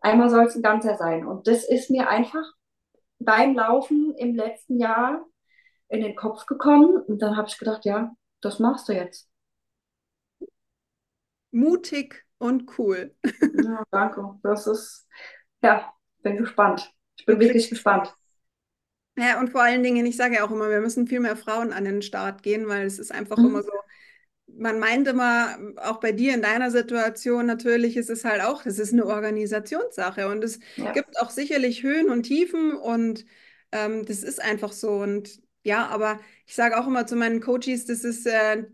Einmal 0.01 0.31
soll 0.31 0.45
es 0.45 0.57
ein 0.57 0.63
ganzer 0.63 0.97
sein. 0.97 1.27
Und 1.27 1.47
das 1.47 1.69
ist 1.69 1.91
mir 1.91 2.09
einfach 2.09 2.45
beim 3.19 3.55
Laufen 3.55 4.15
im 4.17 4.35
letzten 4.35 4.79
Jahr 4.79 5.23
in 5.89 6.01
den 6.01 6.17
Kopf 6.17 6.47
gekommen. 6.47 6.97
Und 6.97 7.21
dann 7.21 7.37
habe 7.37 7.49
ich 7.49 7.59
gedacht, 7.59 7.85
ja, 7.85 8.11
das 8.41 8.59
machst 8.59 8.89
du 8.89 8.93
jetzt. 8.93 9.29
Mutig 11.51 12.27
und 12.39 12.79
cool. 12.79 13.15
Ja, 13.65 13.85
danke. 13.91 14.39
Das 14.43 14.67
ist, 14.67 15.07
ja, 15.63 15.93
bin 16.23 16.37
gespannt. 16.37 16.93
Ich 17.17 17.27
bin 17.27 17.41
wirklich 17.41 17.69
gespannt. 17.69 18.15
Ja, 19.19 19.41
und 19.41 19.51
vor 19.51 19.63
allen 19.63 19.83
Dingen, 19.83 20.07
ich 20.07 20.17
sage 20.17 20.37
ja 20.37 20.47
auch 20.47 20.51
immer, 20.53 20.71
wir 20.71 20.81
müssen 20.81 21.07
viel 21.09 21.21
mehr 21.21 21.37
Frauen 21.37 21.73
an 21.73 21.85
den 21.85 22.03
Start 22.03 22.43
gehen, 22.43 22.69
weil 22.69 22.87
es 22.87 22.99
ist 23.01 23.11
einfach 23.11 23.43
mhm. 23.43 23.47
immer 23.47 23.63
so, 23.63 23.73
man 24.47 24.79
meint 24.79 25.09
immer, 25.09 25.59
auch 25.79 26.01
bei 26.01 26.13
dir 26.13 26.35
in 26.35 26.43
deiner 26.43 26.71
Situation 26.71 27.47
natürlich, 27.47 27.97
ist 27.97 28.11
es 28.11 28.25
halt 28.25 28.43
auch, 28.43 28.63
das 28.65 28.79
ist 28.79 28.93
eine 28.93 29.07
Organisationssache 29.07 30.29
und 30.29 30.45
es 30.45 30.61
ja. 30.77 30.93
gibt 30.93 31.21
auch 31.21 31.31
sicherlich 31.31 31.83
Höhen 31.83 32.11
und 32.11 32.25
Tiefen 32.25 32.77
und 32.77 33.27
Ähm, 33.73 34.07
das 34.07 34.23
ist 34.23 34.41
einfach 34.43 34.73
so. 34.73 34.93
Und 34.93 35.43
ja, 35.69 35.87
aber 35.89 36.21
ich 36.47 36.55
sage 36.55 36.79
auch 36.79 36.87
immer 36.87 37.07
zu 37.07 37.17
meinen 37.17 37.41
Coaches, 37.41 37.87
das 37.87 38.05
ist 38.05 38.27
äh, 38.27 38.65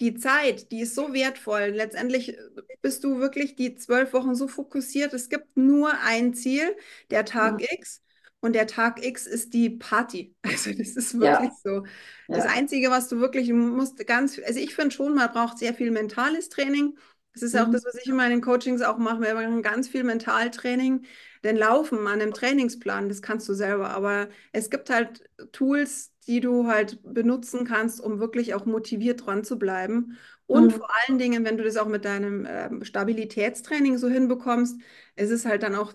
die 0.00 0.14
Zeit, 0.14 0.70
die 0.72 0.80
ist 0.80 0.94
so 0.94 1.12
wertvoll. 1.12 1.66
Letztendlich 1.74 2.36
bist 2.82 3.04
du 3.04 3.18
wirklich 3.18 3.56
die 3.56 3.74
zwölf 3.76 4.12
Wochen 4.12 4.34
so 4.34 4.48
fokussiert. 4.48 5.14
Es 5.14 5.28
gibt 5.28 5.56
nur 5.56 5.92
ein 6.00 6.34
Ziel, 6.34 6.76
der 7.10 7.24
Tag 7.24 7.60
Mhm. 7.60 7.68
X. 7.72 8.02
Und 8.40 8.52
der 8.54 8.66
Tag 8.66 9.02
X 9.04 9.26
ist 9.26 9.54
die 9.54 9.70
Party. 9.70 10.34
Also 10.44 10.72
das 10.72 10.90
ist 10.96 11.18
wirklich 11.18 11.52
Ja, 11.52 11.58
so. 11.62 11.84
Das 12.32 12.44
ja. 12.44 12.46
Einzige, 12.46 12.90
was 12.90 13.08
du 13.08 13.18
wirklich 13.20 13.50
musst, 13.52 14.04
ganz, 14.06 14.38
also 14.44 14.58
ich 14.60 14.74
finde 14.74 14.90
schon, 14.94 15.14
man 15.14 15.30
braucht 15.32 15.58
sehr 15.58 15.74
viel 15.74 15.90
mentales 15.90 16.48
Training. 16.50 16.98
Das 17.32 17.42
ist 17.42 17.54
ja 17.54 17.64
auch 17.66 17.70
Mhm. 17.70 17.70
das, 17.70 17.84
was 17.84 17.94
ich 17.96 18.06
in 18.06 18.16
meinen 18.16 18.40
Coachings 18.42 18.82
auch 18.82 18.98
mache. 18.98 19.20
Wir 19.22 19.34
machen 19.34 19.62
ganz 19.62 19.88
viel 19.88 20.04
Mentaltraining. 20.04 21.04
Denn 21.44 21.56
Laufen 21.56 21.98
an 22.08 22.20
einem 22.20 22.34
Trainingsplan, 22.34 23.08
das 23.08 23.22
kannst 23.22 23.48
du 23.48 23.54
selber. 23.54 23.90
Aber 23.90 24.28
es 24.52 24.70
gibt 24.70 24.90
halt 24.90 25.28
Tools, 25.52 26.12
die 26.26 26.40
du 26.40 26.66
halt 26.68 27.00
benutzen 27.04 27.66
kannst, 27.66 28.00
um 28.00 28.20
wirklich 28.20 28.54
auch 28.54 28.66
motiviert 28.66 29.26
dran 29.26 29.44
zu 29.44 29.58
bleiben. 29.58 30.18
Und 30.46 30.72
Mhm. 30.72 30.74
vor 30.74 30.88
allen 31.06 31.18
Dingen, 31.18 31.44
wenn 31.44 31.56
du 31.58 31.64
das 31.64 31.76
auch 31.76 31.86
mit 31.88 32.04
deinem 32.04 32.46
ähm, 32.48 32.84
Stabilitätstraining 32.84 33.98
so 33.98 34.08
hinbekommst, 34.08 34.80
ist 35.16 35.30
es 35.30 35.46
halt 35.46 35.62
dann 35.62 35.74
auch 35.76 35.94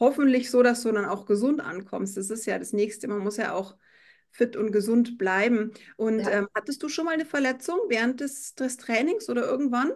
hoffentlich 0.00 0.50
so, 0.50 0.62
dass 0.62 0.82
du 0.82 0.92
dann 0.92 1.04
auch 1.04 1.26
gesund 1.26 1.60
ankommst. 1.60 2.16
Das 2.16 2.30
ist 2.30 2.46
ja 2.46 2.58
das 2.58 2.72
Nächste. 2.72 3.08
Man 3.08 3.18
muss 3.20 3.36
ja 3.36 3.52
auch 3.54 3.76
fit 4.30 4.56
und 4.56 4.72
gesund 4.72 5.18
bleiben. 5.18 5.72
Und 5.96 6.26
Ja. 6.26 6.28
ähm, 6.28 6.48
hattest 6.54 6.82
du 6.82 6.88
schon 6.88 7.04
mal 7.06 7.14
eine 7.14 7.26
Verletzung 7.26 7.78
während 7.88 8.20
des, 8.20 8.54
des 8.54 8.76
Trainings 8.76 9.28
oder 9.28 9.44
irgendwann? 9.46 9.92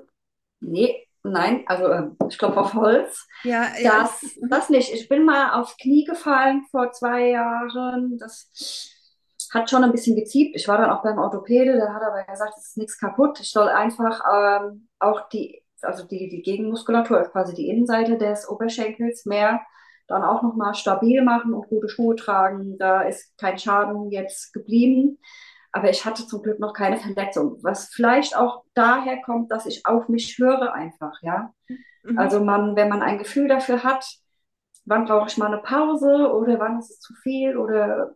Nee, 0.61 1.07
nein, 1.25 1.65
also 1.67 1.91
ähm, 1.91 2.17
ich 2.29 2.39
klopfe 2.39 2.61
auf 2.61 2.75
Holz. 2.75 3.27
Ja, 3.43 3.67
ja. 3.81 4.03
Das, 4.03 4.39
das 4.49 4.71
nicht. 4.71 4.93
Ich 4.93 5.09
bin 5.09 5.25
mal 5.25 5.61
aufs 5.61 5.77
Knie 5.77 6.05
gefallen 6.05 6.65
vor 6.71 6.93
zwei 6.93 7.31
Jahren. 7.31 8.17
Das 8.19 8.51
hat 9.53 9.71
schon 9.71 9.85
ein 9.85 9.93
bisschen 9.93 10.17
geziebt. 10.17 10.57
Ich 10.57 10.69
war 10.69 10.79
dann 10.79 10.91
auch 10.91 11.03
beim 11.03 11.19
Orthopäde, 11.19 11.73
der 11.73 11.95
hat 11.95 12.03
aber 12.03 12.25
gesagt, 12.25 12.55
es 12.57 12.69
ist 12.69 12.77
nichts 12.77 12.99
kaputt. 12.99 13.41
Ich 13.41 13.51
soll 13.51 13.69
einfach 13.69 14.21
ähm, 14.33 14.89
auch 14.99 15.29
die, 15.29 15.63
also 15.83 16.05
die, 16.07 16.29
die 16.29 16.43
Gegenmuskulatur, 16.43 17.19
also 17.19 17.31
quasi 17.31 17.55
die 17.55 17.69
Innenseite 17.69 18.19
des 18.19 18.49
Oberschenkels 18.49 19.27
mehr 19.27 19.61
dann 20.07 20.23
auch 20.23 20.43
nochmal 20.43 20.75
stabil 20.75 21.23
machen 21.23 21.55
und 21.55 21.69
gute 21.69 21.89
Schuhe 21.89 22.17
tragen. 22.17 22.77
Da 22.79 23.03
ist 23.03 23.37
kein 23.39 23.59
Schaden 23.59 24.11
jetzt 24.11 24.53
geblieben. 24.53 25.19
Aber 25.75 25.91
ich 25.91 26.05
hatte 26.05 26.25
zum 26.25 26.41
Glück 26.41 26.61
noch 26.61 26.73
keine 26.73 26.99
Verletzung, 26.99 27.59
was 27.63 27.89
vielleicht 27.89 28.37
auch 28.37 28.63
daher 28.75 29.21
kommt, 29.23 29.51
dass 29.51 29.67
ich 29.67 29.85
auf 29.85 30.09
mich 30.09 30.39
höre 30.39 30.73
einfach, 30.73 31.21
ja. 31.21 31.53
Mhm. 32.05 32.17
Also 32.17 32.39
man, 32.39 32.77
wenn 32.77 32.89
man 32.89 33.03
ein 33.03 33.19
Gefühl 33.19 33.49
dafür 33.49 33.83
hat, 33.83 34.07
wann 34.85 35.05
brauche 35.05 35.27
ich 35.27 35.37
mal 35.37 35.49
eine 35.49 35.59
Pause 35.59 36.33
oder 36.33 36.61
wann 36.61 36.79
ist 36.79 36.91
es 36.91 37.01
zu 37.01 37.13
viel 37.15 37.57
oder 37.57 38.15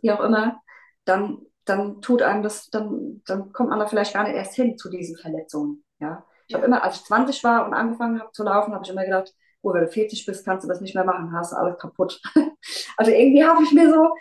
wie 0.00 0.12
auch 0.12 0.20
immer, 0.20 0.62
dann, 1.04 1.42
dann 1.66 2.00
tut 2.00 2.22
einem 2.22 2.42
das, 2.42 2.70
dann, 2.70 3.20
dann 3.26 3.52
kommt 3.52 3.68
man 3.68 3.78
da 3.78 3.86
vielleicht 3.86 4.14
gar 4.14 4.24
nicht 4.24 4.36
erst 4.36 4.54
hin 4.54 4.78
zu 4.78 4.88
diesen 4.88 5.18
Verletzungen. 5.18 5.84
Ja. 5.98 6.24
Ich 6.48 6.54
habe 6.54 6.64
immer, 6.64 6.82
als 6.82 6.96
ich 6.96 7.04
20 7.04 7.44
war 7.44 7.66
und 7.66 7.74
angefangen 7.74 8.18
habe 8.18 8.32
zu 8.32 8.44
laufen, 8.44 8.72
habe 8.72 8.82
ich 8.82 8.90
immer 8.90 9.04
gedacht, 9.04 9.34
oh, 9.60 9.74
wenn 9.74 9.82
du 9.82 9.88
40 9.88 10.24
bist, 10.24 10.46
kannst 10.46 10.64
du 10.64 10.68
das 10.68 10.80
nicht 10.80 10.94
mehr 10.94 11.04
machen, 11.04 11.32
hast 11.36 11.52
du 11.52 11.56
alles 11.56 11.78
kaputt. 11.78 12.18
Also 12.96 13.10
irgendwie 13.10 13.44
habe 13.44 13.64
ich 13.64 13.72
mir 13.72 13.90
so 13.90 14.14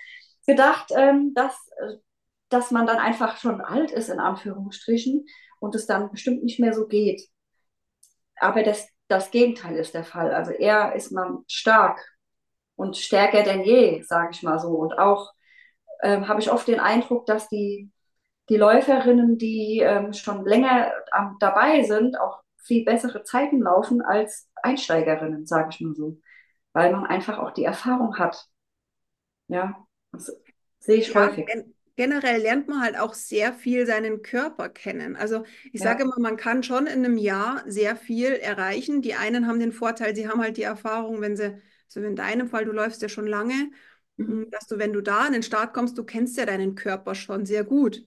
gedacht, 0.48 0.92
ähm, 0.96 1.34
dass, 1.36 1.54
äh, 1.78 1.98
dass 2.52 2.72
man 2.72 2.88
dann 2.88 2.98
einfach 3.00 3.38
schon 3.38 3.62
alt 3.62 3.92
ist, 3.92 4.10
in 4.10 4.20
Anführungsstrichen, 4.20 5.26
und 5.60 5.76
es 5.76 5.88
dann 5.88 6.12
bestimmt 6.12 6.44
nicht 6.44 6.60
mehr 6.60 6.74
so 6.74 6.88
geht. 6.88 7.22
Aber 8.40 8.64
das, 8.64 8.88
das 9.08 9.32
Gegenteil 9.32 9.76
ist 9.76 9.94
der 9.94 10.04
Fall. 10.04 10.34
Also 10.34 10.52
eher 10.52 10.94
ist 10.96 11.12
man 11.12 11.44
stark 11.48 12.00
und 12.76 12.98
stärker 12.98 13.44
denn 13.44 13.64
je, 13.64 14.02
sage 14.04 14.30
ich 14.34 14.44
mal 14.44 14.60
so. 14.60 14.70
Und 14.70 14.98
auch 14.98 15.32
ähm, 16.04 16.28
habe 16.28 16.42
ich 16.42 16.52
oft 16.52 16.68
den 16.68 16.80
Eindruck, 16.80 17.26
dass 17.28 17.50
die, 17.50 17.92
die 18.50 18.58
Läuferinnen, 18.58 19.38
die 19.38 19.82
ähm, 19.82 20.14
schon 20.14 20.46
länger 20.46 20.92
am, 21.12 21.38
dabei 21.40 21.84
sind, 21.84 22.20
auch 22.20 22.42
viel 22.58 22.86
bessere 22.86 23.24
Zeiten 23.24 23.62
laufen 23.62 24.02
als 24.02 24.50
Einsteigerinnen, 24.64 25.46
sage 25.48 25.70
ich 25.72 25.82
mal 25.82 25.96
so. 25.96 26.20
Weil 26.74 26.92
man 26.94 27.08
einfach 27.08 27.40
auch 27.40 27.52
die 27.54 27.66
Erfahrung 27.66 28.18
hat. 28.20 28.48
Ja, 29.48 29.86
das 30.12 30.32
sehe 30.80 30.98
ich 30.98 31.14
Ja, 31.14 31.16
häufig. 31.16 31.46
gen 31.46 31.74
generell 31.96 32.42
lernt 32.42 32.68
man 32.68 32.82
halt 32.82 32.98
auch 32.98 33.14
sehr 33.14 33.54
viel 33.54 33.86
seinen 33.86 34.22
Körper 34.22 34.70
kennen. 34.70 35.16
Also 35.16 35.44
ich 35.72 35.82
sage 35.82 36.04
Ja, 36.04 36.04
immer, 36.04 36.20
man 36.20 36.38
kann 36.38 36.64
schon 36.64 36.88
in 36.88 37.06
einem 37.06 37.18
Jahr 37.18 37.64
sehr 37.68 37.96
viel 37.96 38.28
erreichen. 38.34 39.02
Die 39.02 39.16
einen 39.16 39.48
haben 39.48 39.60
den 39.60 39.72
Vorteil, 39.74 40.16
sie 40.16 40.28
haben 40.28 40.42
halt 40.42 40.58
die 40.58 40.64
Erfahrung, 40.64 41.22
wenn 41.22 41.36
sie, 41.38 41.62
so 41.88 42.00
in 42.02 42.16
deinem 42.16 42.48
Fall, 42.48 42.66
du 42.66 42.72
läufst 42.72 43.02
ja 43.02 43.10
schon 43.10 43.28
lange, 43.28 43.72
mhm. 44.18 44.32
m, 44.32 44.48
dass 44.52 44.68
du, 44.68 44.78
wenn 44.80 44.94
du 44.94 45.02
da 45.02 45.20
an 45.22 45.34
den 45.34 45.44
Start 45.44 45.74
kommst, 45.74 45.98
du 45.98 46.04
kennst 46.04 46.38
ja 46.38 46.46
deinen 46.46 46.76
Körper 46.76 47.16
schon 47.16 47.46
sehr 47.46 47.64
gut. 47.64 48.06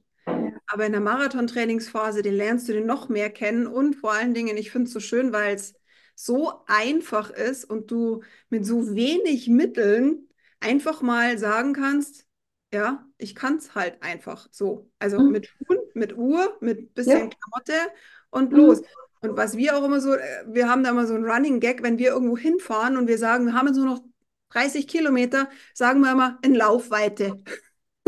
Aber 0.66 0.86
in 0.86 0.92
der 0.92 1.00
Marathon-Trainingsphase, 1.00 2.22
den 2.22 2.34
lernst 2.34 2.68
du 2.68 2.72
den 2.72 2.86
noch 2.86 3.08
mehr 3.08 3.30
kennen 3.30 3.66
und 3.66 3.96
vor 3.96 4.12
allen 4.12 4.34
Dingen, 4.34 4.56
ich 4.56 4.70
finde 4.70 4.86
es 4.86 4.92
so 4.92 5.00
schön, 5.00 5.32
weil 5.32 5.54
es 5.54 5.74
so 6.14 6.64
einfach 6.66 7.30
ist 7.30 7.64
und 7.64 7.90
du 7.90 8.22
mit 8.48 8.64
so 8.64 8.94
wenig 8.94 9.48
Mitteln 9.48 10.28
einfach 10.60 11.02
mal 11.02 11.38
sagen 11.38 11.72
kannst, 11.74 12.26
ja, 12.72 13.06
ich 13.24 13.34
kann 13.34 13.56
es 13.56 13.74
halt 13.74 14.02
einfach 14.02 14.46
so. 14.50 14.90
Also 14.98 15.18
mhm. 15.18 15.32
mit 15.32 15.46
Schuhen, 15.46 15.78
mit 15.94 16.16
Uhr, 16.16 16.56
mit 16.60 16.94
bisschen 16.94 17.18
ja, 17.18 17.28
Klamotte 17.28 17.92
und 18.30 18.52
mhm. 18.52 18.58
los. 18.58 18.82
Und 19.20 19.36
was 19.36 19.56
wir 19.56 19.76
auch 19.76 19.84
immer 19.84 20.00
so, 20.00 20.14
äh, 20.14 20.44
wir 20.46 20.68
haben 20.68 20.84
da 20.84 20.90
immer 20.90 21.06
so 21.06 21.14
einen 21.14 21.24
Running 21.24 21.58
Gag, 21.58 21.82
wenn 21.82 21.98
wir 21.98 22.10
irgendwo 22.10 22.36
hinfahren 22.36 22.98
und 22.98 23.08
wir 23.08 23.18
sagen, 23.18 23.46
wir 23.46 23.54
haben 23.54 23.66
jetzt 23.66 23.76
nur 23.76 23.86
noch 23.86 24.02
30 24.50 24.86
Kilometer, 24.86 25.48
sagen 25.72 26.00
wir 26.00 26.12
immer 26.12 26.38
in 26.42 26.54
Laufweite. 26.54 27.42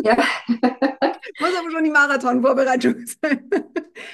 ja, 0.02 0.16
Muss 1.40 1.58
aber 1.58 1.70
schon 1.70 1.84
die 1.84 1.90
Marathon-Vorbereitung 1.90 3.06
sein. 3.06 3.50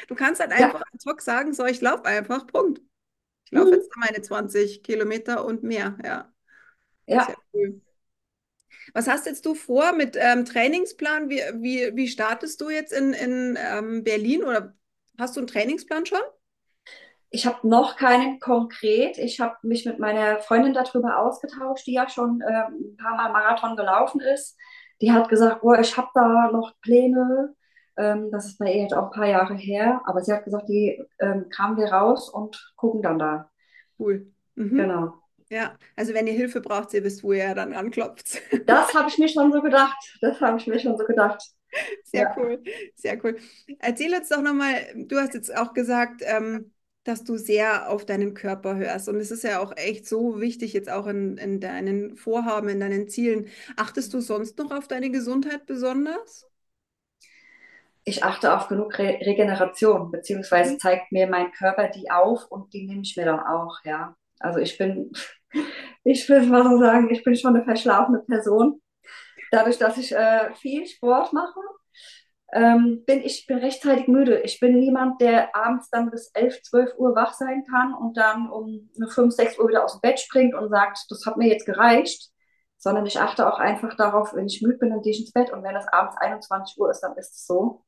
Du 0.06 0.14
kannst 0.14 0.40
halt 0.40 0.52
ja, 0.52 0.66
einfach 0.66 0.80
ad 0.80 1.10
hoc 1.10 1.20
sagen, 1.20 1.54
so, 1.54 1.66
ich 1.66 1.80
laufe 1.80 2.04
einfach, 2.04 2.46
Punkt. 2.46 2.80
Ich 3.46 3.50
laufe 3.50 3.66
mhm. 3.66 3.74
jetzt 3.74 3.90
meine 3.96 4.22
20 4.22 4.84
Kilometer 4.84 5.44
und 5.44 5.64
mehr, 5.64 5.98
ja. 6.04 6.32
Sehr 7.08 7.16
ja. 7.16 7.34
cool. 7.52 7.80
Was 8.94 9.08
hast 9.08 9.26
jetzt 9.26 9.46
du 9.46 9.54
vor 9.54 9.92
mit 9.92 10.16
ähm, 10.20 10.44
Trainingsplan? 10.44 11.30
Wie, 11.30 11.40
wie, 11.54 11.96
wie 11.96 12.08
startest 12.08 12.60
du 12.60 12.68
jetzt 12.70 12.92
in, 12.92 13.12
in 13.12 13.58
ähm, 13.58 14.04
Berlin 14.04 14.44
oder 14.44 14.74
hast 15.18 15.36
du 15.36 15.40
einen 15.40 15.46
Trainingsplan 15.46 16.06
schon? 16.06 16.20
Ich 17.30 17.46
habe 17.46 17.66
noch 17.66 17.96
keinen 17.96 18.38
konkret. 18.40 19.16
Ich 19.16 19.40
habe 19.40 19.56
mich 19.62 19.86
mit 19.86 19.98
meiner 19.98 20.40
Freundin 20.40 20.74
darüber 20.74 21.18
ausgetauscht, 21.18 21.86
die 21.86 21.94
ja 21.94 22.06
schon 22.08 22.42
ähm, 22.46 22.92
ein 22.92 22.96
paar 22.98 23.16
Mal 23.16 23.32
Marathon 23.32 23.76
gelaufen 23.76 24.20
ist. 24.20 24.58
Die 25.00 25.10
hat 25.10 25.30
gesagt, 25.30 25.62
oh, 25.62 25.72
ich 25.72 25.96
habe 25.96 26.08
da 26.14 26.50
noch 26.52 26.72
Pläne. 26.82 27.54
Ähm, 27.96 28.30
das 28.30 28.46
ist 28.46 28.58
bei 28.58 28.66
ihr 28.66 28.82
jetzt 28.82 28.94
auch 28.94 29.04
ein 29.04 29.18
paar 29.18 29.26
Jahre 29.26 29.54
her. 29.54 30.02
Aber 30.04 30.20
sie 30.20 30.32
hat 30.32 30.44
gesagt, 30.44 30.68
die 30.68 31.02
ähm, 31.18 31.48
kramen 31.48 31.78
wir 31.78 31.90
raus 31.90 32.28
und 32.28 32.74
gucken 32.76 33.00
dann 33.00 33.18
da. 33.18 33.50
Cool. 33.98 34.30
Mhm. 34.54 34.76
Genau. 34.76 35.21
Ja, 35.52 35.78
also 35.96 36.14
wenn 36.14 36.26
ihr 36.26 36.32
Hilfe 36.32 36.60
braucht, 36.60 36.94
ihr 36.94 37.04
wisst, 37.04 37.22
wo 37.22 37.32
ihr 37.32 37.54
dann 37.54 37.74
anklopft. 37.74 38.40
Das 38.66 38.92
habe 38.94 39.08
ich 39.08 39.18
mir 39.18 39.28
schon 39.28 39.52
so 39.52 39.60
gedacht. 39.62 39.96
Das 40.20 40.40
habe 40.40 40.58
ich 40.58 40.66
mir 40.66 40.78
schon 40.80 40.96
so 40.98 41.04
gedacht. 41.04 41.42
Sehr 42.04 42.28
Ja. 42.28 42.36
cool, 42.36 42.62
sehr 42.94 43.22
cool. 43.24 43.36
Erzähl 43.78 44.14
uns 44.14 44.28
doch 44.28 44.42
nochmal, 44.42 44.74
du 44.96 45.16
hast 45.18 45.34
jetzt 45.34 45.54
auch 45.56 45.72
gesagt, 45.74 46.22
ähm, 46.24 46.72
dass 47.04 47.24
du 47.24 47.36
sehr 47.36 47.90
auf 47.90 48.04
deinen 48.06 48.34
Körper 48.34 48.76
hörst. 48.76 49.08
Und 49.08 49.16
es 49.16 49.30
ist 49.30 49.44
ja 49.44 49.60
auch 49.60 49.72
echt 49.76 50.06
so 50.06 50.40
wichtig, 50.40 50.72
jetzt 50.72 50.90
auch 50.90 51.06
in, 51.06 51.36
in 51.38 51.60
deinen 51.60 52.16
Vorhaben, 52.16 52.68
in 52.68 52.80
deinen 52.80 53.08
Zielen. 53.08 53.48
Achtest 53.76 54.12
du 54.14 54.20
sonst 54.20 54.58
noch 54.58 54.70
auf 54.70 54.86
deine 54.88 55.10
Gesundheit 55.10 55.66
besonders? 55.66 56.46
Ich 58.04 58.24
achte 58.24 58.54
auf 58.56 58.68
genug 58.68 58.98
Re 58.98 59.18
Regeneration, 59.24 60.10
beziehungsweise 60.10 60.74
Mhm. 60.74 60.78
zeigt 60.78 61.12
mir 61.12 61.28
mein 61.28 61.52
Körper 61.52 61.88
die 61.88 62.10
auf 62.10 62.46
und 62.50 62.72
die 62.74 62.86
nehme 62.86 63.02
ich 63.02 63.16
mir 63.16 63.24
dann 63.26 63.40
auch, 63.40 63.78
ja. 63.84 64.16
Also 64.40 64.58
ich 64.58 64.76
bin, 64.76 65.12
ich 66.04 66.28
will 66.28 66.42
mal 66.46 66.64
so 66.64 66.78
sagen, 66.78 67.10
ich 67.10 67.22
bin 67.24 67.36
schon 67.36 67.54
eine 67.54 67.64
verschlafene 67.64 68.20
Person. 68.20 68.80
Dadurch, 69.50 69.78
dass 69.78 69.98
ich 69.98 70.12
äh, 70.12 70.54
viel 70.54 70.86
Sport 70.86 71.32
mache, 71.32 71.60
ähm, 72.52 73.04
bin 73.06 73.22
ich 73.22 73.46
bin 73.46 73.58
rechtzeitig 73.58 74.08
müde. 74.08 74.40
Ich 74.42 74.60
bin 74.60 74.78
niemand, 74.78 75.20
der 75.20 75.54
abends 75.56 75.88
dann 75.90 76.10
bis 76.10 76.30
11, 76.34 76.62
12 76.62 76.94
Uhr 76.98 77.14
wach 77.14 77.32
sein 77.34 77.64
kann 77.70 77.94
und 77.94 78.16
dann 78.16 78.50
um 78.50 78.90
5, 79.08 79.32
6 79.32 79.58
Uhr 79.58 79.68
wieder 79.68 79.84
aus 79.84 79.94
dem 79.94 80.00
Bett 80.02 80.20
springt 80.20 80.54
und 80.54 80.68
sagt, 80.68 80.98
das 81.08 81.24
hat 81.26 81.36
mir 81.36 81.48
jetzt 81.48 81.66
gereicht. 81.66 82.30
Sondern 82.76 83.06
ich 83.06 83.20
achte 83.20 83.46
auch 83.46 83.60
einfach 83.60 83.96
darauf, 83.96 84.34
wenn 84.34 84.46
ich 84.46 84.60
müde 84.60 84.78
bin, 84.78 84.90
dann 84.90 85.02
gehe 85.02 85.12
ich 85.12 85.20
ins 85.20 85.32
Bett 85.32 85.52
und 85.52 85.62
wenn 85.62 85.76
es 85.76 85.86
abends 85.88 86.16
21 86.18 86.76
Uhr 86.78 86.90
ist, 86.90 87.00
dann 87.00 87.16
ist 87.16 87.32
es 87.32 87.46
so. 87.46 87.84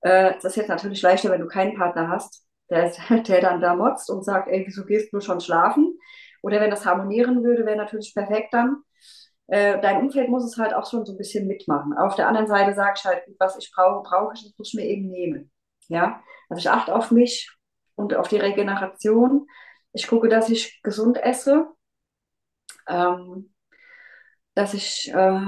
Äh, 0.00 0.32
das 0.34 0.44
ist 0.44 0.56
jetzt 0.56 0.68
natürlich 0.68 1.02
leichter, 1.02 1.30
wenn 1.30 1.40
du 1.40 1.46
keinen 1.46 1.76
Partner 1.76 2.08
hast, 2.08 2.46
der, 2.70 2.90
der 3.28 3.40
dann 3.40 3.60
da 3.60 3.74
motzt 3.74 4.10
und 4.10 4.24
sagt, 4.24 4.48
ey, 4.48 4.64
wieso 4.66 4.84
gehst 4.84 5.12
du 5.12 5.20
schon 5.20 5.40
schlafen? 5.40 5.98
Oder 6.42 6.60
wenn 6.60 6.70
das 6.70 6.86
harmonieren 6.86 7.42
würde, 7.44 7.66
wäre 7.66 7.76
natürlich 7.76 8.14
perfekt 8.14 8.52
dann. 8.52 8.82
Äh, 9.48 9.80
dein 9.80 9.98
Umfeld 10.02 10.28
muss 10.28 10.44
es 10.44 10.58
halt 10.58 10.74
auch 10.74 10.88
schon 10.88 11.06
so 11.06 11.12
ein 11.12 11.18
bisschen 11.18 11.46
mitmachen. 11.46 11.96
Auf 11.96 12.14
der 12.14 12.28
anderen 12.28 12.46
Seite 12.46 12.74
sage 12.74 12.94
ich 12.98 13.04
halt, 13.04 13.22
was 13.38 13.56
ich 13.58 13.72
brauche, 13.74 14.02
brauche 14.02 14.34
ich, 14.34 14.42
das 14.42 14.52
muss 14.58 14.68
ich 14.68 14.74
mir 14.74 14.86
eben 14.86 15.08
nehmen. 15.08 15.50
Ja, 15.88 16.22
also 16.50 16.60
ich 16.60 16.70
achte 16.70 16.94
auf 16.94 17.10
mich 17.10 17.50
und 17.94 18.14
auf 18.14 18.28
die 18.28 18.36
Regeneration. 18.36 19.46
Ich 19.92 20.06
gucke, 20.06 20.28
dass 20.28 20.50
ich 20.50 20.82
gesund 20.82 21.16
esse. 21.22 21.68
Ähm, 22.86 23.52
dass 24.54 24.74
ich, 24.74 25.10
äh, 25.14 25.40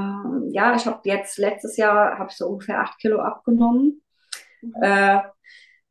ja, 0.51 0.75
ich 0.77 0.87
habe 0.87 1.01
jetzt 1.05 1.37
letztes 1.37 1.77
Jahr 1.77 2.17
habe 2.19 2.31
ich 2.31 2.37
so 2.37 2.47
ungefähr 2.47 2.81
acht 2.81 2.99
Kilo 3.01 3.21
abgenommen. 3.21 4.03
Mhm. 4.63 4.75
Äh, 4.81 5.21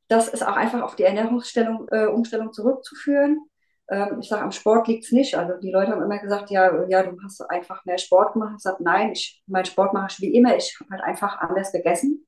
das 0.07 0.29
ist 0.29 0.41
auch 0.41 0.55
einfach 0.55 0.81
auf 0.81 0.95
die 0.95 1.03
Ernährungsstellung, 1.03 1.87
äh, 1.91 2.05
Umstellung 2.05 2.53
zurückzuführen. 2.53 3.48
Ähm, 3.89 4.19
ich 4.21 4.29
sage, 4.29 4.43
am 4.43 4.51
Sport 4.51 4.87
liegt 4.87 5.05
es 5.05 5.11
nicht. 5.11 5.35
Also 5.35 5.59
die 5.59 5.71
Leute 5.71 5.91
haben 5.91 6.01
immer 6.03 6.19
gesagt, 6.19 6.49
ja, 6.51 6.85
ja, 6.87 7.03
du 7.03 7.17
hast 7.23 7.41
einfach 7.49 7.83
mehr 7.85 7.97
Sport 7.97 8.33
gemacht. 8.33 8.55
Ich 8.57 8.63
sage, 8.63 8.83
nein, 8.83 9.11
ich, 9.11 9.41
mein 9.47 9.65
Sport 9.65 9.93
mache 9.93 10.07
ich 10.11 10.21
wie 10.21 10.35
immer. 10.35 10.55
Ich 10.55 10.77
habe 10.79 10.91
halt 10.91 11.03
einfach 11.03 11.39
anders 11.39 11.71
gegessen. 11.71 12.25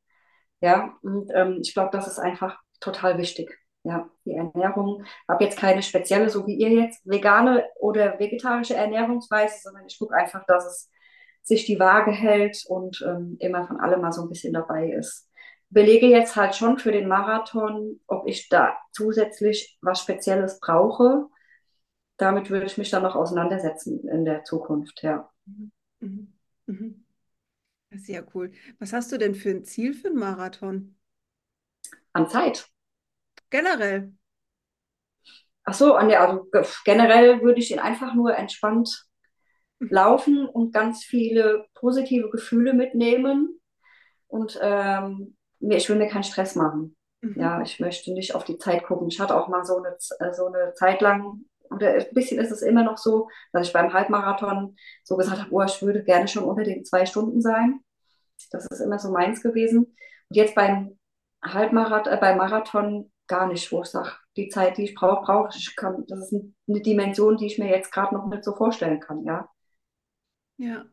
Ja, 0.62 0.94
und 1.02 1.32
ähm, 1.34 1.60
ich 1.62 1.74
glaube, 1.74 1.90
das 1.92 2.08
ist 2.08 2.20
einfach 2.20 2.60
total 2.80 3.18
wichtig. 3.18 3.58
Ja, 3.84 4.10
die 4.26 4.34
Ernährung. 4.34 5.04
Ich 5.04 5.28
habe 5.28 5.44
jetzt 5.44 5.58
keine 5.58 5.82
spezielle, 5.82 6.30
so 6.30 6.46
wie 6.46 6.56
ihr 6.56 6.70
jetzt, 6.70 7.02
vegane 7.06 7.66
oder 7.80 8.20
vegetarische 8.20 8.76
Ernährungsweise, 8.76 9.56
sondern 9.64 9.86
ich 9.88 9.98
gucke 9.98 10.16
einfach, 10.16 10.46
dass 10.46 10.66
es 10.66 10.90
sich 11.42 11.66
die 11.66 11.80
Waage 11.80 12.12
hält 12.12 12.64
und 12.68 13.04
ähm, 13.08 13.38
immer 13.40 13.66
von 13.68 13.80
allem 13.80 14.02
mal 14.02 14.12
so 14.12 14.22
ein 14.22 14.30
bisschen 14.30 14.54
dabei 14.54 14.90
ist. 14.92 15.28
Belege 15.70 16.08
jetzt 16.08 16.36
halt 16.36 16.56
schon 16.56 16.78
für 16.78 16.92
den 16.92 17.08
Marathon, 17.08 18.00
ob 18.08 18.28
ich 18.28 18.50
da 18.50 18.78
zusätzlich 18.92 19.80
was 19.82 20.02
Spezielles 20.02 20.60
brauche. 20.60 21.28
Damit 22.22 22.52
würde 22.52 22.68
ich 22.68 22.78
mich 22.78 22.92
dann 22.92 23.02
noch 23.02 23.16
auseinandersetzen 23.16 24.08
in 24.08 24.26
der 24.26 24.44
Zukunft, 24.44 25.02
ja. 25.02 25.28
Mhm. 25.46 25.72
Mhm. 26.02 26.34
mhm. 26.68 27.06
Sehr 27.96 28.24
cool. 28.36 28.52
Was 28.78 28.94
hast 28.94 29.12
du 29.12 29.18
denn 29.18 29.34
für 29.34 29.50
ein 29.50 29.64
Ziel 29.64 29.96
für 29.96 30.10
einen 30.10 30.20
Marathon? 30.20 30.96
An 32.14 32.30
Zeit. 32.30 32.70
Generell. 33.50 34.14
Ach 35.64 35.74
so, 35.74 35.96
also 35.96 36.48
generell 36.86 37.42
würde 37.42 37.60
ich 37.60 37.72
ihn 37.72 37.80
einfach 37.80 38.14
nur 38.14 38.36
entspannt 38.36 39.08
laufen 39.80 40.48
und 40.48 40.74
ganz 40.74 41.04
viele 41.04 41.66
positive 41.74 42.30
Gefühle 42.30 42.74
mitnehmen. 42.74 43.60
Und 44.28 44.60
ähm, 44.62 45.36
ich 45.60 45.90
will 45.90 45.98
mir 45.98 46.08
keinen 46.08 46.24
Stress 46.24 46.54
machen. 46.56 46.96
Mhm. 47.22 47.42
Ja, 47.42 47.62
ich 47.64 47.80
möchte 47.80 48.14
nicht 48.14 48.36
auf 48.36 48.44
die 48.44 48.60
Zeit 48.60 48.84
gucken. 48.84 49.08
Ich 49.08 49.20
hatte 49.20 49.36
auch 49.36 49.48
mal 49.48 49.66
so 49.66 49.78
eine, 49.78 49.98
äh, 50.20 50.34
so 50.34 50.46
eine 50.46 50.76
Zeit 50.76 51.02
lang, 51.02 51.46
oder 51.72 51.94
ein 51.94 52.06
bisschen 52.14 52.40
ist 52.40 52.52
es 52.52 52.62
immer 52.62 52.84
noch 52.84 52.98
so, 52.98 53.30
dass 53.54 53.68
ich 53.68 53.74
beim 53.74 53.94
Halbmarathon 53.94 54.76
so 55.04 55.18
gesagt 55.18 55.42
habe, 55.42 55.52
oh, 55.52 55.64
ich 55.64 55.82
würde 55.82 56.04
gerne 56.04 56.28
schon 56.28 56.44
unter 56.44 56.64
den 56.64 56.86
zwei 56.86 57.06
Stunden 57.06 57.42
sein. 57.42 57.80
Das 58.52 58.66
ist 58.68 58.82
immer 58.82 59.00
so 59.00 59.12
meins 59.12 59.42
gewesen. 59.42 59.86
Und 59.86 60.36
jetzt 60.36 60.56
beim 60.56 60.98
Halbmarathon, 61.44 62.14
äh, 62.14 62.18
beim 62.18 62.38
Marathon 62.38 63.12
gar 63.28 63.48
nicht, 63.48 63.72
wo 63.72 63.82
ich 63.82 63.88
sage, 63.88 64.12
die 64.36 64.50
Zeit, 64.50 64.78
die 64.78 64.84
ich 64.84 64.96
brauche, 64.96 65.24
brauche 65.24 65.58
ich. 65.58 65.76
Kann, 65.76 66.06
das 66.08 66.32
ist 66.32 66.44
eine 66.68 66.82
Dimension, 66.82 67.38
die 67.38 67.46
ich 67.46 67.58
mir 67.58 67.70
jetzt 67.70 67.92
gerade 67.92 68.14
noch 68.14 68.28
nicht 68.28 68.44
so 68.44 68.54
vorstellen 68.54 69.00
kann, 69.00 69.24
ja. 69.24 69.50
Ja, 70.58 70.86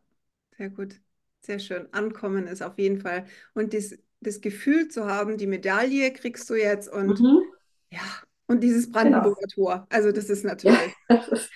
sehr 0.57 0.71
gut. 0.71 0.95
Sehr 1.41 1.59
schön. 1.59 1.93
Ankommen 1.93 2.47
ist 2.47 2.63
auf 2.63 2.79
jeden 2.79 3.01
Fall. 3.01 3.27
Und 3.55 3.75
das, 3.75 3.97
das 4.21 4.41
Gefühl 4.41 4.89
zu 4.89 5.07
haben, 5.07 5.37
die 5.37 5.47
Medaille 5.47 6.13
kriegst 6.13 6.49
du 6.51 6.55
jetzt 6.55 6.89
und 6.89 7.21
mhm. 7.21 7.43
ja, 7.91 8.01
und 8.49 8.61
dieses 8.63 8.87
genau. 8.87 8.99
Brandenburger 8.99 9.47
genau. 9.55 9.55
Tor. 9.55 9.87
Also 9.91 10.11
das 10.11 10.29
ist 10.29 10.45
natürlich. 10.45 10.79
Ja, 11.09 11.17
das 11.17 11.29
ist 11.29 11.51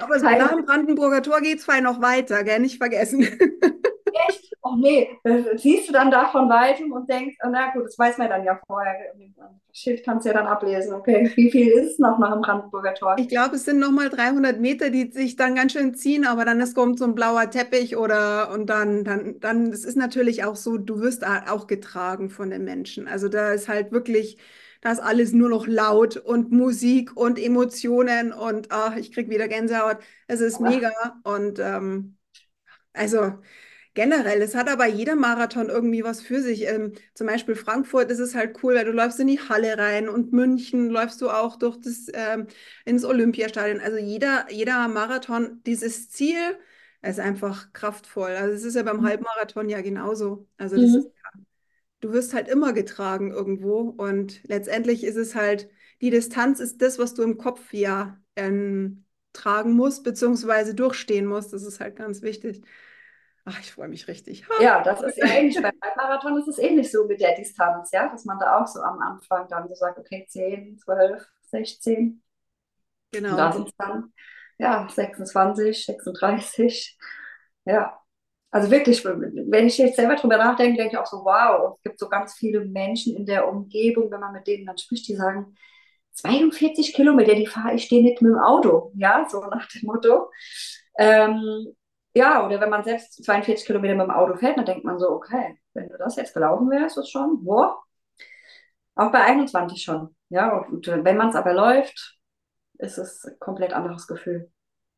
Aber 0.00 0.18
nach 0.18 0.52
dem 0.52 0.64
Brandenburger 0.64 1.22
Tor 1.22 1.40
geht 1.40 1.58
es 1.58 1.64
fein 1.64 1.84
noch 1.84 2.00
weiter, 2.00 2.42
gell? 2.42 2.58
Nicht 2.58 2.78
vergessen. 2.78 3.22
Echt? 4.28 4.50
Oh 4.62 4.74
nee, 4.76 5.08
das 5.22 5.62
siehst 5.62 5.88
du 5.88 5.92
dann 5.92 6.10
da 6.10 6.26
von 6.26 6.48
weitem 6.48 6.92
und 6.92 7.08
denkst, 7.08 7.36
oh, 7.42 7.48
na 7.50 7.72
gut, 7.72 7.84
das 7.84 7.98
weiß 7.98 8.18
man 8.18 8.28
dann 8.28 8.44
ja 8.44 8.60
vorher. 8.66 8.92
Das 9.38 9.48
Schild 9.72 10.04
kannst 10.04 10.26
du 10.26 10.30
ja 10.30 10.34
dann 10.34 10.46
ablesen. 10.46 10.92
Okay, 10.92 11.30
wie 11.34 11.50
viel 11.50 11.68
ist 11.68 11.92
es 11.92 11.98
noch 11.98 12.18
nach 12.18 12.32
dem 12.32 12.42
Brandenburger 12.42 12.94
Tor? 12.94 13.16
Ich 13.18 13.28
glaube, 13.28 13.56
es 13.56 13.64
sind 13.64 13.78
nochmal 13.78 14.10
300 14.10 14.60
Meter, 14.60 14.90
die 14.90 15.12
sich 15.12 15.36
dann 15.36 15.54
ganz 15.54 15.72
schön 15.72 15.94
ziehen, 15.94 16.26
aber 16.26 16.44
dann 16.44 16.60
ist, 16.60 16.74
kommt 16.74 16.98
so 16.98 17.04
ein 17.04 17.14
blauer 17.14 17.48
Teppich 17.50 17.96
oder 17.96 18.50
und 18.52 18.66
dann, 18.66 19.04
dann, 19.04 19.40
dann, 19.40 19.68
es 19.68 19.84
ist 19.84 19.96
natürlich 19.96 20.44
auch 20.44 20.56
so, 20.56 20.76
du 20.76 21.00
wirst 21.00 21.24
auch 21.26 21.66
getragen 21.66 22.28
von 22.28 22.50
den 22.50 22.64
Menschen. 22.64 23.08
Also 23.08 23.28
da 23.28 23.52
ist 23.52 23.68
halt 23.68 23.92
wirklich 23.92 24.36
da 24.80 24.92
ist 24.92 25.00
alles 25.00 25.32
nur 25.32 25.48
noch 25.48 25.66
laut 25.66 26.16
und 26.16 26.50
Musik 26.52 27.16
und 27.16 27.38
Emotionen 27.38 28.32
und 28.32 28.68
ach, 28.70 28.96
ich 28.96 29.12
kriege 29.12 29.30
wieder 29.30 29.48
Gänsehaut. 29.48 29.98
Es 30.26 30.40
ist 30.40 30.60
mega 30.60 30.90
und 31.24 31.58
ähm, 31.58 32.16
also 32.92 33.38
generell, 33.94 34.40
es 34.42 34.54
hat 34.54 34.68
aber 34.68 34.86
jeder 34.86 35.16
Marathon 35.16 35.68
irgendwie 35.68 36.04
was 36.04 36.20
für 36.22 36.40
sich. 36.40 36.66
Ähm, 36.66 36.92
zum 37.14 37.26
Beispiel 37.26 37.54
Frankfurt 37.54 38.10
ist 38.10 38.20
es 38.20 38.34
halt 38.34 38.62
cool, 38.62 38.74
weil 38.74 38.84
du 38.84 38.92
läufst 38.92 39.20
in 39.20 39.26
die 39.26 39.40
Halle 39.40 39.76
rein 39.78 40.08
und 40.08 40.32
München 40.32 40.90
läufst 40.90 41.20
du 41.20 41.30
auch 41.30 41.56
durch 41.56 41.78
das 41.80 42.06
ähm, 42.14 42.46
ins 42.84 43.04
Olympiastadion. 43.04 43.80
Also 43.80 43.98
jeder, 43.98 44.46
jeder 44.50 44.88
Marathon, 44.88 45.62
dieses 45.66 46.08
Ziel 46.10 46.38
ist 47.02 47.20
einfach 47.20 47.72
kraftvoll. 47.72 48.30
Also 48.30 48.54
es 48.54 48.64
ist 48.64 48.76
ja 48.76 48.82
beim 48.82 48.98
mhm. 48.98 49.06
Halbmarathon 49.06 49.68
ja 49.68 49.80
genauso. 49.80 50.46
Also 50.58 50.76
das 50.76 50.90
mhm. 50.90 50.98
ist, 50.98 51.10
du 52.00 52.12
wirst 52.12 52.34
halt 52.34 52.48
immer 52.48 52.72
getragen 52.72 53.30
irgendwo 53.30 53.80
und 53.80 54.42
letztendlich 54.44 55.04
ist 55.04 55.16
es 55.16 55.34
halt, 55.34 55.68
die 56.00 56.10
Distanz 56.10 56.60
ist 56.60 56.80
das, 56.82 56.98
was 56.98 57.14
du 57.14 57.22
im 57.22 57.36
Kopf 57.36 57.72
ja 57.72 58.18
ähm, 58.36 59.04
tragen 59.32 59.72
musst, 59.72 60.02
beziehungsweise 60.02 60.74
durchstehen 60.74 61.26
musst. 61.26 61.52
Das 61.52 61.62
ist 61.62 61.80
halt 61.80 61.96
ganz 61.96 62.22
wichtig. 62.22 62.62
Ach, 63.44 63.58
ich 63.60 63.72
freue 63.72 63.88
mich 63.88 64.08
richtig. 64.08 64.46
Ja, 64.60 64.82
das 64.82 65.02
ist 65.02 65.18
ähnlich. 65.18 65.60
Beim 65.60 65.72
Halbmarathon 65.82 66.38
ist 66.38 66.48
es 66.48 66.58
ähnlich 66.58 66.90
so 66.90 67.06
mit 67.06 67.20
der 67.20 67.34
Distanz, 67.34 67.90
ja, 67.90 68.08
dass 68.08 68.24
man 68.24 68.38
da 68.38 68.60
auch 68.60 68.66
so 68.66 68.80
am 68.80 69.00
Anfang 69.00 69.48
dann 69.48 69.68
so 69.68 69.74
sagt, 69.74 69.98
okay, 69.98 70.26
10, 70.28 70.78
12, 70.78 71.26
16. 71.46 72.22
Genau. 73.12 73.30
Und 73.30 73.36
da 73.36 73.52
sind 73.52 73.68
es 73.68 73.74
dann, 73.76 74.12
ja, 74.58 74.88
26, 74.88 75.86
36. 75.86 76.98
Ja. 77.64 77.99
Also 78.50 78.70
wirklich, 78.70 79.04
wenn 79.04 79.66
ich 79.66 79.78
jetzt 79.78 79.96
selber 79.96 80.16
drüber 80.16 80.36
nachdenke, 80.36 80.76
denke 80.76 80.94
ich 80.94 80.98
auch 80.98 81.06
so, 81.06 81.18
wow, 81.18 81.68
und 81.68 81.76
es 81.76 81.82
gibt 81.82 81.98
so 82.00 82.08
ganz 82.08 82.34
viele 82.34 82.64
Menschen 82.64 83.16
in 83.16 83.24
der 83.24 83.48
Umgebung, 83.48 84.10
wenn 84.10 84.20
man 84.20 84.32
mit 84.32 84.46
denen 84.46 84.66
dann 84.66 84.78
spricht, 84.78 85.06
die 85.08 85.14
sagen, 85.14 85.54
42 86.14 86.92
Kilometer, 86.94 87.34
die 87.34 87.46
fahre 87.46 87.74
ich 87.74 87.88
dir 87.88 88.02
nicht 88.02 88.20
mit 88.22 88.32
dem 88.32 88.38
Auto, 88.38 88.92
ja, 88.96 89.26
so 89.28 89.40
nach 89.46 89.68
dem 89.68 89.86
Motto. 89.86 90.30
Ähm, 90.98 91.74
ja, 92.14 92.44
oder 92.44 92.60
wenn 92.60 92.70
man 92.70 92.82
selbst 92.84 93.24
42 93.24 93.66
Kilometer 93.66 93.94
mit 93.94 94.06
dem 94.06 94.10
Auto 94.10 94.36
fährt, 94.36 94.58
dann 94.58 94.64
denkt 94.66 94.84
man 94.84 94.98
so, 94.98 95.10
okay, 95.10 95.56
wenn 95.74 95.88
du 95.88 95.96
das 95.96 96.16
jetzt 96.16 96.34
gelaufen 96.34 96.68
wärst, 96.70 96.98
ist 96.98 97.10
schon, 97.10 97.44
boah, 97.44 97.80
auch 98.96 99.12
bei 99.12 99.22
21 99.22 99.82
schon. 99.82 100.14
Ja, 100.28 100.58
und 100.58 100.86
wenn 100.86 101.16
man 101.16 101.28
es 101.30 101.36
aber 101.36 101.54
läuft, 101.54 102.18
ist 102.78 102.98
es 102.98 103.24
ein 103.24 103.38
komplett 103.38 103.72
anderes 103.72 104.06
Gefühl. 104.06 104.50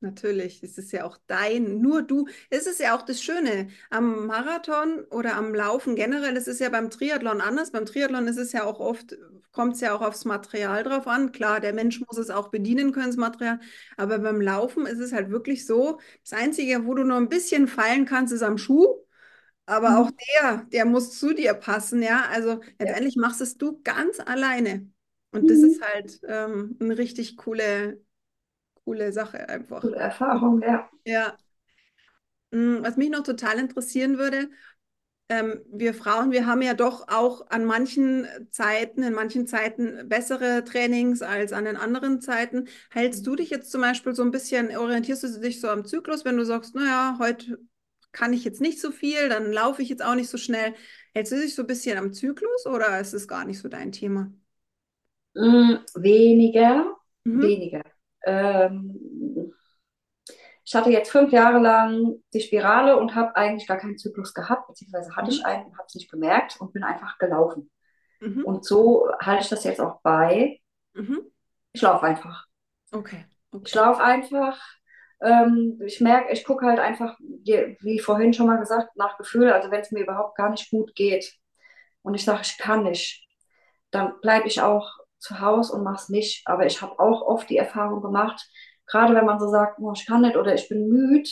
Natürlich, 0.02 0.62
es 0.62 0.78
ist 0.78 0.92
ja 0.92 1.04
auch 1.04 1.16
dein, 1.26 1.80
nur 1.80 2.02
du. 2.02 2.26
Es 2.50 2.66
ist 2.66 2.80
ja 2.80 2.96
auch 2.96 3.02
das 3.02 3.22
Schöne 3.22 3.68
am 3.88 4.26
Marathon 4.26 5.04
oder 5.10 5.36
am 5.36 5.54
Laufen 5.54 5.94
generell. 5.94 6.36
Es 6.36 6.48
ist 6.48 6.60
ja 6.60 6.68
beim 6.68 6.90
Triathlon 6.90 7.40
anders. 7.40 7.70
Beim 7.70 7.86
Triathlon 7.86 8.26
ist 8.26 8.36
es 8.36 8.52
ja 8.52 8.64
auch 8.64 8.80
oft, 8.80 9.16
kommt 9.52 9.76
es 9.76 9.80
ja 9.80 9.94
auch 9.94 10.02
aufs 10.02 10.24
Material 10.24 10.82
drauf 10.82 11.06
an. 11.06 11.32
Klar, 11.32 11.60
der 11.60 11.72
Mensch 11.72 12.00
muss 12.00 12.18
es 12.18 12.30
auch 12.30 12.48
bedienen 12.48 12.92
können, 12.92 13.06
das 13.06 13.16
Material. 13.16 13.60
Aber 13.96 14.18
beim 14.18 14.40
Laufen 14.40 14.86
ist 14.86 14.98
es 14.98 15.12
halt 15.12 15.30
wirklich 15.30 15.66
so, 15.66 16.00
das 16.22 16.32
Einzige, 16.38 16.84
wo 16.84 16.94
du 16.94 17.04
nur 17.04 17.16
ein 17.16 17.28
bisschen 17.28 17.68
fallen 17.68 18.04
kannst, 18.04 18.32
ist 18.32 18.42
am 18.42 18.58
Schuh. 18.58 18.96
Aber 19.66 19.90
mhm. 19.90 19.96
auch 19.96 20.10
der, 20.10 20.66
der 20.72 20.84
muss 20.84 21.18
zu 21.18 21.32
dir 21.32 21.54
passen, 21.54 22.02
ja. 22.02 22.24
Also 22.30 22.60
letztendlich 22.78 23.14
ja. 23.14 23.20
machst 23.22 23.40
es 23.40 23.56
du 23.56 23.80
ganz 23.84 24.18
alleine. 24.20 24.90
Und 25.30 25.44
mhm. 25.44 25.48
das 25.48 25.58
ist 25.58 25.80
halt 25.82 26.20
ähm, 26.26 26.76
eine 26.80 26.98
richtig 26.98 27.36
coole 27.36 28.00
coole 28.84 29.12
Sache 29.12 29.48
einfach. 29.48 29.80
Coole 29.80 29.96
Erfahrung, 29.96 30.62
ja. 30.62 30.88
Ja. 31.04 31.36
Mm, 32.50 32.82
was 32.82 32.96
mich 32.96 33.10
noch 33.10 33.22
total 33.22 33.58
interessieren 33.58 34.18
würde, 34.18 34.48
ähm, 35.28 35.62
wir 35.72 35.94
Frauen, 35.94 36.30
wir 36.30 36.46
haben 36.46 36.60
ja 36.60 36.74
doch 36.74 37.08
auch 37.08 37.46
an 37.48 37.64
manchen 37.64 38.26
Zeiten, 38.50 39.02
in 39.02 39.14
manchen 39.14 39.46
Zeiten 39.46 40.06
bessere 40.08 40.62
Trainings 40.64 41.22
als 41.22 41.54
an 41.54 41.64
den 41.64 41.76
anderen 41.76 42.20
Zeiten. 42.20 42.68
Hältst 42.90 43.26
du 43.26 43.34
dich 43.34 43.48
jetzt 43.48 43.70
zum 43.70 43.80
Beispiel 43.80 44.14
so 44.14 44.22
ein 44.22 44.30
bisschen, 44.30 44.76
orientierst 44.76 45.22
du 45.22 45.40
dich 45.40 45.60
so 45.60 45.68
am 45.68 45.86
Zyklus, 45.86 46.26
wenn 46.26 46.36
du 46.36 46.44
sagst, 46.44 46.74
naja, 46.74 47.16
heute 47.18 47.58
kann 48.12 48.34
ich 48.34 48.44
jetzt 48.44 48.60
nicht 48.60 48.78
so 48.78 48.90
viel, 48.90 49.30
dann 49.30 49.52
laufe 49.52 49.80
ich 49.80 49.88
jetzt 49.88 50.04
auch 50.04 50.14
nicht 50.14 50.28
so 50.28 50.36
schnell. 50.36 50.74
Hältst 51.14 51.32
du 51.32 51.36
dich 51.36 51.54
so 51.54 51.62
ein 51.62 51.66
bisschen 51.68 51.96
am 51.96 52.12
Zyklus 52.12 52.66
oder 52.66 53.00
ist 53.00 53.14
es 53.14 53.26
gar 53.26 53.46
nicht 53.46 53.58
so 53.58 53.68
dein 53.68 53.90
Thema? 53.90 54.30
Mm, 55.34 55.76
weniger, 55.94 56.94
mhm. 57.24 57.42
weniger. 57.42 57.82
Ähm, 58.24 59.52
ich 60.64 60.74
hatte 60.74 60.90
jetzt 60.90 61.10
fünf 61.10 61.32
Jahre 61.32 61.58
lang 61.58 62.22
die 62.32 62.40
Spirale 62.40 62.96
und 62.96 63.14
habe 63.14 63.34
eigentlich 63.36 63.66
gar 63.66 63.78
keinen 63.78 63.98
Zyklus 63.98 64.32
gehabt, 64.32 64.68
beziehungsweise 64.68 65.14
hatte 65.16 65.30
mhm. 65.30 65.36
ich 65.36 65.46
einen 65.46 65.66
und 65.66 65.76
habe 65.76 65.86
es 65.86 65.94
nicht 65.94 66.10
gemerkt 66.10 66.60
und 66.60 66.72
bin 66.72 66.84
einfach 66.84 67.18
gelaufen. 67.18 67.70
Mhm. 68.20 68.44
Und 68.44 68.64
so 68.64 69.10
halte 69.20 69.42
ich 69.42 69.48
das 69.48 69.64
jetzt 69.64 69.80
auch 69.80 70.00
bei. 70.02 70.60
Mhm. 70.94 71.22
Ich 71.72 71.82
laufe 71.82 72.06
einfach. 72.06 72.46
Okay. 72.92 73.24
okay. 73.50 73.64
Ich 73.66 73.74
laufe 73.74 74.02
einfach. 74.02 74.60
Ähm, 75.20 75.80
ich 75.84 76.00
merke, 76.00 76.32
ich 76.32 76.44
gucke 76.44 76.66
halt 76.66 76.78
einfach, 76.78 77.16
wie 77.20 77.98
vorhin 77.98 78.32
schon 78.32 78.46
mal 78.46 78.58
gesagt, 78.58 78.96
nach 78.96 79.18
Gefühl. 79.18 79.52
Also 79.52 79.70
wenn 79.70 79.80
es 79.80 79.90
mir 79.90 80.02
überhaupt 80.02 80.36
gar 80.36 80.50
nicht 80.50 80.70
gut 80.70 80.94
geht 80.94 81.36
und 82.02 82.14
ich 82.14 82.24
sage, 82.24 82.40
ich 82.42 82.58
kann 82.58 82.84
nicht, 82.84 83.26
dann 83.90 84.20
bleibe 84.20 84.46
ich 84.46 84.62
auch 84.62 85.01
zu 85.22 85.40
Hause 85.40 85.72
und 85.74 85.84
mache 85.84 86.02
es 86.02 86.08
nicht. 86.08 86.46
Aber 86.46 86.66
ich 86.66 86.82
habe 86.82 86.98
auch 86.98 87.22
oft 87.22 87.48
die 87.48 87.56
Erfahrung 87.56 88.02
gemacht, 88.02 88.48
gerade 88.86 89.14
wenn 89.14 89.24
man 89.24 89.40
so 89.40 89.48
sagt, 89.48 89.78
oh, 89.78 89.92
ich 89.94 90.06
kann 90.06 90.22
nicht 90.22 90.36
oder 90.36 90.54
ich 90.54 90.68
bin 90.68 90.88
müde, 90.88 91.30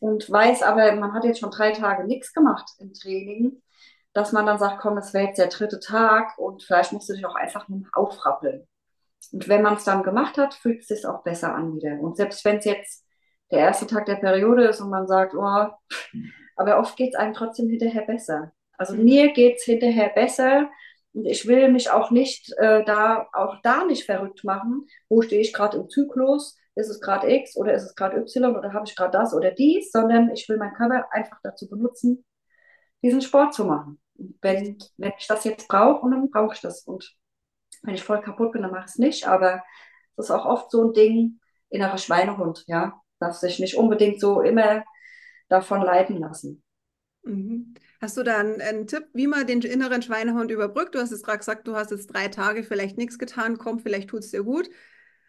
und 0.00 0.30
weiß 0.30 0.62
aber, 0.62 0.94
man 0.94 1.12
hat 1.14 1.24
jetzt 1.24 1.40
schon 1.40 1.50
drei 1.50 1.72
Tage 1.72 2.04
nichts 2.04 2.32
gemacht 2.32 2.70
im 2.78 2.92
Training, 2.92 3.62
dass 4.12 4.32
man 4.32 4.46
dann 4.46 4.58
sagt, 4.58 4.80
komm, 4.80 4.98
es 4.98 5.12
wäre 5.14 5.26
jetzt 5.26 5.38
der 5.38 5.48
dritte 5.48 5.80
Tag 5.80 6.38
und 6.38 6.62
vielleicht 6.62 6.92
musst 6.92 7.08
du 7.08 7.14
dich 7.14 7.26
auch 7.26 7.34
einfach 7.34 7.68
nur 7.68 7.82
aufrappeln. 7.92 8.66
Und 9.32 9.48
wenn 9.48 9.62
man 9.62 9.74
es 9.74 9.84
dann 9.84 10.02
gemacht 10.02 10.38
hat, 10.38 10.54
fühlt 10.54 10.80
es 10.80 10.88
sich 10.88 11.06
auch 11.06 11.22
besser 11.22 11.54
an 11.54 11.74
wieder. 11.74 11.98
Und 12.00 12.16
selbst 12.16 12.44
wenn 12.44 12.58
es 12.58 12.64
jetzt 12.64 13.04
der 13.50 13.60
erste 13.60 13.86
Tag 13.86 14.06
der 14.06 14.16
Periode 14.16 14.66
ist 14.66 14.80
und 14.80 14.90
man 14.90 15.06
sagt, 15.06 15.34
oh, 15.34 15.68
aber 16.56 16.78
oft 16.78 16.96
geht 16.96 17.14
es 17.14 17.18
einem 17.18 17.34
trotzdem 17.34 17.68
hinterher 17.68 18.02
besser. 18.02 18.52
Also 18.78 18.94
mir 18.94 19.32
geht 19.32 19.56
es 19.56 19.64
hinterher 19.64 20.10
besser 20.10 20.70
und 21.16 21.24
ich 21.24 21.46
will 21.46 21.72
mich 21.72 21.90
auch 21.90 22.10
nicht 22.10 22.52
äh, 22.58 22.84
da, 22.84 23.26
auch 23.32 23.56
da 23.62 23.84
nicht 23.84 24.04
verrückt 24.04 24.44
machen. 24.44 24.86
Wo 25.08 25.22
stehe 25.22 25.40
ich 25.40 25.54
gerade 25.54 25.78
im 25.78 25.88
Zyklus? 25.88 26.58
Ist 26.74 26.90
es 26.90 27.00
gerade 27.00 27.32
X 27.32 27.56
oder 27.56 27.72
ist 27.72 27.84
es 27.84 27.94
gerade 27.94 28.18
Y 28.18 28.54
oder 28.54 28.74
habe 28.74 28.84
ich 28.86 28.94
gerade 28.94 29.12
das 29.12 29.32
oder 29.32 29.50
dies? 29.50 29.90
Sondern 29.90 30.30
ich 30.30 30.46
will 30.46 30.58
meinen 30.58 30.74
Körper 30.74 31.06
einfach 31.10 31.38
dazu 31.42 31.70
benutzen, 31.70 32.22
diesen 33.02 33.22
Sport 33.22 33.54
zu 33.54 33.64
machen. 33.64 33.98
Wenn, 34.42 34.76
wenn 34.98 35.12
ich 35.18 35.26
das 35.26 35.44
jetzt 35.44 35.68
brauche, 35.68 36.10
dann 36.10 36.30
brauche 36.30 36.54
ich 36.54 36.60
das. 36.60 36.82
Und 36.82 37.16
wenn 37.82 37.94
ich 37.94 38.02
voll 38.02 38.20
kaputt 38.20 38.52
bin, 38.52 38.60
dann 38.60 38.72
mache 38.72 38.84
ich 38.84 38.90
es 38.90 38.98
nicht. 38.98 39.26
Aber 39.26 39.64
das 40.16 40.26
ist 40.26 40.30
auch 40.30 40.44
oft 40.44 40.70
so 40.70 40.84
ein 40.84 40.92
Ding, 40.92 41.40
innerer 41.70 41.96
Schweinehund, 41.96 42.64
ja. 42.66 43.00
Darf 43.20 43.36
sich 43.36 43.58
nicht 43.58 43.78
unbedingt 43.78 44.20
so 44.20 44.42
immer 44.42 44.84
davon 45.48 45.80
leiten 45.80 46.18
lassen. 46.18 46.62
Mhm. 47.22 47.72
Hast 48.00 48.16
du 48.16 48.22
da 48.22 48.38
einen, 48.38 48.60
einen, 48.60 48.86
Tipp, 48.86 49.06
wie 49.14 49.26
man 49.26 49.46
den 49.46 49.62
inneren 49.62 50.02
Schweinehund 50.02 50.50
überbrückt? 50.50 50.94
Du 50.94 51.00
hast 51.00 51.12
es 51.12 51.22
gerade 51.22 51.38
gesagt, 51.38 51.66
du 51.66 51.76
hast 51.76 51.90
jetzt 51.90 52.08
drei 52.08 52.28
Tage 52.28 52.62
vielleicht 52.62 52.98
nichts 52.98 53.18
getan, 53.18 53.58
komm, 53.58 53.78
vielleicht 53.78 54.10
tut 54.10 54.20
es 54.20 54.30
dir 54.30 54.42
gut. 54.42 54.68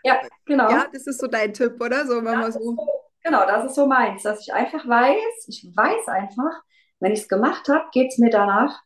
Ja, 0.03 0.21
genau. 0.45 0.69
Ja, 0.69 0.87
das 0.91 1.07
ist 1.07 1.19
so 1.19 1.27
dein 1.27 1.53
Tipp, 1.53 1.81
oder? 1.81 2.05
So, 2.05 2.17
wenn 2.17 2.23
man 2.23 2.51
so... 2.51 2.59
so. 2.59 2.77
Genau, 3.23 3.45
das 3.45 3.65
ist 3.65 3.75
so 3.75 3.87
meins, 3.87 4.23
dass 4.23 4.41
ich 4.41 4.53
einfach 4.53 4.87
weiß, 4.87 5.47
ich 5.47 5.69
weiß 5.75 6.07
einfach, 6.07 6.61
wenn 6.99 7.11
ich 7.11 7.21
es 7.21 7.27
gemacht 7.27 7.67
habe, 7.67 7.85
geht 7.91 8.11
es 8.11 8.17
mir 8.17 8.29
danach 8.29 8.81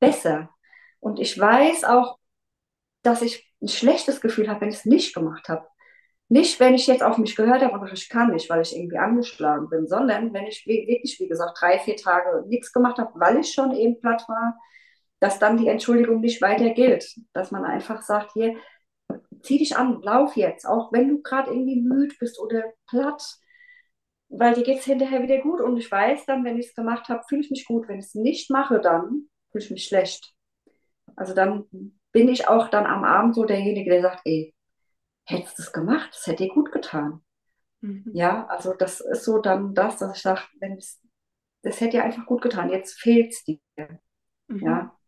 besser. 0.00 0.50
Und 1.00 1.20
ich 1.20 1.38
weiß 1.38 1.84
auch, 1.84 2.18
dass 3.02 3.22
ich 3.22 3.52
ein 3.62 3.68
schlechtes 3.68 4.20
Gefühl 4.20 4.48
habe, 4.48 4.62
wenn 4.62 4.70
ich 4.70 4.76
es 4.76 4.84
nicht 4.84 5.14
gemacht 5.14 5.48
habe. 5.48 5.66
Nicht, 6.34 6.58
wenn 6.58 6.74
ich 6.74 6.88
jetzt 6.88 7.04
auf 7.04 7.16
mich 7.18 7.36
gehört 7.36 7.62
habe 7.62 7.78
und 7.78 7.92
ich 7.92 8.08
kann 8.08 8.32
nicht, 8.32 8.50
weil 8.50 8.62
ich 8.62 8.74
irgendwie 8.76 8.98
angeschlagen 8.98 9.68
bin, 9.68 9.86
sondern 9.86 10.32
wenn 10.34 10.46
ich 10.46 10.66
wirklich, 10.66 11.20
wie 11.20 11.28
gesagt, 11.28 11.58
drei, 11.60 11.78
vier 11.78 11.96
Tage 11.96 12.44
nichts 12.48 12.72
gemacht 12.72 12.98
habe, 12.98 13.12
weil 13.20 13.38
ich 13.38 13.52
schon 13.52 13.70
eben 13.72 14.00
platt 14.00 14.24
war, 14.28 14.58
dass 15.20 15.38
dann 15.38 15.56
die 15.58 15.68
Entschuldigung 15.68 16.20
nicht 16.20 16.42
weiter 16.42 16.70
gilt. 16.70 17.06
Dass 17.34 17.52
man 17.52 17.64
einfach 17.64 18.02
sagt, 18.02 18.32
hier, 18.32 18.56
zieh 19.42 19.58
dich 19.58 19.76
an, 19.76 20.00
lauf 20.02 20.36
jetzt, 20.36 20.66
auch 20.66 20.92
wenn 20.92 21.08
du 21.08 21.22
gerade 21.22 21.50
irgendwie 21.50 21.80
müde 21.80 22.14
bist 22.18 22.40
oder 22.40 22.64
platt, 22.88 23.22
weil 24.28 24.54
dir 24.54 24.64
geht 24.64 24.78
es 24.80 24.86
hinterher 24.86 25.22
wieder 25.22 25.38
gut 25.38 25.60
und 25.60 25.76
ich 25.76 25.90
weiß 25.90 26.26
dann, 26.26 26.44
wenn 26.44 26.58
ich 26.58 26.68
es 26.68 26.74
gemacht 26.74 27.08
habe, 27.08 27.22
fühle 27.28 27.42
ich 27.42 27.50
mich 27.50 27.64
gut. 27.66 27.86
Wenn 27.88 28.00
ich 28.00 28.06
es 28.06 28.14
nicht 28.14 28.50
mache, 28.50 28.80
dann 28.80 29.28
fühle 29.52 29.64
ich 29.64 29.70
mich 29.70 29.84
schlecht. 29.84 30.34
Also 31.16 31.34
dann 31.34 31.64
bin 32.12 32.28
ich 32.28 32.48
auch 32.48 32.68
dann 32.68 32.86
am 32.86 33.04
Abend 33.04 33.34
so 33.34 33.44
derjenige, 33.44 33.90
der 33.90 34.02
sagt, 34.02 34.22
ey, 34.24 34.53
hättest 35.24 35.58
du 35.58 35.62
es 35.62 35.72
gemacht, 35.72 36.10
das 36.12 36.26
hätte 36.26 36.44
dir 36.44 36.52
gut 36.52 36.72
getan. 36.72 37.22
Mhm. 37.80 38.10
Ja, 38.12 38.46
also 38.46 38.74
das 38.74 39.00
ist 39.00 39.24
so 39.24 39.38
dann 39.38 39.74
das, 39.74 39.98
dass 39.98 40.16
ich 40.16 40.22
sage, 40.22 40.42
wenn 40.60 40.78
es, 40.78 41.00
das 41.62 41.80
hätte 41.80 41.98
dir 41.98 42.04
einfach 42.04 42.26
gut 42.26 42.42
getan, 42.42 42.70
jetzt 42.70 42.98
fehlt 42.98 43.32
es 43.32 43.44
dir. 43.44 43.58
Mhm. 44.48 44.58
Ja, 44.58 44.98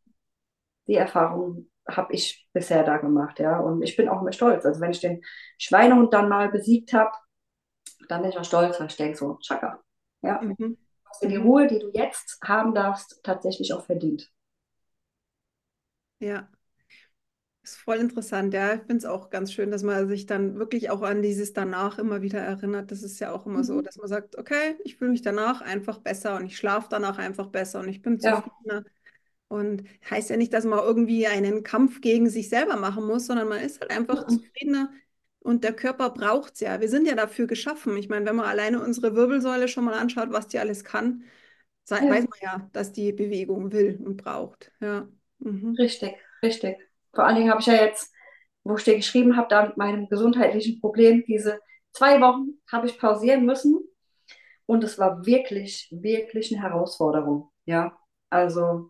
die 0.86 0.94
Erfahrung 0.94 1.70
habe 1.88 2.12
ich 2.12 2.48
bisher 2.52 2.82
da 2.84 2.96
gemacht, 2.96 3.38
ja, 3.38 3.60
und 3.60 3.82
ich 3.82 3.96
bin 3.96 4.08
auch 4.08 4.20
immer 4.20 4.32
stolz. 4.32 4.64
Also 4.64 4.80
wenn 4.80 4.90
ich 4.90 5.00
den 5.00 5.22
Schweinehund 5.58 6.12
dann 6.12 6.28
mal 6.28 6.50
besiegt 6.50 6.92
habe, 6.92 7.12
dann 8.08 8.22
bin 8.22 8.30
ich 8.30 8.38
auch 8.38 8.44
stolz, 8.44 8.78
weil 8.80 8.88
ich 8.88 8.96
denke 8.96 9.16
so, 9.16 9.36
tschakka, 9.36 9.82
ja, 10.22 10.40
mhm. 10.40 10.76
hast 11.04 11.22
du 11.22 11.28
die 11.28 11.38
mhm. 11.38 11.46
Ruhe, 11.46 11.66
die 11.66 11.78
du 11.78 11.90
jetzt 11.92 12.38
haben 12.42 12.74
darfst, 12.74 13.20
tatsächlich 13.22 13.72
auch 13.72 13.84
verdient. 13.84 14.30
Ja, 16.18 16.48
ist 17.66 17.76
voll 17.76 17.96
interessant, 17.96 18.54
ja. 18.54 18.74
Ich 18.74 18.80
finde 18.80 18.96
es 18.96 19.04
auch 19.04 19.30
ganz 19.30 19.52
schön, 19.52 19.70
dass 19.70 19.82
man 19.82 20.08
sich 20.08 20.26
dann 20.26 20.58
wirklich 20.58 20.90
auch 20.90 21.02
an 21.02 21.22
dieses 21.22 21.52
danach 21.52 21.98
immer 21.98 22.22
wieder 22.22 22.38
erinnert. 22.38 22.90
Das 22.90 23.02
ist 23.02 23.18
ja 23.18 23.32
auch 23.32 23.46
immer 23.46 23.58
mhm. 23.58 23.64
so, 23.64 23.80
dass 23.80 23.96
man 23.96 24.08
sagt, 24.08 24.38
okay, 24.38 24.76
ich 24.84 24.96
fühle 24.96 25.10
mich 25.10 25.22
danach 25.22 25.60
einfach 25.60 25.98
besser 25.98 26.36
und 26.36 26.46
ich 26.46 26.56
schlafe 26.56 26.88
danach 26.90 27.18
einfach 27.18 27.48
besser 27.48 27.80
und 27.80 27.88
ich 27.88 28.02
bin 28.02 28.20
zufriedener. 28.20 28.84
Ja. 28.84 28.84
Und 29.48 29.84
heißt 30.10 30.30
ja 30.30 30.36
nicht, 30.36 30.52
dass 30.52 30.64
man 30.64 30.80
irgendwie 30.80 31.26
einen 31.26 31.62
Kampf 31.62 32.00
gegen 32.00 32.28
sich 32.28 32.48
selber 32.48 32.76
machen 32.76 33.06
muss, 33.06 33.26
sondern 33.26 33.48
man 33.48 33.60
ist 33.60 33.80
halt 33.80 33.90
einfach 33.90 34.26
mhm. 34.26 34.30
zufriedener 34.30 34.90
und 35.40 35.62
der 35.62 35.72
Körper 35.72 36.10
braucht 36.10 36.54
es 36.54 36.60
ja. 36.60 36.80
Wir 36.80 36.88
sind 36.88 37.06
ja 37.06 37.14
dafür 37.14 37.46
geschaffen. 37.46 37.96
Ich 37.96 38.08
meine, 38.08 38.26
wenn 38.26 38.36
man 38.36 38.46
alleine 38.46 38.82
unsere 38.82 39.14
Wirbelsäule 39.14 39.68
schon 39.68 39.84
mal 39.84 39.94
anschaut, 39.94 40.32
was 40.32 40.48
die 40.48 40.58
alles 40.58 40.82
kann, 40.82 41.22
ja. 41.88 41.96
weiß 41.96 42.24
man 42.28 42.38
ja, 42.42 42.70
dass 42.72 42.92
die 42.92 43.12
Bewegung 43.12 43.70
will 43.72 44.00
und 44.04 44.16
braucht. 44.16 44.72
Ja. 44.80 45.08
Mhm. 45.38 45.76
Richtig, 45.78 46.14
richtig. 46.42 46.76
Vor 47.16 47.24
allen 47.24 47.36
Dingen 47.36 47.50
habe 47.50 47.60
ich 47.60 47.66
ja 47.66 47.74
jetzt, 47.74 48.14
wo 48.62 48.76
ich 48.76 48.84
dir 48.84 48.96
geschrieben 48.96 49.36
habe, 49.36 49.48
da 49.48 49.66
mit 49.66 49.76
meinem 49.76 50.08
gesundheitlichen 50.08 50.80
Problem, 50.80 51.24
diese 51.26 51.60
zwei 51.92 52.20
Wochen 52.20 52.60
habe 52.70 52.86
ich 52.86 52.98
pausieren 52.98 53.44
müssen. 53.46 53.80
Und 54.66 54.84
es 54.84 54.98
war 54.98 55.24
wirklich, 55.24 55.88
wirklich 55.90 56.52
eine 56.52 56.62
Herausforderung. 56.62 57.50
Ja, 57.64 57.96
also 58.30 58.88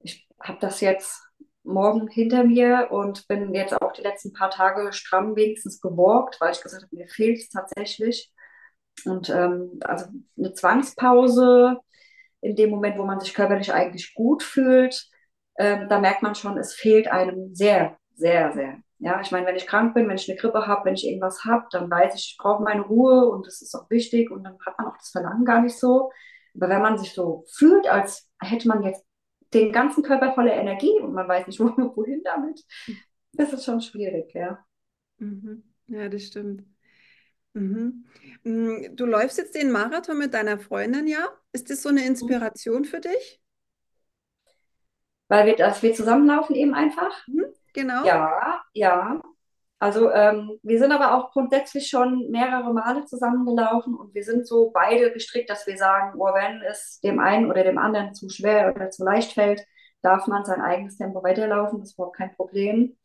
ich 0.00 0.26
habe 0.40 0.58
das 0.60 0.80
jetzt 0.80 1.22
morgen 1.62 2.08
hinter 2.08 2.44
mir 2.44 2.88
und 2.90 3.28
bin 3.28 3.52
jetzt 3.52 3.74
auch 3.74 3.92
die 3.92 4.02
letzten 4.02 4.32
paar 4.32 4.50
Tage 4.50 4.92
stramm 4.92 5.36
wenigstens 5.36 5.80
geworgt, 5.80 6.40
weil 6.40 6.52
ich 6.52 6.62
gesagt 6.62 6.84
habe, 6.84 6.96
mir 6.96 7.08
fehlt 7.08 7.38
es 7.38 7.50
tatsächlich. 7.50 8.32
Und 9.04 9.28
ähm, 9.28 9.78
also 9.84 10.06
eine 10.38 10.54
Zwangspause 10.54 11.78
in 12.40 12.56
dem 12.56 12.70
Moment, 12.70 12.98
wo 12.98 13.04
man 13.04 13.20
sich 13.20 13.34
körperlich 13.34 13.72
eigentlich 13.74 14.14
gut 14.14 14.42
fühlt, 14.42 15.10
ähm, 15.58 15.88
da 15.88 16.00
merkt 16.00 16.22
man 16.22 16.34
schon, 16.34 16.58
es 16.58 16.74
fehlt 16.74 17.08
einem 17.08 17.54
sehr, 17.54 17.96
sehr, 18.14 18.52
sehr. 18.52 18.78
Ja, 18.98 19.20
ich 19.20 19.30
meine, 19.30 19.46
wenn 19.46 19.56
ich 19.56 19.66
krank 19.66 19.94
bin, 19.94 20.08
wenn 20.08 20.16
ich 20.16 20.28
eine 20.28 20.38
Grippe 20.38 20.66
habe, 20.66 20.86
wenn 20.86 20.94
ich 20.94 21.06
irgendwas 21.06 21.44
habe, 21.44 21.66
dann 21.70 21.90
weiß 21.90 22.14
ich, 22.14 22.32
ich 22.32 22.36
brauche 22.38 22.62
meine 22.62 22.82
Ruhe 22.82 23.28
und 23.28 23.46
das 23.46 23.60
ist 23.60 23.74
auch 23.74 23.90
wichtig 23.90 24.30
und 24.30 24.44
dann 24.44 24.56
hat 24.64 24.78
man 24.78 24.88
auch 24.88 24.96
das 24.96 25.10
Verlangen 25.10 25.44
gar 25.44 25.60
nicht 25.60 25.78
so. 25.78 26.10
Aber 26.54 26.68
wenn 26.70 26.80
man 26.82 26.96
sich 26.98 27.12
so 27.12 27.44
fühlt, 27.52 27.86
als 27.88 28.30
hätte 28.40 28.68
man 28.68 28.82
jetzt 28.82 29.04
den 29.52 29.72
ganzen 29.72 30.02
Körper 30.02 30.32
voller 30.34 30.54
Energie 30.54 30.98
und 31.00 31.12
man 31.12 31.28
weiß 31.28 31.46
nicht, 31.46 31.60
wohin 31.60 32.22
damit, 32.24 32.64
das 33.32 33.52
ist 33.52 33.64
schon 33.64 33.80
schwierig, 33.80 34.32
ja. 34.34 34.64
Mhm. 35.18 35.62
Ja, 35.88 36.08
das 36.08 36.24
stimmt. 36.24 36.64
Mhm. 37.54 38.04
Mm, 38.44 38.96
du 38.96 39.06
läufst 39.06 39.38
jetzt 39.38 39.54
den 39.54 39.70
Marathon 39.72 40.18
mit 40.18 40.34
deiner 40.34 40.58
Freundin, 40.58 41.06
ja? 41.06 41.28
Ist 41.52 41.70
das 41.70 41.82
so 41.82 41.88
eine 41.88 42.06
Inspiration 42.06 42.84
für 42.84 43.00
dich? 43.00 43.40
Weil 45.28 45.46
wir, 45.46 45.56
dass 45.56 45.82
wir 45.82 45.94
zusammenlaufen 45.94 46.54
eben 46.54 46.74
einfach. 46.74 47.26
Mhm, 47.26 47.46
genau. 47.72 48.04
Ja, 48.04 48.62
ja. 48.72 49.20
Also 49.78 50.10
ähm, 50.10 50.58
wir 50.62 50.78
sind 50.78 50.90
aber 50.92 51.14
auch 51.14 51.32
grundsätzlich 51.32 51.88
schon 51.88 52.30
mehrere 52.30 52.72
Male 52.72 53.04
zusammengelaufen 53.04 53.94
und 53.94 54.14
wir 54.14 54.24
sind 54.24 54.46
so 54.46 54.70
beide 54.70 55.12
gestrickt, 55.12 55.50
dass 55.50 55.66
wir 55.66 55.76
sagen, 55.76 56.18
oh, 56.18 56.32
wenn 56.32 56.62
es 56.62 56.98
dem 57.00 57.18
einen 57.18 57.50
oder 57.50 57.62
dem 57.62 57.76
anderen 57.76 58.14
zu 58.14 58.30
schwer 58.30 58.72
oder 58.74 58.90
zu 58.90 59.04
leicht 59.04 59.32
fällt, 59.32 59.66
darf 60.00 60.26
man 60.28 60.44
sein 60.46 60.62
eigenes 60.62 60.96
Tempo 60.96 61.22
weiterlaufen, 61.22 61.80
das 61.80 61.90
ist 61.90 61.94
überhaupt 61.98 62.16
kein 62.16 62.34
Problem. 62.34 62.96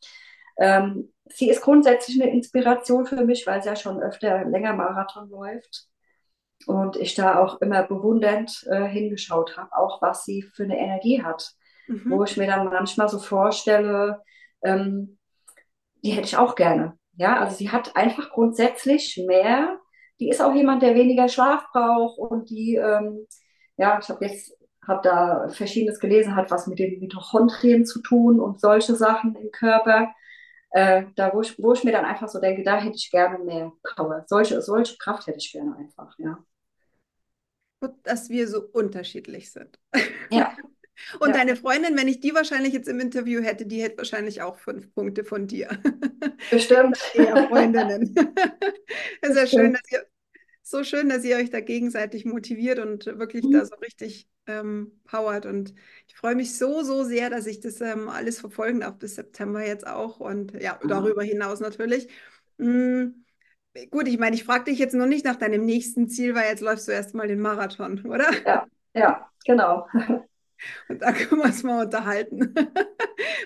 Ähm, 0.58 1.12
sie 1.26 1.50
ist 1.50 1.62
grundsätzlich 1.62 2.22
eine 2.22 2.32
Inspiration 2.32 3.06
für 3.06 3.26
mich, 3.26 3.46
weil 3.48 3.62
sie 3.62 3.70
ja 3.70 3.76
schon 3.76 4.02
öfter 4.02 4.46
länger 4.46 4.74
Marathon 4.74 5.30
läuft 5.30 5.88
und 6.68 6.96
ich 6.96 7.16
da 7.16 7.40
auch 7.40 7.60
immer 7.60 7.84
bewundernd 7.84 8.66
äh, 8.70 8.86
hingeschaut 8.86 9.58
habe, 9.58 9.76
auch 9.76 10.02
was 10.02 10.24
sie 10.24 10.44
für 10.44 10.64
eine 10.64 10.78
Energie 10.78 11.22
hat 11.22 11.54
mhm. 11.92 12.12
wo 12.12 12.24
ich 12.24 12.38
mir 12.38 12.48
dann 12.48 12.66
manchmal 12.66 13.10
so 13.10 13.20
vorstelle, 13.20 14.22
ähm, 14.64 15.18
die 16.04 16.12
hätte 16.12 16.28
ich 16.28 16.38
auch 16.38 16.56
gerne. 16.56 16.98
Ja, 17.14 17.40
also 17.40 17.56
sie 17.56 17.72
hat 17.72 17.96
einfach 17.96 18.32
grundsätzlich 18.32 19.22
mehr. 19.28 19.80
Die 20.20 20.30
ist 20.30 20.42
auch 20.42 20.54
jemand, 20.54 20.82
der 20.82 20.96
weniger 20.96 21.28
Schlaf 21.28 21.64
braucht 21.72 22.18
und 22.18 22.50
die, 22.50 22.76
ähm, 22.76 23.28
ja, 23.78 24.00
ich 24.02 24.10
habe 24.10 24.26
jetzt 24.26 24.58
habe 24.88 25.02
da 25.04 25.50
verschiedenes 25.50 26.00
gelesen, 26.00 26.36
hat 26.36 26.50
was 26.50 26.68
mit 26.68 26.80
den 26.80 27.00
Mitochondrien 27.00 27.86
zu 27.86 28.02
tun 28.02 28.40
und 28.40 28.60
solche 28.60 28.96
Sachen 28.96 29.36
im 29.36 29.52
Körper. 29.52 30.12
Äh, 30.72 31.06
da 31.16 31.34
wo 31.34 31.42
ich, 31.42 31.62
wo 31.62 31.74
ich 31.74 31.84
mir 31.84 31.92
dann 31.92 32.06
einfach 32.06 32.30
so 32.30 32.40
denke, 32.40 32.64
da 32.64 32.80
hätte 32.80 32.96
ich 32.96 33.12
gerne 33.12 33.40
mehr 33.44 33.72
Power. 33.84 34.24
Solche, 34.28 34.62
solche 34.62 34.98
Kraft 34.98 35.28
hätte 35.28 35.38
ich 35.38 35.52
gerne 35.52 35.76
einfach, 35.76 36.18
ja. 36.18 36.40
Dass 38.04 38.30
wir 38.30 38.48
so 38.48 38.62
unterschiedlich 38.62 39.52
sind. 39.52 39.78
Ja, 40.30 40.56
Und 41.20 41.30
ja. 41.30 41.38
deine 41.38 41.56
Freundin, 41.56 41.98
wenn 41.98 42.08
ich 42.08 42.20
die 42.20 42.34
wahrscheinlich 42.34 42.74
jetzt 42.74 42.88
im 42.88 43.00
Interview 43.00 43.42
hätte, 43.42 43.66
die 43.66 43.82
hätte 43.82 43.98
wahrscheinlich 43.98 44.42
auch 44.42 44.58
fünf 44.58 44.94
Punkte 44.94 45.24
von 45.24 45.48
dir. 45.48 45.70
Bestimmt. 46.50 46.98
Eher 47.14 47.48
Freundinnen. 47.48 48.16
Es 49.22 49.30
ist 49.30 49.36
ja 49.38 49.48
schön, 49.48 49.74
dass 49.74 49.90
ihr 49.90 50.06
so 50.64 50.84
schön, 50.84 51.10
dass 51.10 51.24
ihr 51.24 51.38
euch 51.38 51.50
da 51.50 51.60
gegenseitig 51.60 52.26
motiviert 52.26 52.80
und 52.80 53.06
wirklich 53.06 53.44
mhm. 53.44 53.52
da 53.52 53.66
so 53.66 53.76
richtig 53.76 54.28
ähm, 54.48 55.00
powert. 55.06 55.46
Und 55.46 55.74
ich 56.08 56.16
freue 56.16 56.36
mich 56.36 56.58
so, 56.58 56.84
so 56.84 57.04
sehr, 57.04 57.30
dass 57.30 57.46
ich 57.46 57.60
das 57.60 57.80
ähm, 57.82 58.10
alles 58.10 58.40
verfolgen 58.40 58.82
darf 58.82 58.98
bis 58.98 59.16
September 59.16 59.66
jetzt 59.66 59.88
auch 59.88 60.20
und 60.20 60.54
ja, 60.62 60.80
darüber 60.88 61.24
hinaus 61.24 61.60
natürlich. 61.60 62.08
Mhm. 62.58 63.26
gut, 63.90 64.08
ich 64.08 64.20
meine, 64.20 64.36
ich 64.36 64.44
frage 64.44 64.66
dich 64.66 64.80
jetzt 64.80 64.94
noch 64.94 65.08
nicht 65.08 65.26
nach 65.26 65.36
deinem 65.36 65.66
nächsten 65.66 66.08
Ziel, 66.10 66.36
weil 66.36 66.50
jetzt 66.50 66.62
läufst 66.62 66.88
du 66.88 66.92
erstmal 66.92 67.28
den 67.28 67.40
Marathon, 67.40 68.06
oder? 68.06 68.28
Ja, 68.46 68.68
ja, 68.94 69.30
genau. 69.46 69.88
Und 70.90 71.02
da 71.02 71.12
können 71.12 71.42
wir 71.42 71.46
uns 71.46 71.64
mal 71.64 71.86
unterhalten. 71.86 72.54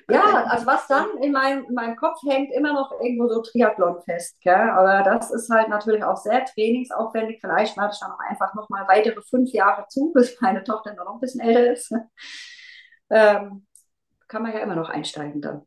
Ja, 0.10 0.46
also 0.46 0.66
was 0.68 0.88
dann 0.88 1.18
in 1.22 1.32
meinem, 1.32 1.66
in 1.66 1.74
meinem 1.74 1.96
Kopf 1.96 2.20
hängt 2.28 2.52
immer 2.54 2.74
noch 2.74 2.92
irgendwo 3.02 3.28
so 3.28 3.42
Triathlon 3.42 4.02
fest, 4.04 4.40
gell? 4.42 4.54
aber 4.54 5.04
das 5.04 5.32
ist 5.32 5.50
halt 5.50 5.68
natürlich 5.68 6.04
auch 6.04 6.18
sehr 6.18 6.46
trainingsaufwendig. 6.46 7.40
Vielleicht 7.42 7.76
mache 7.76 7.92
ich 7.94 8.00
dann 8.00 8.12
auch 8.12 8.20
einfach 8.20 8.54
noch 8.54 8.70
mal 8.70 8.88
weitere 8.88 9.22
fünf 9.22 9.52
Jahre 9.52 9.86
zu, 9.90 10.12
bis 10.14 10.40
meine 10.42 10.64
Tochter 10.64 10.94
noch 10.94 11.16
ein 11.16 11.20
bisschen 11.20 11.42
älter 11.42 11.74
ist. 11.74 11.92
Ähm, 13.10 13.66
kann 14.28 14.44
man 14.44 14.54
ja 14.54 14.60
immer 14.60 14.76
noch 14.76 14.90
einsteigen 14.90 15.42
dann. 15.42 15.64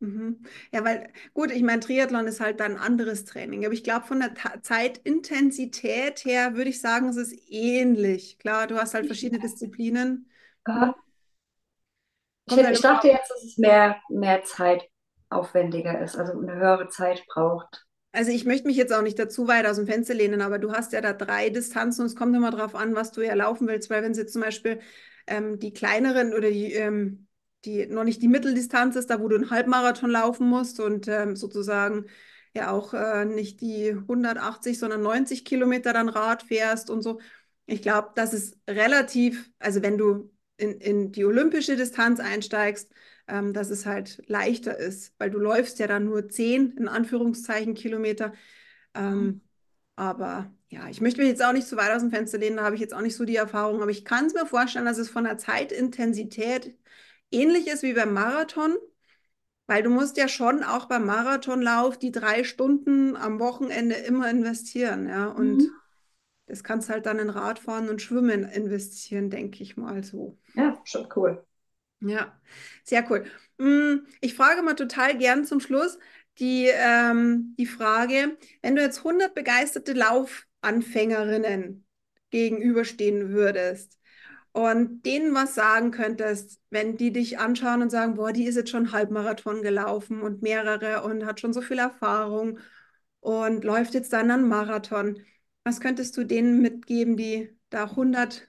Mhm. 0.00 0.42
Ja, 0.72 0.82
weil 0.84 1.12
gut, 1.34 1.50
ich 1.50 1.62
meine, 1.62 1.80
Triathlon 1.80 2.26
ist 2.26 2.40
halt 2.40 2.60
dann 2.60 2.72
ein 2.76 2.78
anderes 2.78 3.26
Training, 3.26 3.64
aber 3.64 3.74
ich 3.74 3.84
glaube, 3.84 4.06
von 4.06 4.20
der 4.20 4.34
Ta 4.34 4.62
Zeitintensität 4.62 6.24
her 6.24 6.54
würde 6.56 6.70
ich 6.70 6.80
sagen, 6.80 7.08
es 7.08 7.16
ist 7.16 7.34
ähnlich. 7.48 8.38
Klar, 8.38 8.66
du 8.66 8.76
hast 8.76 8.94
halt 8.94 9.06
verschiedene 9.06 9.40
Disziplinen. 9.40 10.29
Aha. 10.64 10.94
Ich, 12.46 12.56
ich 12.56 12.80
dachte 12.80 13.08
jetzt, 13.08 13.30
dass 13.30 13.44
es 13.44 13.58
mehr, 13.58 13.96
mehr 14.08 14.42
Zeit 14.44 14.88
aufwendiger 15.28 16.00
ist, 16.00 16.16
also 16.16 16.32
eine 16.38 16.54
höhere 16.54 16.88
Zeit 16.88 17.24
braucht. 17.26 17.86
Also 18.12 18.32
ich 18.32 18.44
möchte 18.44 18.66
mich 18.66 18.76
jetzt 18.76 18.92
auch 18.92 19.02
nicht 19.02 19.18
dazu 19.18 19.46
weit 19.46 19.66
aus 19.66 19.76
dem 19.76 19.86
Fenster 19.86 20.14
lehnen, 20.14 20.40
aber 20.40 20.58
du 20.58 20.72
hast 20.72 20.92
ja 20.92 21.00
da 21.00 21.12
drei 21.12 21.48
Distanzen 21.50 22.00
und 22.02 22.06
es 22.08 22.16
kommt 22.16 22.34
immer 22.34 22.50
darauf 22.50 22.74
an, 22.74 22.96
was 22.96 23.12
du 23.12 23.20
ja 23.20 23.34
laufen 23.34 23.68
willst, 23.68 23.88
weil 23.88 24.02
wenn 24.02 24.10
es 24.12 24.18
jetzt 24.18 24.32
zum 24.32 24.42
Beispiel 24.42 24.80
ähm, 25.28 25.60
die 25.60 25.72
kleineren 25.72 26.34
oder 26.34 26.50
die 26.50 26.72
ähm, 26.72 27.28
die 27.64 27.86
noch 27.86 28.04
nicht 28.04 28.22
die 28.22 28.28
Mitteldistanz 28.28 28.96
ist, 28.96 29.10
da 29.10 29.20
wo 29.20 29.28
du 29.28 29.36
einen 29.36 29.50
Halbmarathon 29.50 30.10
laufen 30.10 30.48
musst 30.48 30.80
und 30.80 31.08
ähm, 31.08 31.36
sozusagen 31.36 32.06
ja 32.54 32.70
auch 32.72 32.94
äh, 32.94 33.24
nicht 33.26 33.60
die 33.60 33.94
180, 34.08 34.78
sondern 34.78 35.02
90 35.02 35.44
Kilometer 35.44 35.92
dann 35.92 36.08
Rad 36.08 36.42
fährst 36.42 36.90
und 36.90 37.02
so. 37.02 37.20
Ich 37.66 37.82
glaube, 37.82 38.10
das 38.16 38.32
ist 38.34 38.58
relativ, 38.68 39.50
also 39.58 39.82
wenn 39.82 39.98
du 39.98 40.30
in, 40.60 40.80
in 40.80 41.12
die 41.12 41.24
olympische 41.24 41.76
Distanz 41.76 42.20
einsteigst, 42.20 42.92
ähm, 43.28 43.52
dass 43.52 43.70
es 43.70 43.86
halt 43.86 44.22
leichter 44.26 44.78
ist, 44.78 45.14
weil 45.18 45.30
du 45.30 45.38
läufst 45.38 45.78
ja 45.78 45.86
dann 45.86 46.04
nur 46.04 46.28
10 46.28 46.76
in 46.76 46.88
Anführungszeichen 46.88 47.74
Kilometer. 47.74 48.32
Ähm, 48.94 49.40
aber 49.96 50.52
ja, 50.68 50.88
ich 50.88 51.00
möchte 51.00 51.20
mich 51.20 51.28
jetzt 51.28 51.44
auch 51.44 51.52
nicht 51.52 51.66
zu 51.66 51.76
weit 51.76 51.90
aus 51.90 52.02
dem 52.02 52.10
Fenster 52.10 52.38
lehnen, 52.38 52.56
da 52.56 52.64
habe 52.64 52.74
ich 52.74 52.80
jetzt 52.80 52.94
auch 52.94 53.00
nicht 53.00 53.16
so 53.16 53.24
die 53.24 53.36
Erfahrung, 53.36 53.82
aber 53.82 53.90
ich 53.90 54.04
kann 54.04 54.26
es 54.26 54.34
mir 54.34 54.46
vorstellen, 54.46 54.84
dass 54.84 54.98
es 54.98 55.10
von 55.10 55.24
der 55.24 55.38
Zeitintensität 55.38 56.76
ähnlich 57.30 57.66
ist 57.66 57.82
wie 57.82 57.92
beim 57.92 58.12
Marathon, 58.12 58.76
weil 59.66 59.82
du 59.82 59.90
musst 59.90 60.16
ja 60.16 60.28
schon 60.28 60.62
auch 60.62 60.86
beim 60.86 61.06
Marathonlauf 61.06 61.98
die 61.98 62.12
drei 62.12 62.44
Stunden 62.44 63.16
am 63.16 63.38
Wochenende 63.40 63.94
immer 63.94 64.30
investieren, 64.30 65.08
ja. 65.08 65.28
Und 65.28 65.58
mhm. 65.58 65.70
Das 66.50 66.64
kannst 66.64 66.90
halt 66.90 67.06
dann 67.06 67.18
in 67.18 67.30
Radfahren 67.30 67.88
und 67.88 68.02
Schwimmen 68.02 68.44
investieren, 68.44 69.30
denke 69.30 69.62
ich 69.62 69.76
mal 69.76 70.04
so. 70.04 70.38
Ja, 70.54 70.80
schon 70.84 71.08
cool. 71.16 71.44
Ja, 72.00 72.38
sehr 72.84 73.08
cool. 73.10 73.24
Hm, 73.58 74.06
ich 74.20 74.34
frage 74.34 74.62
mal 74.62 74.74
total 74.74 75.16
gern 75.16 75.44
zum 75.44 75.60
Schluss 75.60 75.98
die, 76.38 76.68
ähm, 76.72 77.54
die 77.58 77.66
Frage, 77.66 78.36
wenn 78.62 78.76
du 78.76 78.82
jetzt 78.82 79.04
100 79.04 79.34
begeisterte 79.34 79.92
Laufanfängerinnen 79.92 81.86
gegenüberstehen 82.30 83.30
würdest, 83.30 84.00
und 84.52 85.02
denen 85.06 85.34
was 85.34 85.54
sagen 85.54 85.90
könntest, 85.92 86.60
wenn 86.70 86.96
die 86.96 87.12
dich 87.12 87.38
anschauen 87.38 87.82
und 87.82 87.90
sagen, 87.90 88.14
boah, 88.14 88.32
die 88.32 88.44
ist 88.46 88.56
jetzt 88.56 88.70
schon 88.70 88.92
Halbmarathon 88.92 89.62
gelaufen 89.62 90.22
und 90.22 90.42
mehrere 90.42 91.02
und 91.02 91.24
hat 91.24 91.40
schon 91.40 91.52
so 91.52 91.60
viel 91.60 91.78
Erfahrung 91.78 92.58
und 93.20 93.64
läuft 93.64 93.94
jetzt 93.94 94.12
dann 94.12 94.30
einen 94.30 94.48
Marathon. 94.48 95.20
Was 95.64 95.80
könntest 95.80 96.16
du 96.16 96.24
denen 96.24 96.60
mitgeben, 96.60 97.16
die 97.16 97.56
da 97.68 97.84
100, 97.84 98.48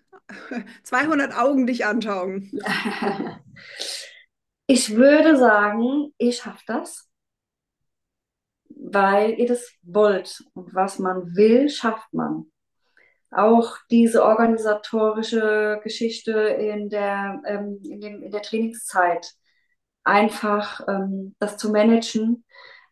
200 0.84 1.34
Augen 1.38 1.68
dich 1.68 1.86
anschauen? 1.86 2.51
Ich 4.74 4.95
würde 4.95 5.36
sagen, 5.36 6.14
ihr 6.18 6.32
schafft 6.32 6.70
das, 6.70 7.09
weil 8.70 9.32
ihr 9.38 9.45
das 9.45 9.70
wollt. 9.82 10.45
Und 10.53 10.74
was 10.74 10.97
man 10.97 11.36
will, 11.36 11.68
schafft 11.68 12.14
man 12.14 12.45
auch 13.32 13.78
diese 13.89 14.24
organisatorische 14.24 15.82
Geschichte 15.84 16.32
in 16.32 16.88
der, 16.88 17.41
ähm, 17.45 17.82
in, 17.84 17.99
dem, 17.99 18.24
in 18.24 18.32
der 18.32 18.41
Trainingszeit 18.41 19.34
einfach 20.05 20.88
ähm, 20.88 21.36
das 21.39 21.57
zu 21.57 21.72
managen. 21.72 22.45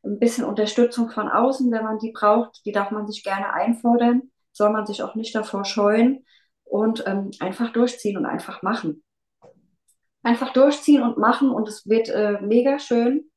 Ein 0.04 0.20
bisschen 0.20 0.46
Unterstützung 0.46 1.10
von 1.10 1.28
außen, 1.28 1.72
wenn 1.72 1.84
man 1.84 2.00
die 2.00 2.12
braucht, 2.12 2.66
die 2.66 2.72
darf 2.72 2.92
man 2.92 3.08
sich 3.08 3.24
gerne 3.24 3.54
einfordern, 3.54 4.32
soll 4.52 4.72
man 4.72 4.86
sich 4.86 5.04
auch 5.04 5.16
nicht 5.16 5.36
davor 5.36 5.66
scheuen 5.66 6.26
und 6.64 7.04
ähm, 7.06 7.32
einfach 7.40 7.74
durchziehen 7.74 8.18
und 8.18 8.26
einfach 8.26 8.62
machen. 8.62 9.04
Einfach 10.24 10.54
durchziehen 10.54 11.04
und 11.04 11.18
machen 11.18 11.50
und 11.50 11.68
es 11.68 11.88
wird 11.88 12.10
äh, 12.10 12.40
mega 12.42 12.80
schön 12.80 13.30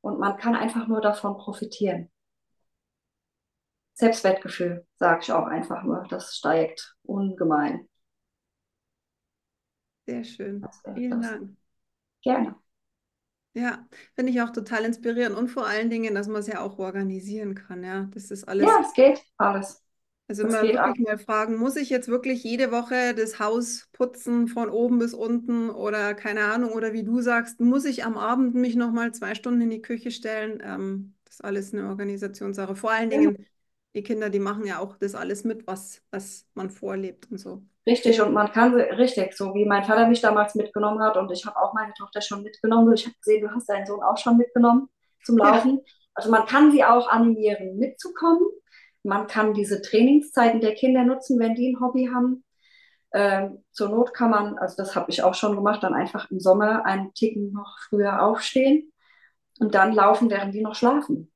und 0.00 0.18
man 0.18 0.36
kann 0.36 0.54
einfach 0.54 0.86
nur 0.86 1.00
davon 1.00 1.36
profitieren. 1.36 2.10
Selbstwertgefühl, 3.94 4.86
sage 4.96 5.20
ich 5.22 5.32
auch 5.32 5.46
einfach 5.46 5.82
nur. 5.82 6.04
Das 6.10 6.36
steigt 6.36 6.94
ungemein. 7.02 7.88
Sehr 10.06 10.22
schön. 10.24 10.66
Vielen 10.94 11.20
Dank. 11.20 11.56
Gerne. 12.22 12.56
Ja, 13.56 13.88
finde 14.14 14.32
ich 14.32 14.42
auch 14.42 14.50
total 14.50 14.84
inspirierend 14.84 15.34
und 15.34 15.48
vor 15.48 15.66
allen 15.66 15.88
Dingen, 15.88 16.14
dass 16.14 16.28
man 16.28 16.40
es 16.40 16.46
ja 16.46 16.60
auch 16.60 16.78
organisieren 16.78 17.54
kann. 17.54 17.82
Ja, 17.82 18.06
das 18.12 18.30
ist 18.30 18.44
alles. 18.46 18.66
Ja, 18.66 18.80
es 18.82 18.92
geht 18.92 19.24
alles. 19.38 19.82
Also 20.28 20.42
das 20.42 20.52
mal 20.52 20.62
wirklich 20.62 20.76
ab. 20.78 20.96
mal 20.98 21.18
fragen, 21.18 21.56
muss 21.56 21.76
ich 21.76 21.88
jetzt 21.88 22.08
wirklich 22.08 22.42
jede 22.42 22.72
Woche 22.72 23.14
das 23.14 23.38
Haus 23.38 23.88
putzen 23.92 24.48
von 24.48 24.68
oben 24.68 24.98
bis 24.98 25.14
unten 25.14 25.70
oder 25.70 26.14
keine 26.14 26.44
Ahnung, 26.52 26.72
oder 26.72 26.92
wie 26.92 27.04
du 27.04 27.20
sagst, 27.20 27.60
muss 27.60 27.84
ich 27.84 28.04
am 28.04 28.16
Abend 28.18 28.54
mich 28.54 28.74
nochmal 28.76 29.12
zwei 29.14 29.34
Stunden 29.36 29.60
in 29.62 29.70
die 29.70 29.82
Küche 29.82 30.10
stellen? 30.10 30.60
Ähm, 30.64 31.14
das 31.24 31.36
ist 31.36 31.44
alles 31.44 31.72
eine 31.72 31.88
Organisationssache. 31.88 32.74
Vor 32.76 32.90
allen 32.90 33.08
Dingen, 33.10 33.46
die 33.96 34.02
Kinder, 34.02 34.28
die 34.28 34.38
machen 34.38 34.66
ja 34.66 34.78
auch 34.78 34.96
das 34.98 35.14
alles 35.14 35.42
mit, 35.42 35.66
was, 35.66 36.02
was 36.10 36.46
man 36.54 36.68
vorlebt 36.68 37.28
und 37.30 37.38
so. 37.38 37.62
Richtig, 37.86 38.20
und 38.20 38.34
man 38.34 38.52
kann, 38.52 38.74
richtig, 38.74 39.32
so 39.34 39.54
wie 39.54 39.64
mein 39.64 39.84
Vater 39.84 40.06
mich 40.06 40.20
damals 40.20 40.54
mitgenommen 40.54 41.00
hat 41.02 41.16
und 41.16 41.32
ich 41.32 41.46
habe 41.46 41.56
auch 41.58 41.72
meine 41.72 41.94
Tochter 41.94 42.20
schon 42.20 42.42
mitgenommen. 42.42 42.92
Ich 42.92 43.06
habe 43.06 43.16
gesehen, 43.16 43.42
du 43.42 43.50
hast 43.50 43.68
deinen 43.68 43.86
Sohn 43.86 44.02
auch 44.02 44.18
schon 44.18 44.36
mitgenommen 44.36 44.88
zum 45.24 45.38
Laufen. 45.38 45.78
Ja. 45.78 45.92
Also 46.14 46.30
man 46.30 46.46
kann 46.46 46.72
sie 46.72 46.84
auch 46.84 47.08
animieren, 47.08 47.78
mitzukommen. 47.78 48.42
Man 49.02 49.26
kann 49.28 49.54
diese 49.54 49.80
Trainingszeiten 49.80 50.60
der 50.60 50.74
Kinder 50.74 51.04
nutzen, 51.04 51.38
wenn 51.38 51.54
die 51.54 51.72
ein 51.72 51.80
Hobby 51.80 52.10
haben. 52.12 52.44
Ähm, 53.14 53.64
zur 53.70 53.88
Not 53.88 54.12
kann 54.12 54.30
man, 54.30 54.58
also 54.58 54.74
das 54.76 54.94
habe 54.94 55.10
ich 55.10 55.22
auch 55.22 55.34
schon 55.34 55.56
gemacht, 55.56 55.82
dann 55.82 55.94
einfach 55.94 56.30
im 56.30 56.40
Sommer 56.40 56.84
einen 56.84 57.14
Ticken 57.14 57.52
noch 57.52 57.78
früher 57.88 58.22
aufstehen 58.22 58.92
und 59.58 59.74
dann 59.74 59.92
laufen, 59.94 60.28
während 60.28 60.54
die 60.54 60.60
noch 60.60 60.74
schlafen. 60.74 61.30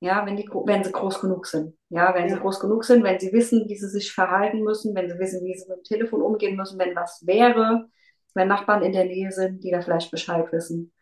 Ja, 0.00 0.26
wenn, 0.26 0.36
die, 0.36 0.46
wenn 0.46 0.84
sie 0.84 0.92
groß 0.92 1.20
genug 1.20 1.46
sind. 1.46 1.74
Ja, 1.88 2.14
wenn 2.14 2.28
ja. 2.28 2.34
sie 2.34 2.40
groß 2.40 2.60
genug 2.60 2.84
sind, 2.84 3.02
wenn 3.02 3.18
sie 3.18 3.32
wissen, 3.32 3.64
wie 3.66 3.76
sie 3.76 3.88
sich 3.88 4.12
verhalten 4.12 4.60
müssen, 4.62 4.94
wenn 4.94 5.08
sie 5.08 5.18
wissen, 5.18 5.44
wie 5.44 5.54
sie 5.54 5.68
mit 5.68 5.78
dem 5.78 5.84
Telefon 5.84 6.20
umgehen 6.20 6.56
müssen, 6.56 6.78
wenn 6.78 6.94
was 6.94 7.26
wäre, 7.26 7.88
wenn 8.34 8.48
Nachbarn 8.48 8.82
in 8.82 8.92
der 8.92 9.06
Nähe 9.06 9.32
sind, 9.32 9.64
die 9.64 9.70
da 9.70 9.80
vielleicht 9.80 10.10
Bescheid 10.10 10.52
wissen, 10.52 10.92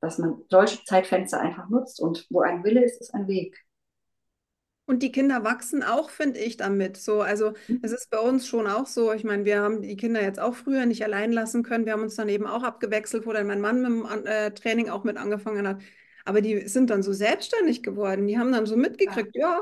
dass 0.00 0.18
man 0.18 0.42
solche 0.50 0.84
Zeitfenster 0.84 1.40
einfach 1.40 1.70
nutzt 1.70 2.00
und 2.00 2.26
wo 2.28 2.42
ein 2.42 2.62
Wille 2.64 2.84
ist, 2.84 3.00
ist 3.00 3.14
ein 3.14 3.26
Weg. 3.28 3.56
Und 4.86 5.02
die 5.02 5.12
Kinder 5.12 5.44
wachsen 5.44 5.82
auch, 5.82 6.10
finde 6.10 6.40
ich, 6.40 6.58
damit. 6.58 6.98
So, 6.98 7.22
also 7.22 7.52
mhm. 7.68 7.80
es 7.82 7.92
ist 7.92 8.10
bei 8.10 8.18
uns 8.18 8.46
schon 8.46 8.66
auch 8.66 8.86
so. 8.86 9.12
Ich 9.14 9.24
meine, 9.24 9.46
wir 9.46 9.62
haben 9.62 9.80
die 9.80 9.96
Kinder 9.96 10.22
jetzt 10.22 10.38
auch 10.38 10.54
früher 10.54 10.84
nicht 10.84 11.02
allein 11.02 11.32
lassen 11.32 11.62
können. 11.62 11.86
Wir 11.86 11.94
haben 11.94 12.02
uns 12.02 12.16
dann 12.16 12.28
eben 12.28 12.46
auch 12.46 12.62
abgewechselt, 12.62 13.24
wo 13.24 13.32
dann 13.32 13.46
mein 13.46 13.62
Mann 13.62 13.80
mit 13.80 13.90
dem 13.90 14.26
äh, 14.26 14.50
Training 14.50 14.90
auch 14.90 15.04
mit 15.04 15.16
angefangen 15.16 15.66
hat. 15.66 15.80
Aber 16.24 16.40
die 16.40 16.68
sind 16.68 16.90
dann 16.90 17.02
so 17.02 17.12
selbstständig 17.12 17.82
geworden. 17.82 18.26
Die 18.26 18.38
haben 18.38 18.52
dann 18.52 18.66
so 18.66 18.76
mitgekriegt, 18.76 19.34
ja, 19.34 19.60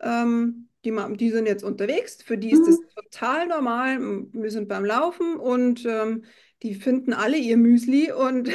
ja 0.00 0.22
ähm, 0.22 0.68
die, 0.84 0.94
die 1.16 1.30
sind 1.30 1.46
jetzt 1.46 1.64
unterwegs. 1.64 2.22
Für 2.22 2.38
die 2.38 2.52
ist 2.52 2.60
mhm. 2.60 2.66
das 2.66 2.94
total 2.94 3.48
normal. 3.48 3.98
Wir 4.32 4.50
sind 4.50 4.68
beim 4.68 4.84
Laufen 4.84 5.36
und 5.36 5.84
ähm, 5.84 6.24
die 6.62 6.74
finden 6.74 7.12
alle 7.12 7.36
ihr 7.36 7.56
Müsli 7.56 8.12
und 8.12 8.50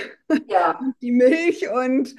ja. 0.48 0.80
die 1.02 1.12
Milch 1.12 1.70
und 1.70 2.16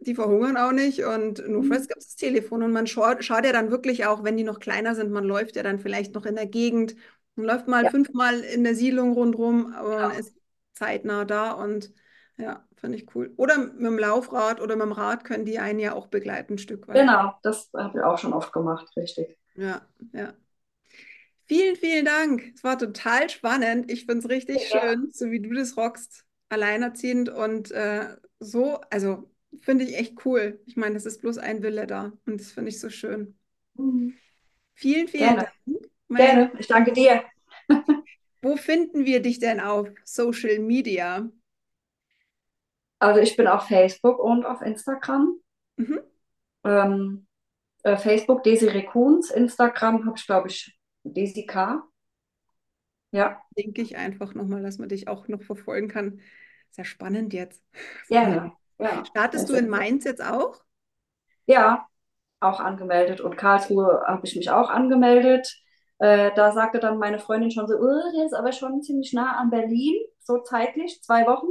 die 0.00 0.14
verhungern 0.14 0.56
auch 0.56 0.72
nicht. 0.72 1.04
Und 1.04 1.46
nur 1.48 1.64
mhm. 1.64 1.70
gibt 1.70 1.80
es 1.80 1.88
das 1.88 2.16
Telefon. 2.16 2.62
Und 2.62 2.72
man 2.72 2.86
schaut, 2.86 3.24
schaut 3.24 3.44
ja 3.44 3.52
dann 3.52 3.70
wirklich 3.70 4.06
auch, 4.06 4.24
wenn 4.24 4.36
die 4.36 4.44
noch 4.44 4.60
kleiner 4.60 4.94
sind, 4.94 5.10
man 5.10 5.24
läuft 5.24 5.56
ja 5.56 5.62
dann 5.62 5.80
vielleicht 5.80 6.14
noch 6.14 6.26
in 6.26 6.36
der 6.36 6.46
Gegend. 6.46 6.94
Man 7.34 7.46
läuft 7.46 7.66
mal 7.66 7.84
ja. 7.84 7.90
fünfmal 7.90 8.40
in 8.40 8.64
der 8.64 8.74
Siedlung 8.74 9.12
rundherum, 9.12 9.72
aber 9.74 10.00
ja. 10.00 10.08
man 10.08 10.18
ist 10.18 10.34
zeitnah 10.72 11.24
da 11.24 11.52
und 11.52 11.92
ja, 12.38 12.65
finde 12.76 12.98
ich 12.98 13.14
cool. 13.14 13.32
Oder 13.36 13.58
mit 13.58 13.80
dem 13.80 13.98
Laufrad 13.98 14.60
oder 14.60 14.76
mit 14.76 14.84
dem 14.84 14.92
Rad 14.92 15.24
können 15.24 15.44
die 15.44 15.58
einen 15.58 15.78
ja 15.78 15.94
auch 15.94 16.06
begleiten, 16.06 16.54
ein 16.54 16.58
Stück 16.58 16.88
weit. 16.88 16.96
Genau, 16.96 17.34
das 17.42 17.70
habe 17.74 17.98
ich 17.98 18.04
auch 18.04 18.18
schon 18.18 18.32
oft 18.32 18.52
gemacht, 18.52 18.88
richtig. 18.96 19.38
Ja, 19.54 19.82
ja. 20.12 20.34
Vielen, 21.44 21.76
vielen 21.76 22.04
Dank. 22.04 22.52
Es 22.54 22.64
war 22.64 22.76
total 22.76 23.30
spannend. 23.30 23.90
Ich 23.90 24.06
finde 24.06 24.18
es 24.18 24.28
richtig 24.28 24.70
ja. 24.70 24.80
schön, 24.80 25.10
so 25.12 25.30
wie 25.30 25.40
du 25.40 25.52
das 25.54 25.76
rockst, 25.76 26.24
alleinerziehend 26.48 27.28
und 27.28 27.70
äh, 27.70 28.16
so, 28.40 28.80
also 28.90 29.30
finde 29.60 29.84
ich 29.84 29.96
echt 29.96 30.24
cool. 30.24 30.60
Ich 30.66 30.76
meine, 30.76 30.96
es 30.96 31.06
ist 31.06 31.20
bloß 31.20 31.38
ein 31.38 31.62
Wille 31.62 31.86
da 31.86 32.12
und 32.26 32.40
das 32.40 32.50
finde 32.50 32.70
ich 32.70 32.80
so 32.80 32.90
schön. 32.90 33.38
Mhm. 33.74 34.14
Vielen, 34.74 35.08
vielen 35.08 35.36
Gerne. 35.36 35.48
Dank. 35.66 35.86
Gerne, 36.08 36.52
ich 36.58 36.66
danke 36.66 36.92
dir. 36.92 37.24
Wo 38.42 38.56
finden 38.56 39.04
wir 39.04 39.22
dich 39.22 39.38
denn 39.38 39.60
auf 39.60 39.88
Social 40.04 40.58
Media? 40.58 41.30
Also 42.98 43.20
ich 43.20 43.36
bin 43.36 43.46
auf 43.46 43.68
Facebook 43.68 44.18
und 44.18 44.44
auf 44.44 44.60
Instagram. 44.62 45.38
Mhm. 45.76 46.00
Ähm, 46.64 47.26
äh, 47.84 47.96
Facebook 47.96 48.42
Desiree 48.44 48.84
Kuhns, 48.84 49.30
Instagram 49.30 50.06
habe 50.06 50.18
ich, 50.18 50.26
glaube 50.26 50.48
ich, 50.48 50.78
Desi 51.04 51.46
K. 51.46 51.82
Ja, 53.10 53.42
Denke 53.58 53.82
ich 53.82 53.96
einfach 53.96 54.34
nochmal, 54.34 54.62
dass 54.62 54.78
man 54.78 54.88
dich 54.88 55.08
auch 55.08 55.28
noch 55.28 55.42
verfolgen 55.42 55.88
kann. 55.88 56.20
Sehr 56.70 56.84
spannend 56.84 57.32
jetzt. 57.32 57.62
gerne. 58.08 58.52
Ja, 58.78 59.04
Startest 59.04 59.48
du 59.48 59.54
Also, 59.54 59.64
in 59.66 59.68
Mainz 59.68 60.04
jetzt 60.04 60.22
auch? 60.22 60.62
ja, 61.46 61.86
auch 62.40 62.60
angemeldet. 62.60 63.20
Und 63.20 63.36
Karlsruhe 63.36 64.02
habe 64.06 64.26
ich 64.26 64.36
mich 64.36 64.50
auch 64.50 64.70
angemeldet. 64.70 65.48
Äh, 65.98 66.32
da 66.34 66.52
sagte 66.52 66.78
dann 66.80 66.98
meine 66.98 67.18
Freundin 67.18 67.50
schon 67.50 67.66
so, 67.68 67.76
oh, 67.76 68.12
der 68.16 68.26
ist 68.26 68.34
aber 68.34 68.52
schon 68.52 68.82
ziemlich 68.82 69.12
nah 69.12 69.36
an 69.38 69.50
Berlin, 69.50 69.94
so 70.20 70.38
zeitlich, 70.42 71.02
zwei 71.02 71.26
Wochen. 71.26 71.48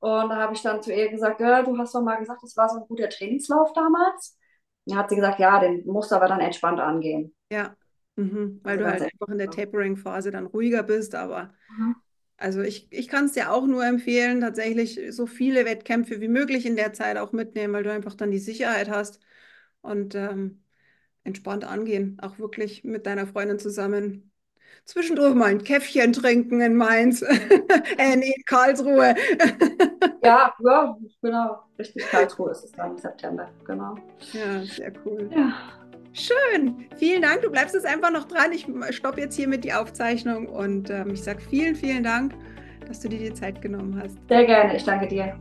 Und 0.00 0.28
da 0.30 0.36
habe 0.36 0.54
ich 0.54 0.62
dann 0.62 0.82
zu 0.82 0.92
ihr 0.94 1.10
gesagt, 1.10 1.40
ja, 1.40 1.62
du 1.62 1.76
hast 1.78 1.94
doch 1.94 2.02
mal 2.02 2.16
gesagt, 2.18 2.42
das 2.42 2.56
war 2.56 2.68
so 2.68 2.78
ein 2.80 2.86
guter 2.88 3.08
Trainingslauf 3.08 3.72
damals. 3.72 4.38
Dann 4.86 4.98
hat 4.98 5.10
sie 5.10 5.16
gesagt, 5.16 5.40
ja, 5.40 5.58
den 5.60 5.84
musst 5.86 6.10
du 6.12 6.16
aber 6.16 6.28
dann 6.28 6.40
entspannt 6.40 6.80
angehen. 6.80 7.34
Ja, 7.50 7.76
mhm. 8.16 8.60
Weil 8.62 8.78
Also 8.78 8.84
du 8.84 8.86
halt 8.88 9.02
einfach 9.02 9.28
in 9.28 9.38
der. 9.38 9.50
Tapering-Phase 9.50 10.30
dann 10.30 10.46
ruhiger 10.46 10.82
bist, 10.82 11.14
aber 11.14 11.54
Mhm. 11.68 11.92
also 12.38 12.62
ich, 12.62 12.92
ich 12.92 13.08
kann 13.08 13.26
es 13.26 13.32
dir 13.34 13.52
auch 13.52 13.66
nur 13.66 13.84
empfehlen, 13.86 14.40
tatsächlich 14.42 15.00
so 15.14 15.26
viele 15.26 15.64
Wettkämpfe 15.66 16.20
wie 16.20 16.28
möglich 16.28 16.66
in 16.66 16.76
der 16.76 16.92
Zeit 16.94 17.18
auch 17.18 17.32
mitnehmen, 17.32 17.74
weil 17.74 17.84
du 17.84 17.92
einfach 17.92 18.14
dann 18.14 18.30
die 18.32 18.38
Sicherheit 18.40 18.90
hast 18.90 19.20
und 19.82 20.14
ähm, 20.16 20.64
entspannt 21.24 21.64
angehen, 21.64 22.18
auch 22.22 22.38
wirklich 22.38 22.84
mit 22.84 23.06
deiner 23.06 23.26
Freundin 23.28 23.58
zusammen. 23.60 24.32
Zwischendurch 24.84 25.34
mal 25.34 25.46
ein 25.46 25.64
Käffchen 25.64 26.12
trinken 26.12 26.60
in 26.60 26.74
Mainz, 26.76 27.22
äh, 27.98 28.16
nee, 28.16 28.32
in 28.36 28.44
Karlsruhe. 28.44 29.14
Ja, 30.22 30.52
ja, 30.58 30.96
genau. 31.22 31.60
Richtig 31.78 32.04
Karlsruhe 32.08 32.50
ist 32.50 32.64
es 32.64 32.72
dann 32.72 32.92
im 32.92 32.98
September, 32.98 33.48
genau. 33.64 33.94
Ja, 34.32 34.60
sehr 34.64 34.92
cool. 35.04 35.30
Ja, 35.32 35.52
Schön. 36.16 36.86
Vielen 36.96 37.22
Dank. 37.22 37.42
Du 37.42 37.50
bleibst 37.50 37.74
jetzt 37.74 37.86
einfach 37.86 38.10
noch 38.10 38.24
dran. 38.24 38.50
Ich 38.52 38.66
stoppe 38.96 39.20
jetzt 39.20 39.36
hiermit 39.36 39.64
die 39.64 39.72
Aufzeichnung 39.72 40.46
und 40.46 40.88
ähm, 40.88 41.10
ich 41.10 41.22
sage 41.22 41.40
vielen, 41.40 41.74
vielen 41.76 42.02
Dank, 42.02 42.32
dass 42.86 43.00
du 43.00 43.08
dir 43.08 43.18
die 43.18 43.34
Zeit 43.34 43.60
genommen 43.60 44.00
hast. 44.02 44.16
sehr 44.28 44.46
gerne. 44.46 44.76
Ich 44.76 44.84
danke 44.84 45.06
dir. 45.06 45.36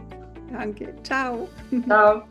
Danke. 0.51 0.93
Ciao. 1.03 1.47
Ciao. 1.87 2.23